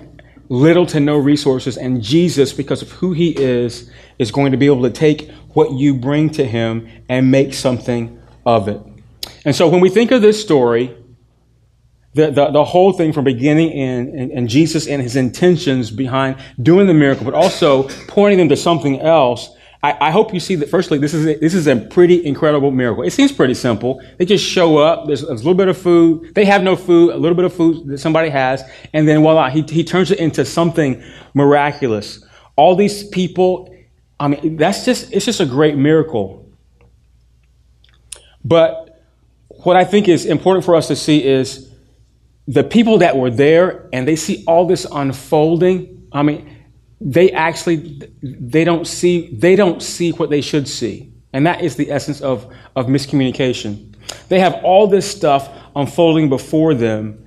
little 0.49 0.87
to 0.87 1.01
no 1.01 1.17
resources, 1.17 1.77
and 1.77 2.03
Jesus, 2.03 2.53
because 2.53 2.83
of 2.83 2.91
who 2.93 3.13
he 3.13 3.31
is, 3.31 3.91
is 4.19 4.31
going 4.31 4.53
to 4.53 4.59
be 4.59 4.67
able 4.67 4.83
to 4.83 4.91
take 4.91 5.31
what 5.59 5.73
you 5.73 5.93
bring 5.93 6.31
to 6.31 6.45
him 6.45 6.89
and 7.09 7.33
make 7.33 7.53
something 7.53 8.17
of 8.47 8.69
it. 8.69 8.81
And 9.45 9.57
so 9.57 9.67
when 9.67 9.81
we 9.81 9.89
think 9.89 10.13
of 10.13 10.23
this 10.23 10.41
story, 10.41 10.97
the, 12.15 12.31
the, 12.31 12.53
the 12.53 12.65
whole 12.65 12.93
thing 12.93 13.13
from 13.13 13.25
beginning 13.25 13.73
in, 13.73 14.17
and, 14.17 14.31
and 14.31 14.49
Jesus 14.49 14.87
and 14.87 15.03
his 15.03 15.17
intentions 15.17 15.91
behind 15.91 16.37
doing 16.63 16.87
the 16.87 16.95
miracle, 16.95 17.25
but 17.25 17.35
also 17.35 17.89
pointing 18.07 18.39
them 18.39 18.49
to 18.51 18.57
something 18.57 19.01
else, 19.01 19.51
I, 19.83 19.97
I, 20.09 20.11
hope 20.13 20.33
you 20.33 20.39
see 20.39 20.55
that 20.55 20.71
firstly, 20.71 20.97
this 20.97 21.13
is, 21.13 21.27
a, 21.27 21.35
this 21.35 21.55
is 21.55 21.67
a 21.67 21.75
pretty 21.75 22.25
incredible 22.25 22.71
miracle. 22.71 23.03
It 23.03 23.11
seems 23.11 23.33
pretty 23.33 23.55
simple. 23.55 24.01
They 24.17 24.27
just 24.27 24.45
show 24.45 24.79
up, 24.79 25.09
there's, 25.09 25.23
there's, 25.23 25.41
a 25.41 25.45
little 25.45 25.55
bit 25.55 25.67
of 25.67 25.77
food, 25.77 26.37
they 26.37 26.45
have 26.45 26.63
no 26.63 26.77
food, 26.77 27.15
a 27.15 27.17
little 27.17 27.35
bit 27.35 27.47
of 27.47 27.53
food 27.53 27.89
that 27.89 27.99
somebody 27.99 28.29
has, 28.29 28.63
and 28.93 29.09
then 29.09 29.23
voila, 29.23 29.51
he, 29.51 29.63
he 29.63 29.83
turns 29.83 30.13
it 30.13 30.21
into 30.21 30.45
something 30.45 31.03
miraculous. 31.35 32.25
All 32.55 32.77
these 32.77 33.09
people, 33.09 33.75
I 34.21 34.29
mean, 34.29 34.57
that's 34.57 34.85
just, 34.85 35.13
it's 35.13 35.25
just 35.25 35.41
a 35.41 35.47
great 35.47 35.77
miracle. 35.77 36.51
But 38.45 39.03
what 39.49 39.77
I 39.77 39.85
think 39.85 40.09
is 40.09 40.25
important 40.25 40.65
for 40.65 40.75
us 40.75 40.89
to 40.89 40.97
see 40.97 41.25
is 41.25 41.71
the 42.47 42.65
people 42.65 42.99
that 42.99 43.17
were 43.17 43.31
there 43.31 43.89
and 43.93 44.09
they 44.09 44.17
see 44.17 44.45
all 44.47 44.67
this 44.67 44.87
unfolding. 44.91 46.09
I 46.13 46.23
mean, 46.23 46.59
they 47.01 47.31
actually 47.31 48.01
they 48.23 48.65
don't 48.65 48.87
see 48.87 49.29
they 49.33 49.55
don't 49.55 49.83
see 49.83 50.11
what 50.13 50.31
they 50.31 50.41
should 50.41 50.67
see 50.67 51.13
and 51.33 51.47
that 51.47 51.63
is 51.63 51.77
the 51.77 51.91
essence 51.91 52.21
of, 52.21 52.53
of 52.75 52.87
miscommunication 52.87 53.95
they 54.29 54.41
have 54.41 54.55
all 54.65 54.87
this 54.87 55.09
stuff 55.09 55.49
unfolding 55.77 56.29
before 56.29 56.75
them 56.75 57.25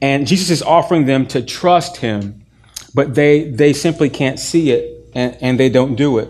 and 0.00 0.26
jesus 0.26 0.50
is 0.50 0.62
offering 0.62 1.06
them 1.06 1.26
to 1.26 1.42
trust 1.42 1.96
him 1.96 2.44
but 2.94 3.14
they 3.14 3.50
they 3.50 3.72
simply 3.72 4.08
can't 4.08 4.38
see 4.38 4.70
it 4.70 4.91
and, 5.14 5.36
and 5.40 5.60
they 5.60 5.68
don't 5.68 5.94
do 5.94 6.18
it 6.18 6.28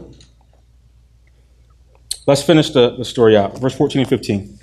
let's 2.26 2.42
finish 2.42 2.70
the, 2.70 2.96
the 2.96 3.04
story 3.04 3.36
out 3.36 3.58
verse 3.58 3.74
14 3.74 4.00
and 4.00 4.08
15 4.08 4.58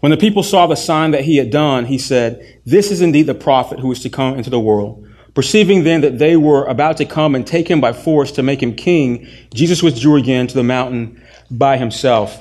when 0.00 0.10
the 0.10 0.16
people 0.18 0.42
saw 0.42 0.66
the 0.66 0.76
sign 0.76 1.12
that 1.12 1.24
he 1.24 1.36
had 1.36 1.50
done 1.50 1.86
he 1.86 1.98
said 1.98 2.60
this 2.64 2.90
is 2.90 3.00
indeed 3.00 3.26
the 3.26 3.34
prophet 3.34 3.80
who 3.80 3.90
is 3.90 4.00
to 4.00 4.08
come 4.08 4.36
into 4.36 4.50
the 4.50 4.60
world 4.60 5.06
Perceiving 5.34 5.82
then 5.82 6.00
that 6.02 6.18
they 6.18 6.36
were 6.36 6.64
about 6.66 6.96
to 6.98 7.04
come 7.04 7.34
and 7.34 7.44
take 7.44 7.68
him 7.68 7.80
by 7.80 7.92
force 7.92 8.30
to 8.32 8.42
make 8.42 8.62
him 8.62 8.74
king, 8.74 9.26
Jesus 9.52 9.82
withdrew 9.82 10.16
again 10.16 10.46
to 10.46 10.54
the 10.54 10.62
mountain 10.62 11.20
by 11.50 11.76
himself. 11.76 12.40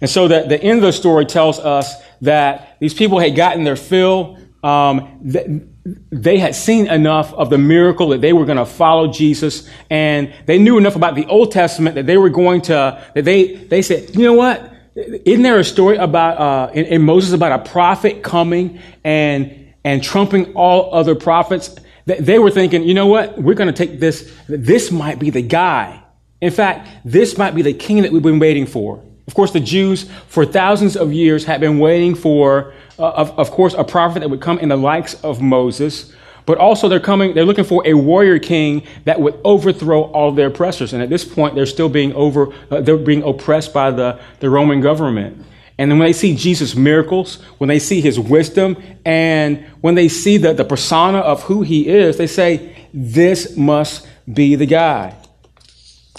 And 0.00 0.08
so 0.08 0.28
that 0.28 0.48
the 0.48 0.62
end 0.62 0.78
of 0.78 0.84
the 0.84 0.92
story 0.92 1.26
tells 1.26 1.58
us 1.58 1.92
that 2.20 2.76
these 2.78 2.94
people 2.94 3.18
had 3.18 3.34
gotten 3.34 3.64
their 3.64 3.76
fill. 3.76 4.38
Um, 4.62 5.67
they 6.10 6.38
had 6.38 6.54
seen 6.54 6.86
enough 6.86 7.32
of 7.34 7.50
the 7.50 7.58
miracle 7.58 8.08
that 8.08 8.20
they 8.20 8.32
were 8.32 8.44
going 8.44 8.58
to 8.58 8.66
follow 8.66 9.12
Jesus, 9.12 9.68
and 9.90 10.32
they 10.46 10.58
knew 10.58 10.78
enough 10.78 10.96
about 10.96 11.14
the 11.14 11.26
Old 11.26 11.52
Testament 11.52 11.94
that 11.94 12.06
they 12.06 12.16
were 12.16 12.30
going 12.30 12.62
to. 12.62 13.02
That 13.14 13.24
they 13.24 13.54
they 13.54 13.82
said, 13.82 14.14
you 14.14 14.24
know 14.24 14.34
what? 14.34 14.72
Isn't 14.96 15.42
there 15.42 15.58
a 15.58 15.64
story 15.64 15.96
about 15.96 16.38
uh, 16.38 16.72
in, 16.72 16.86
in 16.86 17.02
Moses 17.02 17.32
about 17.32 17.60
a 17.60 17.70
prophet 17.70 18.22
coming 18.22 18.80
and 19.04 19.72
and 19.84 20.02
trumping 20.02 20.54
all 20.54 20.94
other 20.94 21.14
prophets? 21.14 21.74
They 22.06 22.38
were 22.38 22.50
thinking, 22.50 22.84
you 22.84 22.94
know 22.94 23.06
what? 23.06 23.36
We're 23.40 23.54
going 23.54 23.72
to 23.72 23.86
take 23.86 24.00
this. 24.00 24.34
This 24.48 24.90
might 24.90 25.18
be 25.18 25.30
the 25.30 25.42
guy. 25.42 26.02
In 26.40 26.50
fact, 26.50 26.88
this 27.04 27.36
might 27.36 27.54
be 27.54 27.62
the 27.62 27.74
king 27.74 28.02
that 28.02 28.12
we've 28.12 28.22
been 28.22 28.38
waiting 28.38 28.66
for. 28.66 29.04
Of 29.26 29.34
course, 29.34 29.52
the 29.52 29.60
Jews 29.60 30.08
for 30.28 30.46
thousands 30.46 30.96
of 30.96 31.12
years 31.12 31.44
had 31.44 31.60
been 31.60 31.78
waiting 31.78 32.14
for, 32.14 32.72
uh, 32.98 33.10
of, 33.10 33.38
of 33.38 33.50
course, 33.50 33.74
a 33.74 33.84
prophet 33.84 34.20
that 34.20 34.28
would 34.28 34.40
come 34.40 34.58
in 34.58 34.68
the 34.68 34.76
likes 34.76 35.14
of 35.22 35.40
Moses. 35.40 36.12
But 36.46 36.58
also, 36.58 36.88
they're 36.88 36.98
coming. 36.98 37.34
They're 37.34 37.44
looking 37.44 37.64
for 37.64 37.82
a 37.86 37.94
warrior 37.94 38.38
king 38.38 38.82
that 39.04 39.20
would 39.20 39.38
overthrow 39.44 40.04
all 40.04 40.32
their 40.32 40.46
oppressors. 40.46 40.92
And 40.92 41.02
at 41.02 41.10
this 41.10 41.24
point, 41.24 41.54
they're 41.54 41.66
still 41.66 41.90
being 41.90 42.12
over. 42.14 42.52
Uh, 42.70 42.80
they're 42.80 42.96
being 42.96 43.22
oppressed 43.22 43.74
by 43.74 43.90
the, 43.90 44.18
the 44.40 44.48
Roman 44.48 44.80
government. 44.80 45.44
And 45.76 45.90
then 45.90 45.98
when 45.98 46.08
they 46.08 46.12
see 46.12 46.34
Jesus' 46.34 46.74
miracles, 46.74 47.36
when 47.58 47.68
they 47.68 47.78
see 47.78 48.00
his 48.00 48.18
wisdom, 48.18 48.76
and 49.04 49.64
when 49.80 49.94
they 49.94 50.08
see 50.08 50.36
the, 50.36 50.52
the 50.52 50.64
persona 50.64 51.18
of 51.18 51.42
who 51.44 51.62
he 51.62 51.86
is, 51.86 52.16
they 52.16 52.26
say, 52.26 52.88
This 52.92 53.56
must 53.56 54.08
be 54.32 54.56
the 54.56 54.66
guy. 54.66 55.14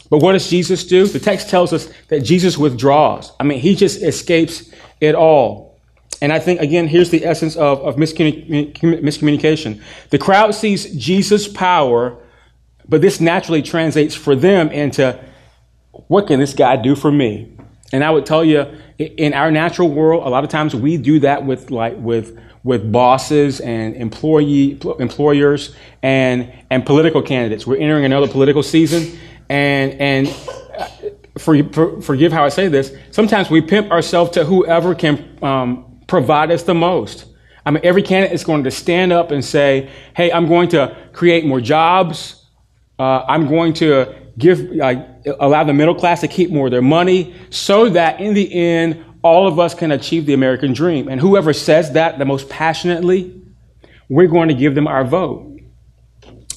But 0.10 0.20
what 0.20 0.34
does 0.34 0.50
Jesus 0.50 0.86
do? 0.86 1.06
The 1.08 1.20
text 1.20 1.50
tells 1.50 1.74
us 1.74 1.92
that 2.08 2.22
Jesus 2.22 2.58
withdraws. 2.58 3.32
I 3.40 3.44
mean, 3.44 3.60
he 3.60 3.76
just 3.76 4.02
escapes 4.02 4.72
it 5.00 5.14
all. 5.14 5.69
And 6.22 6.34
I 6.34 6.40
think, 6.40 6.60
again, 6.60 6.88
here's 6.88 7.10
the 7.10 7.26
essence 7.26 7.56
of, 7.56 7.80
of 7.82 7.96
miscommunication. 7.96 9.82
The 10.10 10.18
crowd 10.18 10.54
sees 10.54 10.94
Jesus' 10.96 11.48
power, 11.48 12.18
but 12.88 13.02
this 13.02 13.22
naturally 13.22 13.62
translates 13.62 14.16
for 14.16 14.36
them 14.36 14.70
into 14.70 15.18
what 16.08 16.28
can 16.28 16.40
this 16.40 16.54
guy 16.54 16.76
do 16.76 16.96
for 16.96 17.12
me? 17.12 17.56
And 17.92 18.04
I 18.04 18.12
would 18.12 18.26
tell 18.26 18.44
you, 18.44 18.66
in 18.98 19.34
our 19.34 19.50
natural 19.52 19.90
world, 19.90 20.26
a 20.26 20.30
lot 20.30 20.44
of 20.44 20.50
times 20.50 20.76
we 20.76 20.98
do 20.98 21.20
that 21.22 21.46
with 21.46 21.72
like 21.72 21.96
with 21.98 22.38
with 22.64 22.92
bosses 22.92 23.62
and 23.62 23.96
employee 23.96 24.80
employers 25.00 25.74
and 26.04 26.52
and 26.70 26.86
political 26.86 27.22
candidates. 27.22 27.66
We're 27.66 27.78
entering 27.78 28.06
another 28.06 28.28
political 28.28 28.62
season, 28.62 29.18
and 29.48 29.94
and 29.94 30.28
uh, 30.78 30.88
for, 31.38 31.64
for, 31.72 32.02
forgive 32.02 32.32
how 32.32 32.44
I 32.46 32.50
say 32.50 32.68
this. 32.68 32.94
Sometimes 33.12 33.50
we 33.50 33.62
pimp 33.62 33.90
ourselves 33.92 34.32
to 34.32 34.44
whoever 34.44 34.94
can 34.94 35.40
um, 35.42 35.89
provide 36.10 36.52
us 36.52 36.64
the 36.64 36.74
most. 36.74 37.26
I 37.66 37.72
mean, 37.72 37.82
every 37.84 38.02
candidate 38.02 38.34
is 38.34 38.44
going 38.44 38.64
to 38.66 38.72
stand 38.72 39.14
up 39.14 39.32
and 39.32 39.44
say, 39.44 39.90
"Hey, 40.16 40.32
I'm 40.32 40.48
going 40.48 40.70
to 40.70 40.96
create 41.14 41.46
more 41.46 41.62
jobs. 41.62 42.46
Uh, 42.98 43.24
I'm 43.28 43.48
going 43.48 43.74
to 43.76 44.14
give, 44.38 44.72
uh, 44.82 45.04
allow 45.40 45.64
the 45.64 45.74
middle 45.74 45.96
class 45.96 46.22
to 46.22 46.28
keep 46.28 46.50
more 46.50 46.68
of 46.68 46.72
their 46.72 46.82
money 46.82 47.36
so 47.50 47.90
that 47.90 48.20
in 48.20 48.34
the 48.34 48.52
end, 48.54 49.06
all 49.22 49.48
of 49.48 49.60
us 49.60 49.74
can 49.74 49.92
achieve 49.92 50.26
the 50.26 50.34
American 50.34 50.74
dream. 50.74 51.08
And 51.08 51.20
whoever 51.20 51.54
says 51.54 51.94
that 51.94 52.18
the 52.18 52.26
most 52.26 52.50
passionately, 52.50 53.42
we're 54.08 54.28
going 54.28 54.48
to 54.48 54.54
give 54.54 54.76
them 54.76 54.88
our 54.88 55.04
vote. 55.04 55.60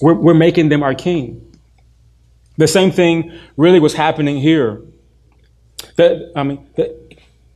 We're, 0.00 0.14
we're 0.14 0.34
making 0.34 0.68
them 0.68 0.82
our 0.82 0.94
king. 0.94 1.54
The 2.56 2.68
same 2.68 2.92
thing 2.92 3.38
really 3.56 3.80
was 3.80 3.94
happening 3.94 4.36
here. 4.36 4.82
The, 5.96 6.32
I 6.36 6.42
mean, 6.44 6.66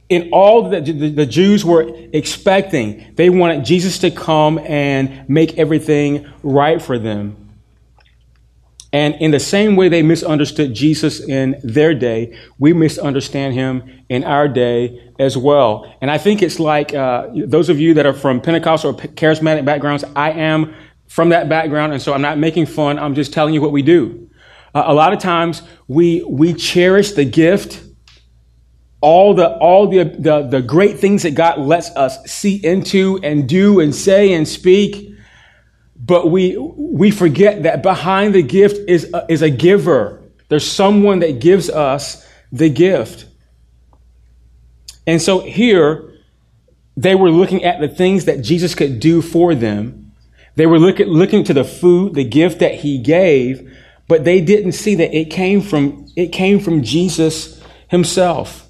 in 0.09 0.31
all 0.33 0.71
that 0.71 0.85
the, 0.85 1.27
Jews 1.27 1.65
were 1.65 1.93
expecting, 2.13 3.13
they 3.17 3.29
wanted 3.29 3.65
Jesus 3.65 3.99
to 4.01 4.11
come 4.11 4.59
and 4.59 5.29
make 5.29 5.59
everything 5.59 6.31
right 6.43 6.81
for 6.81 6.99
them. 6.99 7.37
And 8.93 9.17
in 9.17 9.33
the 9.33 9.41
same 9.41 9.75
way 9.75 9.89
they 9.89 10.03
misunderstood 10.03 10.73
Jesus 10.73 11.21
in 11.21 11.61
their 11.63 11.93
day, 11.93 12.39
we 12.59 12.73
misunderstand 12.73 13.55
him 13.55 13.83
in 14.09 14.23
our 14.23 14.47
day 14.49 15.13
as 15.19 15.37
well. 15.37 15.93
And 16.01 16.11
I 16.11 16.19
think 16.19 16.41
it's 16.41 16.61
like 16.61 16.95
uh, 16.95 17.29
those 17.35 17.69
of 17.69 17.81
you 17.81 17.95
that 17.95 18.07
are 18.07 18.13
from 18.13 18.41
Pentecostal 18.41 18.93
or 18.93 18.95
charismatic 18.95 19.65
backgrounds, 19.65 20.05
I 20.15 20.31
am 20.31 20.75
from 21.09 21.31
that 21.31 21.49
background, 21.49 21.93
and 21.93 22.01
so 22.01 22.13
I'm 22.13 22.23
not 22.23 22.39
making 22.39 22.67
fun, 22.67 22.99
I'm 22.99 23.15
just 23.15 23.33
telling 23.33 23.55
you 23.55 23.61
what 23.61 23.73
we 23.73 23.83
do. 23.83 24.31
Uh, 24.75 24.85
a 24.87 24.95
lot 24.95 25.13
of 25.13 25.19
times 25.19 25.63
we, 25.89 26.23
we 26.25 26.55
cherish 26.55 27.13
the 27.13 27.25
gift 27.25 27.83
all 29.01 29.35
the 29.35 29.57
all 29.59 29.89
the, 29.89 30.05
the 30.05 30.43
the 30.43 30.63
great 30.63 30.99
things 30.99 31.23
that 31.23 31.35
God 31.35 31.59
lets 31.59 31.91
us 31.91 32.25
see 32.25 32.57
into 32.57 33.21
and 33.23 33.49
do 33.49 33.81
and 33.81 33.95
say 33.95 34.33
and 34.33 34.47
speak 34.47 35.17
but 36.07 36.31
we, 36.31 36.57
we 36.57 37.11
forget 37.11 37.65
that 37.65 37.83
behind 37.83 38.35
the 38.35 38.43
gift 38.43 38.89
is 38.89 39.11
a, 39.13 39.27
is 39.29 39.43
a 39.43 39.51
giver. 39.51 40.23
There's 40.49 40.67
someone 40.67 41.21
that 41.21 41.41
gives 41.41 41.69
us 41.69 42.25
the 42.53 42.69
gift. 42.69 43.27
And 45.07 45.21
so 45.21 45.41
here, 45.41 46.13
they 46.97 47.15
were 47.15 47.31
looking 47.31 47.65
at 47.65 47.81
the 47.81 47.89
things 47.89 48.27
that 48.27 48.43
Jesus 48.43 48.75
could 48.75 49.01
do 49.01 49.23
for 49.23 49.55
them. 49.55 50.13
They 50.55 50.67
were 50.67 50.79
looking, 50.79 51.09
looking 51.09 51.43
to 51.45 51.55
the 51.55 51.65
food, 51.65 52.15
the 52.15 52.25
gift 52.25 52.61
that 52.61 52.77
he 52.77 52.99
gave, 52.99 53.77
but 54.07 54.25
they 54.25 54.41
didn't 54.41 54.73
see 54.73 54.95
that 54.97 55.15
it 55.15 55.31
came 55.31 55.61
from, 55.61 56.07
it 56.15 56.29
came 56.29 56.61
from 56.61 56.83
Jesus 56.83 57.61
himself. 57.89 58.66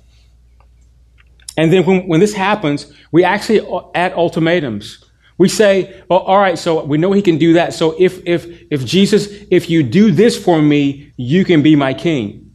And 1.56 1.72
then 1.72 1.84
when, 1.84 2.06
when 2.06 2.20
this 2.20 2.34
happens, 2.34 2.92
we 3.12 3.24
actually 3.24 3.60
add 3.94 4.12
ultimatums. 4.12 5.04
We 5.38 5.48
say, 5.48 6.02
well, 6.08 6.20
all 6.20 6.38
right, 6.38 6.58
so 6.58 6.82
we 6.84 6.98
know 6.98 7.12
he 7.12 7.22
can 7.22 7.38
do 7.38 7.54
that. 7.54 7.74
So 7.74 7.94
if, 7.98 8.26
if, 8.26 8.46
if 8.70 8.84
Jesus, 8.84 9.28
if 9.50 9.68
you 9.68 9.82
do 9.82 10.10
this 10.10 10.42
for 10.42 10.62
me, 10.62 11.12
you 11.16 11.44
can 11.44 11.62
be 11.62 11.76
my 11.76 11.92
king. 11.92 12.52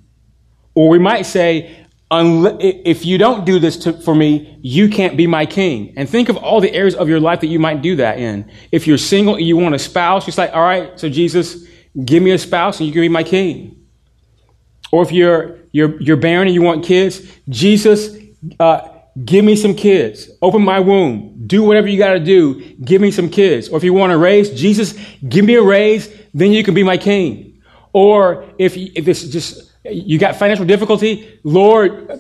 Or 0.73 0.89
we 0.89 0.99
might 0.99 1.23
say, 1.23 1.85
if 2.11 3.05
you 3.05 3.17
don't 3.17 3.45
do 3.45 3.59
this 3.59 3.77
to, 3.77 3.93
for 3.93 4.13
me, 4.13 4.57
you 4.61 4.89
can't 4.89 5.15
be 5.15 5.27
my 5.27 5.45
king. 5.45 5.93
And 5.95 6.09
think 6.09 6.27
of 6.27 6.37
all 6.37 6.59
the 6.59 6.73
areas 6.73 6.95
of 6.95 7.07
your 7.07 7.19
life 7.19 7.39
that 7.41 7.47
you 7.47 7.59
might 7.59 7.81
do 7.81 7.95
that 7.97 8.19
in. 8.19 8.51
If 8.71 8.87
you're 8.87 8.97
single 8.97 9.35
and 9.35 9.45
you 9.45 9.57
want 9.57 9.75
a 9.75 9.79
spouse, 9.79 10.27
it's 10.27 10.37
like, 10.37 10.53
all 10.53 10.61
right, 10.61 10.99
so 10.99 11.07
Jesus, 11.07 11.65
give 12.03 12.21
me 12.21 12.31
a 12.31 12.37
spouse 12.37 12.79
and 12.79 12.87
you 12.87 12.93
can 12.93 13.01
be 13.01 13.09
my 13.09 13.23
king. 13.23 13.85
Or 14.91 15.03
if 15.03 15.11
you're, 15.11 15.59
you're, 15.71 16.01
you're 16.01 16.17
barren 16.17 16.47
and 16.47 16.55
you 16.55 16.61
want 16.61 16.83
kids, 16.83 17.21
Jesus, 17.47 18.17
uh, 18.59 18.87
give 19.25 19.43
me 19.45 19.55
some 19.55 19.75
kids. 19.75 20.29
Open 20.41 20.61
my 20.61 20.79
womb. 20.79 21.43
Do 21.45 21.63
whatever 21.63 21.87
you 21.87 21.97
got 21.97 22.13
to 22.13 22.19
do. 22.19 22.75
Give 22.75 23.01
me 23.01 23.11
some 23.11 23.29
kids. 23.29 23.69
Or 23.69 23.77
if 23.77 23.83
you 23.83 23.93
want 23.93 24.13
a 24.13 24.17
raise, 24.17 24.49
Jesus, 24.49 24.93
give 25.27 25.45
me 25.45 25.55
a 25.55 25.61
raise, 25.61 26.09
then 26.33 26.51
you 26.51 26.63
can 26.63 26.73
be 26.73 26.83
my 26.83 26.97
king. 26.97 27.61
Or 27.93 28.45
if, 28.57 28.77
if 28.77 29.07
it's 29.07 29.23
just, 29.23 29.71
you 29.83 30.17
got 30.17 30.35
financial 30.35 30.65
difficulty, 30.65 31.39
Lord, 31.43 32.19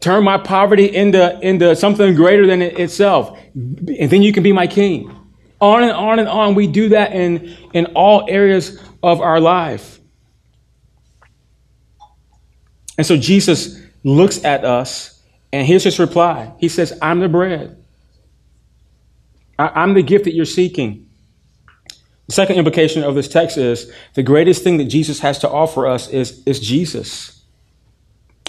turn 0.00 0.24
my 0.24 0.38
poverty 0.38 0.94
into, 0.94 1.40
into 1.40 1.76
something 1.76 2.14
greater 2.14 2.46
than 2.46 2.62
it 2.62 2.78
itself. 2.78 3.38
And 3.54 4.10
then 4.10 4.22
you 4.22 4.32
can 4.32 4.42
be 4.42 4.52
my 4.52 4.66
king. 4.66 5.14
On 5.60 5.82
and 5.82 5.92
on 5.92 6.18
and 6.18 6.28
on. 6.28 6.54
We 6.54 6.66
do 6.66 6.88
that 6.90 7.12
in, 7.12 7.56
in 7.72 7.86
all 7.94 8.26
areas 8.28 8.82
of 9.02 9.20
our 9.20 9.40
life. 9.40 10.00
And 12.98 13.06
so 13.06 13.16
Jesus 13.16 13.80
looks 14.04 14.44
at 14.44 14.64
us 14.64 15.11
and 15.52 15.66
here's 15.66 15.84
his 15.84 15.98
reply 15.98 16.52
He 16.58 16.68
says, 16.68 16.98
I'm 17.02 17.20
the 17.20 17.28
bread. 17.28 17.76
I- 19.58 19.82
am 19.82 19.94
the 19.94 20.02
gift 20.02 20.24
that 20.24 20.34
you're 20.34 20.44
seeking. 20.44 21.08
The 22.26 22.32
second 22.32 22.56
implication 22.56 23.02
of 23.02 23.14
this 23.14 23.28
text 23.28 23.58
is 23.58 23.92
the 24.14 24.22
greatest 24.22 24.64
thing 24.64 24.78
that 24.78 24.86
Jesus 24.86 25.20
has 25.20 25.38
to 25.40 25.50
offer 25.50 25.86
us 25.86 26.08
is, 26.08 26.42
is 26.46 26.60
Jesus. 26.60 27.42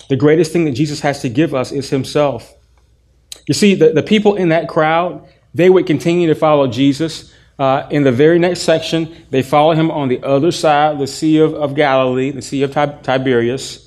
The 0.09 0.15
greatest 0.15 0.53
thing 0.53 0.65
that 0.65 0.71
Jesus 0.71 1.01
has 1.01 1.21
to 1.21 1.29
give 1.29 1.53
us 1.53 1.71
is 1.71 1.89
himself. 1.89 2.53
You 3.47 3.53
see, 3.53 3.75
the, 3.75 3.89
the 3.89 4.03
people 4.03 4.35
in 4.35 4.49
that 4.49 4.69
crowd, 4.69 5.27
they 5.53 5.69
would 5.69 5.85
continue 5.85 6.27
to 6.27 6.35
follow 6.35 6.67
Jesus. 6.67 7.33
Uh, 7.59 7.87
in 7.91 8.03
the 8.03 8.11
very 8.11 8.39
next 8.39 8.61
section, 8.61 9.25
they 9.29 9.41
follow 9.41 9.73
him 9.73 9.91
on 9.91 10.07
the 10.07 10.23
other 10.23 10.51
side, 10.51 10.99
the 10.99 11.07
Sea 11.07 11.39
of, 11.39 11.53
of 11.53 11.75
Galilee, 11.75 12.31
the 12.31 12.41
Sea 12.41 12.63
of 12.63 12.71
Tiberias. 12.71 13.82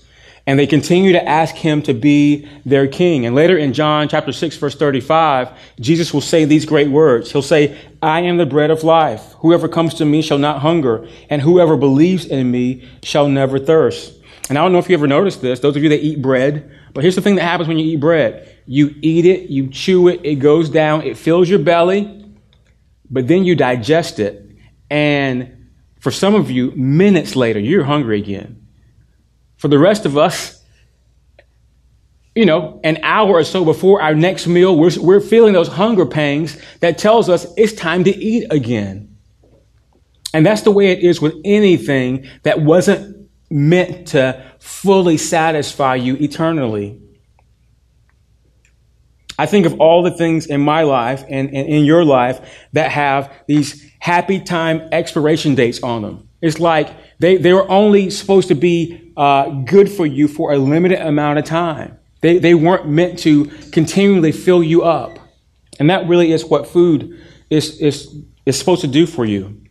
And 0.48 0.58
they 0.58 0.66
continue 0.68 1.12
to 1.12 1.28
ask 1.28 1.56
him 1.56 1.82
to 1.82 1.94
be 1.94 2.48
their 2.64 2.86
king. 2.86 3.26
And 3.26 3.34
later 3.34 3.58
in 3.58 3.72
John 3.72 4.08
chapter 4.08 4.32
6, 4.32 4.56
verse 4.58 4.76
35, 4.76 5.50
Jesus 5.80 6.14
will 6.14 6.20
say 6.20 6.44
these 6.44 6.64
great 6.64 6.88
words. 6.88 7.32
He'll 7.32 7.42
say, 7.42 7.76
I 8.00 8.20
am 8.20 8.36
the 8.36 8.46
bread 8.46 8.70
of 8.70 8.84
life. 8.84 9.34
Whoever 9.38 9.66
comes 9.66 9.94
to 9.94 10.04
me 10.04 10.22
shall 10.22 10.38
not 10.38 10.60
hunger, 10.60 11.08
and 11.28 11.42
whoever 11.42 11.76
believes 11.76 12.24
in 12.26 12.48
me 12.50 12.88
shall 13.02 13.28
never 13.28 13.58
thirst. 13.58 14.14
And 14.48 14.56
I 14.56 14.62
don't 14.62 14.72
know 14.72 14.78
if 14.78 14.88
you 14.88 14.94
ever 14.94 15.08
noticed 15.08 15.42
this, 15.42 15.58
those 15.58 15.76
of 15.76 15.82
you 15.82 15.88
that 15.88 16.04
eat 16.04 16.22
bread, 16.22 16.70
but 16.94 17.02
here's 17.02 17.16
the 17.16 17.20
thing 17.20 17.34
that 17.34 17.42
happens 17.42 17.66
when 17.68 17.78
you 17.78 17.86
eat 17.86 18.00
bread. 18.00 18.54
You 18.66 18.94
eat 19.02 19.26
it, 19.26 19.50
you 19.50 19.68
chew 19.68 20.08
it, 20.08 20.20
it 20.24 20.36
goes 20.36 20.70
down, 20.70 21.02
it 21.02 21.16
fills 21.16 21.48
your 21.48 21.58
belly, 21.58 22.34
but 23.10 23.26
then 23.26 23.44
you 23.44 23.56
digest 23.56 24.20
it. 24.20 24.56
And 24.88 25.70
for 26.00 26.12
some 26.12 26.34
of 26.34 26.50
you, 26.50 26.70
minutes 26.72 27.34
later, 27.34 27.58
you're 27.58 27.84
hungry 27.84 28.20
again. 28.20 28.65
For 29.56 29.68
the 29.68 29.78
rest 29.78 30.06
of 30.06 30.16
us, 30.18 30.62
you 32.34 32.44
know, 32.44 32.80
an 32.84 32.98
hour 33.02 33.30
or 33.30 33.44
so 33.44 33.64
before 33.64 34.02
our 34.02 34.14
next 34.14 34.46
meal, 34.46 34.76
we're, 34.76 34.90
we're 35.00 35.20
feeling 35.20 35.54
those 35.54 35.68
hunger 35.68 36.04
pangs 36.04 36.60
that 36.80 36.98
tells 36.98 37.30
us 37.30 37.46
it's 37.56 37.72
time 37.72 38.04
to 38.04 38.14
eat 38.14 38.46
again. 38.50 39.16
And 40.34 40.44
that's 40.44 40.62
the 40.62 40.70
way 40.70 40.88
it 40.88 41.02
is 41.02 41.20
with 41.20 41.34
anything 41.44 42.28
that 42.42 42.60
wasn't 42.60 43.30
meant 43.48 44.08
to 44.08 44.44
fully 44.58 45.16
satisfy 45.16 45.94
you 45.94 46.16
eternally. 46.16 47.00
I 49.38 49.46
think 49.46 49.64
of 49.64 49.80
all 49.80 50.02
the 50.02 50.10
things 50.10 50.46
in 50.46 50.60
my 50.60 50.82
life 50.82 51.24
and, 51.28 51.48
and, 51.48 51.68
in 51.68 51.84
your 51.84 52.04
life 52.04 52.66
that 52.72 52.90
have 52.90 53.32
these 53.46 53.90
happy 53.98 54.40
time 54.40 54.88
expiration 54.92 55.54
dates 55.54 55.82
on 55.82 56.02
them. 56.02 56.28
It's 56.42 56.58
like 56.58 56.90
they, 57.18 57.36
they 57.36 57.52
were 57.52 57.70
only 57.70 58.10
supposed 58.10 58.48
to 58.48 58.54
be 58.54 59.05
uh, 59.16 59.48
good 59.48 59.90
for 59.90 60.06
you 60.06 60.28
for 60.28 60.52
a 60.52 60.58
limited 60.58 61.00
amount 61.00 61.38
of 61.38 61.44
time. 61.44 61.98
They, 62.20 62.38
they 62.38 62.54
weren't 62.54 62.88
meant 62.88 63.18
to 63.20 63.46
continually 63.72 64.32
fill 64.32 64.62
you 64.62 64.82
up. 64.82 65.18
And 65.78 65.90
that 65.90 66.08
really 66.08 66.32
is 66.32 66.44
what 66.44 66.66
food 66.66 67.22
is, 67.50 67.78
is, 67.80 68.14
is 68.46 68.58
supposed 68.58 68.80
to 68.80 68.86
do 68.86 69.06
for 69.06 69.24
you. 69.24 69.62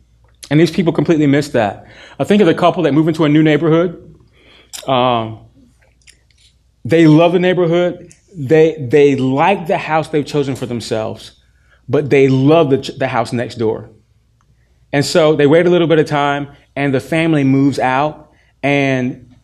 And 0.50 0.60
these 0.60 0.70
people 0.70 0.92
completely 0.92 1.26
miss 1.26 1.48
that. 1.50 1.86
I 2.18 2.24
think 2.24 2.40
of 2.40 2.46
the 2.46 2.54
couple 2.54 2.84
that 2.84 2.94
move 2.94 3.08
into 3.08 3.24
a 3.24 3.28
new 3.28 3.42
neighborhood. 3.42 4.16
Um, 4.86 5.46
they 6.84 7.06
love 7.06 7.32
the 7.32 7.40
neighborhood. 7.40 8.12
They, 8.34 8.86
they 8.90 9.16
like 9.16 9.66
the 9.66 9.78
house 9.78 10.08
they've 10.08 10.26
chosen 10.26 10.54
for 10.54 10.66
themselves, 10.66 11.42
but 11.88 12.10
they 12.10 12.28
love 12.28 12.70
the, 12.70 12.94
the 12.96 13.08
house 13.08 13.32
next 13.32 13.56
door. 13.56 13.90
And 14.92 15.04
so 15.04 15.34
they 15.34 15.46
wait 15.46 15.66
a 15.66 15.70
little 15.70 15.88
bit 15.88 15.98
of 15.98 16.06
time 16.06 16.48
and 16.76 16.94
the 16.94 17.00
family 17.00 17.42
moves 17.42 17.78
out 17.78 18.32
and 18.62 19.35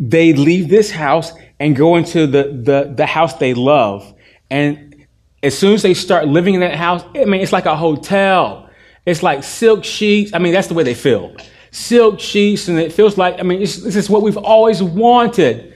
they 0.00 0.32
leave 0.32 0.68
this 0.68 0.90
house 0.90 1.32
and 1.60 1.76
go 1.76 1.96
into 1.96 2.26
the, 2.26 2.44
the, 2.44 2.92
the 2.96 3.06
house 3.06 3.34
they 3.34 3.54
love. 3.54 4.14
And 4.50 5.06
as 5.42 5.56
soon 5.56 5.74
as 5.74 5.82
they 5.82 5.94
start 5.94 6.26
living 6.28 6.54
in 6.54 6.60
that 6.60 6.74
house, 6.74 7.04
I 7.14 7.24
mean, 7.24 7.40
it's 7.40 7.52
like 7.52 7.66
a 7.66 7.76
hotel. 7.76 8.70
It's 9.06 9.22
like 9.22 9.44
silk 9.44 9.84
sheets. 9.84 10.32
I 10.32 10.38
mean, 10.38 10.52
that's 10.52 10.68
the 10.68 10.74
way 10.74 10.82
they 10.82 10.94
feel. 10.94 11.36
Silk 11.70 12.20
sheets, 12.20 12.68
and 12.68 12.78
it 12.78 12.92
feels 12.92 13.18
like, 13.18 13.38
I 13.38 13.42
mean, 13.42 13.60
this 13.60 13.78
is 13.84 14.08
what 14.08 14.22
we've 14.22 14.36
always 14.36 14.82
wanted. 14.82 15.74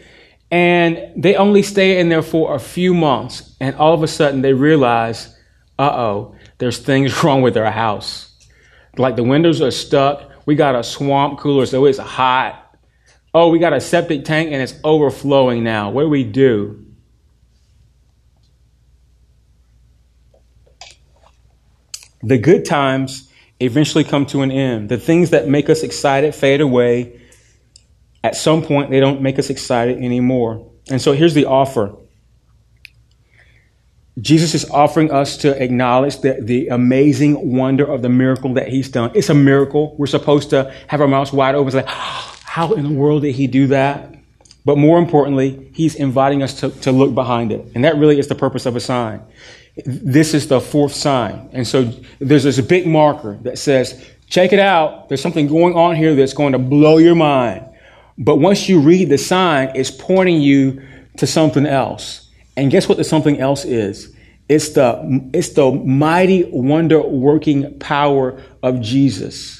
And 0.51 1.23
they 1.23 1.37
only 1.37 1.63
stay 1.63 2.01
in 2.01 2.09
there 2.09 2.23
for 2.23 2.55
a 2.55 2.59
few 2.59 2.95
months. 2.95 3.55
And 3.61 3.77
all 3.77 3.93
of 3.93 4.03
a 4.03 4.09
sudden, 4.09 4.41
they 4.41 4.55
realize, 4.55 5.37
uh 5.79 5.91
oh, 5.93 6.37
there's 6.59 6.79
things 6.79 7.23
wrong 7.25 7.43
with 7.43 7.55
their 7.55 7.71
house. 7.71 8.33
Like 8.97 9.17
the 9.17 9.25
windows 9.25 9.61
are 9.61 9.71
stuck. 9.71 10.31
We 10.47 10.55
got 10.55 10.75
a 10.75 10.83
swamp 10.83 11.39
cooler, 11.39 11.67
so 11.67 11.85
it's 11.85 11.99
hot. 11.99 12.68
Oh, 13.35 13.49
we 13.49 13.59
got 13.59 13.73
a 13.73 13.81
septic 13.81 14.25
tank 14.25 14.51
and 14.53 14.63
it's 14.63 14.75
overflowing 14.83 15.63
now. 15.63 15.91
What 15.91 16.03
do 16.03 16.09
we 16.09 16.25
do? 16.25 16.85
The 22.23 22.39
good 22.39 22.65
times 22.65 23.31
eventually 23.61 24.05
come 24.05 24.27
to 24.27 24.43
an 24.43 24.51
end. 24.51 24.89
The 24.89 24.99
things 24.99 25.31
that 25.31 25.49
make 25.49 25.69
us 25.69 25.83
excited 25.83 26.35
fade 26.35 26.61
away, 26.61 27.21
at 28.25 28.35
some 28.35 28.63
point 28.63 28.91
they 28.91 29.01
don't 29.01 29.21
make 29.21 29.39
us 29.39 29.51
excited 29.51 29.99
anymore. 29.99 30.71
And 30.91 31.01
so 31.01 31.13
here's 31.13 31.35
the 31.35 31.45
offer. 31.45 31.95
Jesus 34.21 34.55
is 34.55 34.69
offering 34.71 35.13
us 35.13 35.37
to 35.39 35.63
acknowledge 35.63 36.21
the, 36.21 36.39
the 36.41 36.69
amazing 36.69 37.57
wonder 37.57 37.85
of 37.85 38.03
the 38.03 38.09
miracle 38.09 38.55
that 38.55 38.69
he's 38.69 38.89
done. 38.89 39.13
It's 39.15 39.29
a 39.29 39.35
miracle. 39.35 39.95
We're 39.97 40.07
supposed 40.07 40.51
to 40.51 40.75
have 40.89 41.01
our 41.01 41.07
mouths 41.07 41.33
wide 41.33 41.55
open. 41.55 41.73
Like, 41.75 41.89
how 42.59 42.73
in 42.73 42.83
the 42.83 42.91
world 42.91 43.23
did 43.23 43.37
he 43.37 43.47
do 43.47 43.69
that? 43.69 44.13
But 44.65 44.79
more 44.79 44.99
importantly, 44.99 45.71
he's 45.75 45.95
inviting 45.95 46.43
us 46.43 46.59
to, 46.59 46.71
to 46.81 46.91
look 46.91 47.15
behind 47.15 47.53
it. 47.53 47.65
And 47.77 47.85
that 47.85 47.97
really 47.97 48.19
is 48.19 48.27
the 48.27 48.35
purpose 48.35 48.67
of 48.67 48.75
a 48.75 48.81
sign. 48.81 49.23
This 49.87 50.35
is 50.35 50.49
the 50.49 50.61
fourth 50.61 50.93
sign. 50.93 51.51
And 51.53 51.65
so 51.65 51.93
there's 52.19 52.43
this 52.43 52.61
big 52.61 52.85
marker 52.85 53.39
that 53.43 53.59
says, 53.59 54.05
check 54.29 54.53
it 54.53 54.59
out. 54.59 55.09
There's 55.09 55.23
something 55.23 55.47
going 55.47 55.77
on 55.77 55.95
here 55.95 56.17
that's 56.17 56.33
going 56.33 56.51
to 56.51 56.59
blow 56.59 56.99
your 56.99 57.15
mind. 57.15 57.65
But 58.19 58.41
once 58.41 58.69
you 58.69 58.81
read 58.81 59.09
the 59.09 59.19
sign, 59.19 59.71
it's 59.77 59.93
pointing 59.93 60.41
you 60.41 60.83
to 61.19 61.29
something 61.29 61.65
else. 61.65 62.29
And 62.57 62.73
guess 62.73 62.89
what 62.89 62.99
the 62.99 63.05
something 63.05 63.39
else 63.39 63.65
is? 63.65 64.13
It's 64.49 64.71
the, 64.71 65.31
it's 65.33 65.51
the 65.51 65.71
mighty 65.71 66.43
wonder 66.51 67.01
working 67.01 67.79
power 67.79 68.43
of 68.65 68.81
Jesus 68.81 69.59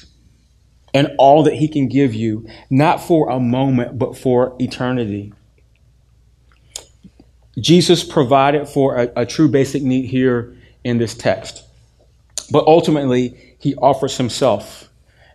and 0.93 1.11
all 1.17 1.43
that 1.43 1.55
he 1.55 1.67
can 1.67 1.87
give 1.87 2.13
you, 2.13 2.47
not 2.69 3.01
for 3.01 3.29
a 3.29 3.39
moment, 3.39 3.97
but 3.97 4.17
for 4.17 4.55
eternity. 4.59 5.33
Jesus 7.59 8.03
provided 8.03 8.67
for 8.67 8.95
a, 8.95 9.11
a 9.17 9.25
true 9.25 9.49
basic 9.49 9.83
need 9.83 10.05
here 10.05 10.55
in 10.83 10.97
this 10.97 11.13
text. 11.13 11.63
But 12.51 12.65
ultimately, 12.65 13.55
he 13.59 13.75
offers 13.75 14.17
himself. 14.17 14.89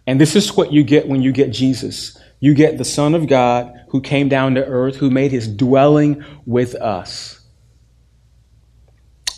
And 0.07 0.21
this 0.21 0.35
is 0.37 0.57
what 0.57 0.73
you 0.73 0.83
get 0.83 1.09
when 1.09 1.23
you 1.23 1.33
get 1.33 1.51
Jesus. 1.51 2.19
You 2.41 2.55
get 2.55 2.79
the 2.79 2.85
Son 2.85 3.15
of 3.15 3.27
God 3.27 3.73
who 3.89 4.01
came 4.01 4.29
down 4.29 4.55
to 4.57 4.65
earth, 4.65 4.97
who 4.97 5.11
made 5.11 5.31
his 5.31 5.49
dwelling 5.49 6.25
with 6.47 6.75
us. 6.75 7.41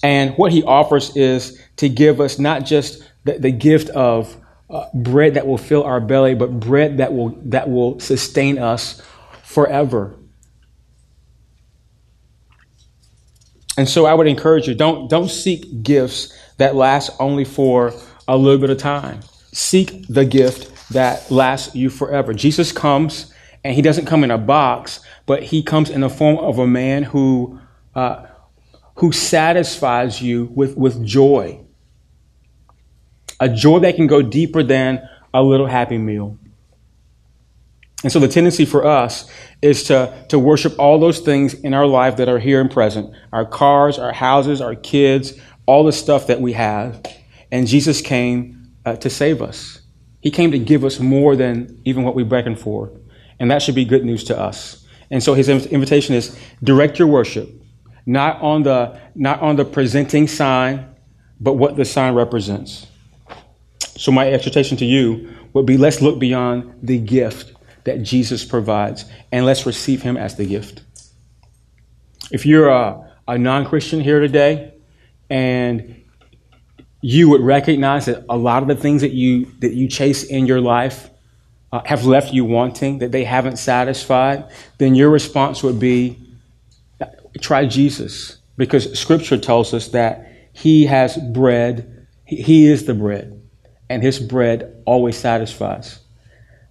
And 0.03 0.37
what 0.37 0.53
he 0.53 0.63
offers 0.63 1.17
is 1.17 1.61
to 1.77 1.89
give 1.89 2.21
us 2.21 2.39
not 2.39 2.65
just 2.65 3.03
the, 3.25 3.39
the 3.39 3.51
gift 3.51 3.89
of 3.91 4.37
uh, 4.69 4.87
bread 4.95 5.35
that 5.35 5.47
will 5.47 5.59
fill 5.59 5.85
our 5.85 6.01
belly, 6.01 6.35
but 6.35 6.59
bread 6.59 6.99
that 6.99 7.13
will, 7.13 7.31
that 7.45 7.69
will 7.69 8.01
sustain 8.01 8.59
us 8.59 9.01
forever. 9.43 10.17
And 13.79 13.89
so 13.89 14.07
I 14.07 14.15
would 14.15 14.27
encourage 14.27 14.67
you 14.67 14.75
don't, 14.75 15.09
don't 15.09 15.29
seek 15.29 15.83
gifts 15.83 16.33
that 16.57 16.75
last 16.75 17.11
only 17.21 17.45
for 17.45 17.93
a 18.27 18.37
little 18.37 18.59
bit 18.59 18.71
of 18.71 18.79
time. 18.79 19.21
Seek 19.53 20.07
the 20.09 20.25
gift 20.25 20.91
that 20.91 21.31
lasts 21.31 21.75
you 21.75 21.91
forever. 21.91 22.33
Jesus 22.33 22.73
comes, 22.73 23.33
and 23.65 23.75
he 23.75 23.83
doesn't 23.83 24.07
come 24.07 24.25
in 24.25 24.31
a 24.31 24.39
box, 24.39 25.01
but 25.27 25.43
he 25.43 25.63
comes 25.63 25.91
in 25.91 26.01
the 26.01 26.09
form 26.09 26.39
of 26.39 26.59
a 26.59 26.67
man 26.67 27.03
who, 27.03 27.61
uh, 27.95 28.27
who 28.97 29.13
satisfies 29.13 30.23
you 30.23 30.47
with, 30.55 30.77
with 30.77 31.05
joy. 31.05 31.61
A 33.41 33.49
joy 33.49 33.81
that 33.81 33.97
can 33.97 34.07
go 34.07 34.23
deeper 34.23 34.63
than 34.63 35.07
a 35.35 35.43
little 35.43 35.67
happy 35.67 35.99
meal. 35.99 36.39
And 38.03 38.13
so 38.13 38.19
the 38.19 38.29
tendency 38.29 38.65
for 38.65 38.87
us 38.87 39.29
is 39.63 39.85
to, 39.85 40.27
to 40.29 40.39
worship 40.39 40.79
all 40.79 40.99
those 40.99 41.21
things 41.21 41.55
in 41.55 41.75
our 41.75 41.87
life 41.87 42.17
that 42.17 42.29
are 42.29 42.39
here 42.39 42.61
and 42.61 42.71
present 42.71 43.15
our 43.33 43.45
cars, 43.45 43.99
our 43.99 44.13
houses, 44.13 44.61
our 44.61 44.75
kids, 44.75 45.33
all 45.67 45.85
the 45.85 45.93
stuff 45.93 46.27
that 46.29 46.41
we 46.41 46.53
have. 46.53 47.03
And 47.51 47.67
Jesus 47.67 48.01
came 48.01 48.73
uh, 48.85 48.97
to 48.97 49.11
save 49.11 49.43
us. 49.43 49.81
He 50.21 50.31
came 50.31 50.51
to 50.53 50.59
give 50.59 50.85
us 50.85 51.01
more 51.01 51.37
than 51.37 51.81
even 51.85 52.05
what 52.05 52.15
we 52.15 52.23
beckon 52.23 52.57
for. 52.57 52.93
And 53.39 53.51
that 53.51 53.63
should 53.63 53.75
be 53.75 53.85
good 53.85 54.05
news 54.05 54.25
to 54.25 54.39
us. 54.39 54.87
And 55.11 55.23
so 55.23 55.35
his 55.35 55.49
invitation 55.49 56.15
is 56.15 56.39
direct 56.63 56.99
your 56.99 57.09
worship, 57.09 57.49
not 58.07 58.41
on 58.43 58.63
the, 58.63 59.01
not 59.15 59.41
on 59.41 59.57
the 59.57 59.65
presenting 59.65 60.27
sign, 60.29 60.95
but 61.41 61.55
what 61.55 61.77
the 61.77 61.85
sign 61.85 62.15
represents. 62.15 62.87
So 63.97 64.13
my 64.13 64.31
exhortation 64.31 64.77
to 64.79 64.85
you 64.85 65.35
would 65.53 65.67
be 65.67 65.77
let's 65.77 66.03
look 66.03 66.19
beyond 66.19 66.73
the 66.83 66.99
gift 66.99 67.53
that 67.85 68.03
Jesus 68.03 68.45
provides 68.45 69.05
and 69.33 69.47
let's 69.47 69.65
receive 69.65 70.03
him 70.03 70.17
as 70.17 70.37
the 70.37 70.45
gift. 70.45 70.83
If 72.31 72.45
you're 72.45 72.69
a, 72.69 73.13
a 73.29 73.39
non 73.39 73.67
Christian 73.67 74.01
here 74.01 74.21
today 74.21 74.75
and 75.31 76.03
you 77.01 77.29
would 77.31 77.41
recognize 77.41 78.07
that 78.07 78.25
a 78.29 78.37
lot 78.37 78.63
of 78.63 78.69
the 78.69 78.75
things 78.75 79.03
that 79.03 79.13
you, 79.13 79.47
that 79.61 79.73
you 79.73 79.89
chase 79.89 80.25
in 80.25 80.47
your 80.47 80.61
life 80.61 81.09
uh, 81.73 81.83
have 81.85 82.05
left 82.05 82.33
you 82.33 82.45
wanting, 82.45 82.99
that 82.99 83.13
they 83.13 83.25
haven't 83.25 83.59
satisfied, 83.59 84.45
then 84.79 84.95
your 84.95 85.11
response 85.11 85.63
would 85.63 85.79
be 85.79 86.19
try 87.41 87.67
Jesus. 87.67 88.39
Because 88.57 88.99
scripture 88.99 89.37
tells 89.37 89.75
us 89.75 89.89
that 89.89 90.33
he 90.53 90.87
has 90.87 91.17
bread, 91.17 92.07
he 92.25 92.67
is 92.67 92.87
the 92.87 92.95
bread, 92.95 93.36
and 93.89 94.03
his 94.03 94.19
bread 94.19 94.83
always 94.85 95.17
satisfies. 95.17 96.01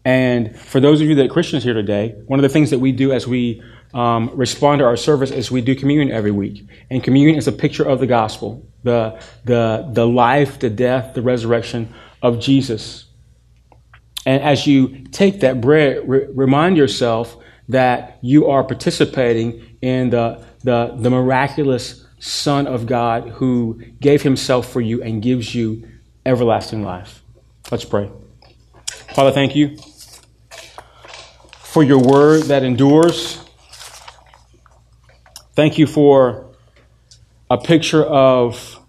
And 0.03 0.55
for 0.55 0.80
those 0.80 1.01
of 1.01 1.07
you 1.07 1.16
that 1.16 1.26
are 1.26 1.34
Christians 1.34 1.63
here 1.63 1.74
today, 1.74 2.16
one 2.28 2.39
of 2.39 2.43
the 2.43 2.49
things 2.49 2.70
that 2.70 2.80
we 2.80 2.91
do 2.91 3.11
as 3.11 3.28
we 3.28 3.63
um, 3.93 4.30
respond 4.36 4.80
to 4.80 4.86
our 4.86 4.97
service 4.97 5.32
is 5.32 5.49
we 5.49 5.61
do 5.61 5.76
communion 5.76 6.11
every 6.11 6.32
week. 6.32 6.68
And 6.91 7.03
communion 7.03 7.38
is 7.38 7.47
a 7.47 7.51
picture 7.51 7.84
of 7.84 7.99
the 7.99 8.07
gospel, 8.07 8.68
the, 8.84 9.20
the, 9.45 9.89
the 9.91 10.05
life, 10.05 10.59
the 10.59 10.70
death, 10.70 11.16
the 11.16 11.22
resurrection 11.22 11.93
of 12.22 12.39
Jesus. 12.39 13.05
And 14.26 14.43
as 14.43 14.68
you 14.68 15.05
take 15.11 15.39
that 15.39 15.61
bread, 15.61 16.07
re- 16.07 16.28
remind 16.30 16.78
yourself 16.78 17.38
that 17.70 18.20
you 18.22 18.47
are 18.47 18.63
participating 18.63 19.78
in 19.82 20.11
the, 20.11 20.43
the, 20.63 20.95
the 20.97 21.09
miraculous 21.09 22.05
Son 22.20 22.68
of 22.68 22.86
God 22.86 23.30
who 23.30 23.82
gave 23.99 24.22
himself 24.22 24.72
for 24.72 24.82
you 24.82 25.01
and 25.01 25.22
gives 25.22 25.55
you 25.55 25.88
everlasting 26.26 26.84
life. 26.84 27.23
Let's 27.71 27.86
pray. 27.86 28.09
Father, 29.13 29.32
thank 29.32 29.55
you 29.55 29.78
for 31.59 31.84
your 31.84 31.99
word 31.99 32.43
that 32.43 32.63
endures. 32.63 33.43
Thank 35.53 35.78
you 35.78 35.88
for 35.88 36.47
a 37.49 37.57
picture 37.57 38.03
of 38.03 38.80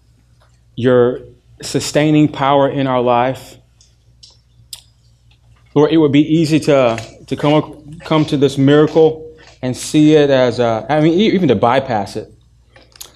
your 0.75 1.21
sustaining 1.61 2.27
power 2.27 2.69
in 2.69 2.87
our 2.87 3.01
life. 3.01 3.57
Lord, 5.73 5.91
it 5.91 5.97
would 5.97 6.11
be 6.11 6.21
easy 6.21 6.59
to, 6.61 6.97
to 7.27 7.35
come, 7.35 7.99
come 7.99 8.25
to 8.25 8.37
this 8.37 8.57
miracle 8.57 9.37
and 9.61 9.75
see 9.75 10.15
it 10.15 10.29
as, 10.29 10.59
a, 10.59 10.85
I 10.89 11.01
mean, 11.01 11.13
even 11.13 11.47
to 11.49 11.55
bypass 11.55 12.15
it. 12.15 12.31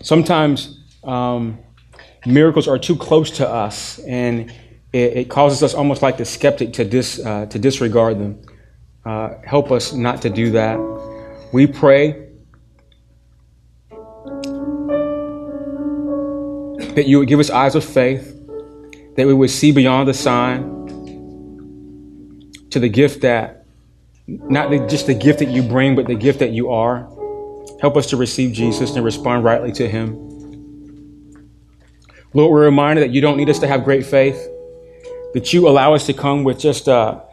Sometimes 0.02 0.80
um, 1.04 1.60
miracles 2.26 2.68
are 2.68 2.78
too 2.78 2.96
close 2.96 3.32
to 3.32 3.48
us, 3.48 4.00
and 4.00 4.52
it, 4.94 5.18
it, 5.18 5.30
causes 5.30 5.64
us 5.64 5.74
almost 5.74 6.02
like 6.02 6.18
the 6.18 6.26
skeptic 6.26 6.74
to, 6.74 6.86
dis, 6.86 7.20
uh, 7.20 7.46
to 7.48 7.58
disregard 7.58 8.20
them. 8.20 8.42
Uh, 9.06 9.36
help 9.44 9.72
us 9.72 9.94
not 9.94 10.22
to 10.22 10.30
do 10.30 10.52
that. 10.52 10.78
We 11.52 11.66
pray 11.66 12.28
that 16.96 17.06
you 17.08 17.20
would 17.20 17.28
give 17.28 17.40
us 17.40 17.50
eyes 17.50 17.76
of 17.76 17.84
faith, 17.84 18.38
that 19.16 19.26
we 19.26 19.34
would 19.34 19.50
see 19.50 19.72
beyond 19.72 20.08
the 20.08 20.14
sign 20.14 20.80
to 22.70 22.80
the 22.80 22.90
gift 22.90 23.22
that, 23.22 23.66
not 24.28 24.70
the, 24.70 24.86
just 24.88 25.08
the 25.08 25.14
gift 25.14 25.40
that 25.40 25.50
you 25.50 25.64
bring, 25.64 25.96
but 25.96 26.06
the 26.06 26.16
gift 26.16 26.40
that 26.40 26.52
you 26.52 26.70
are. 26.72 27.10
Help 27.82 27.98
us 27.98 28.08
to 28.08 28.18
receive 28.18 28.54
Jesus 28.54 28.96
and 28.96 29.04
respond 29.04 29.44
rightly 29.44 29.72
to 29.74 29.90
him. 29.90 30.31
Lord, 32.34 32.52
we're 32.52 32.66
reminded 32.66 33.04
that 33.04 33.14
you 33.14 33.22
don't 33.22 33.38
need 33.38 33.50
us 33.50 33.60
to 33.60 33.68
have 33.68 33.84
great 33.84 34.06
faith, 34.06 34.38
that 35.34 35.54
you 35.54 35.68
allow 35.68 35.94
us 35.94 36.06
to 36.06 36.14
come 36.14 36.44
with 36.44 36.60
just 36.60 36.88
a 36.88 37.24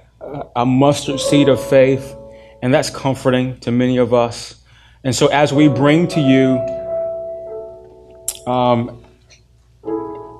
a 0.56 0.66
mustard 0.66 1.20
seed 1.20 1.48
of 1.48 1.62
faith, 1.62 2.16
and 2.62 2.72
that's 2.72 2.90
comforting 2.90 3.58
to 3.60 3.70
many 3.70 3.98
of 3.98 4.12
us. 4.12 4.56
And 5.04 5.14
so, 5.14 5.28
as 5.28 5.52
we 5.52 5.68
bring 5.68 6.08
to 6.08 6.20
you 6.20 6.58
um, 8.52 9.04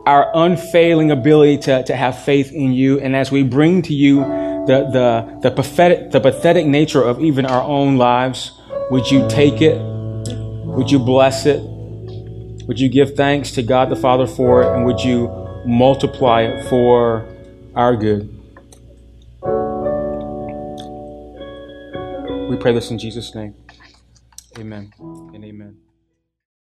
our 0.06 0.30
unfailing 0.34 1.10
ability 1.10 1.58
to, 1.58 1.84
to 1.84 1.96
have 1.96 2.22
faith 2.22 2.52
in 2.52 2.72
you, 2.72 3.00
and 3.00 3.14
as 3.14 3.30
we 3.30 3.42
bring 3.42 3.82
to 3.82 3.94
you 3.94 4.16
the, 4.66 4.88
the, 4.92 5.38
the, 5.42 5.50
pathetic, 5.50 6.10
the 6.10 6.20
pathetic 6.20 6.66
nature 6.66 7.02
of 7.02 7.20
even 7.20 7.46
our 7.46 7.62
own 7.62 7.96
lives, 7.96 8.52
would 8.90 9.10
you 9.10 9.28
take 9.28 9.62
it? 9.62 9.78
Would 9.80 10.90
you 10.90 10.98
bless 10.98 11.46
it? 11.46 11.62
Would 12.68 12.78
you 12.78 12.90
give 12.90 13.16
thanks 13.16 13.50
to 13.52 13.62
God 13.62 13.88
the 13.88 13.96
Father 13.96 14.26
for 14.26 14.62
it? 14.62 14.76
And 14.76 14.84
would 14.84 15.00
you 15.00 15.28
multiply 15.64 16.42
it 16.42 16.68
for 16.68 17.26
our 17.74 17.96
good? 17.96 18.28
We 22.50 22.56
pray 22.58 22.74
this 22.74 22.90
in 22.90 22.98
Jesus' 22.98 23.34
name. 23.34 23.54
Amen 24.58 24.92
and 24.98 25.44
amen. 25.46 25.78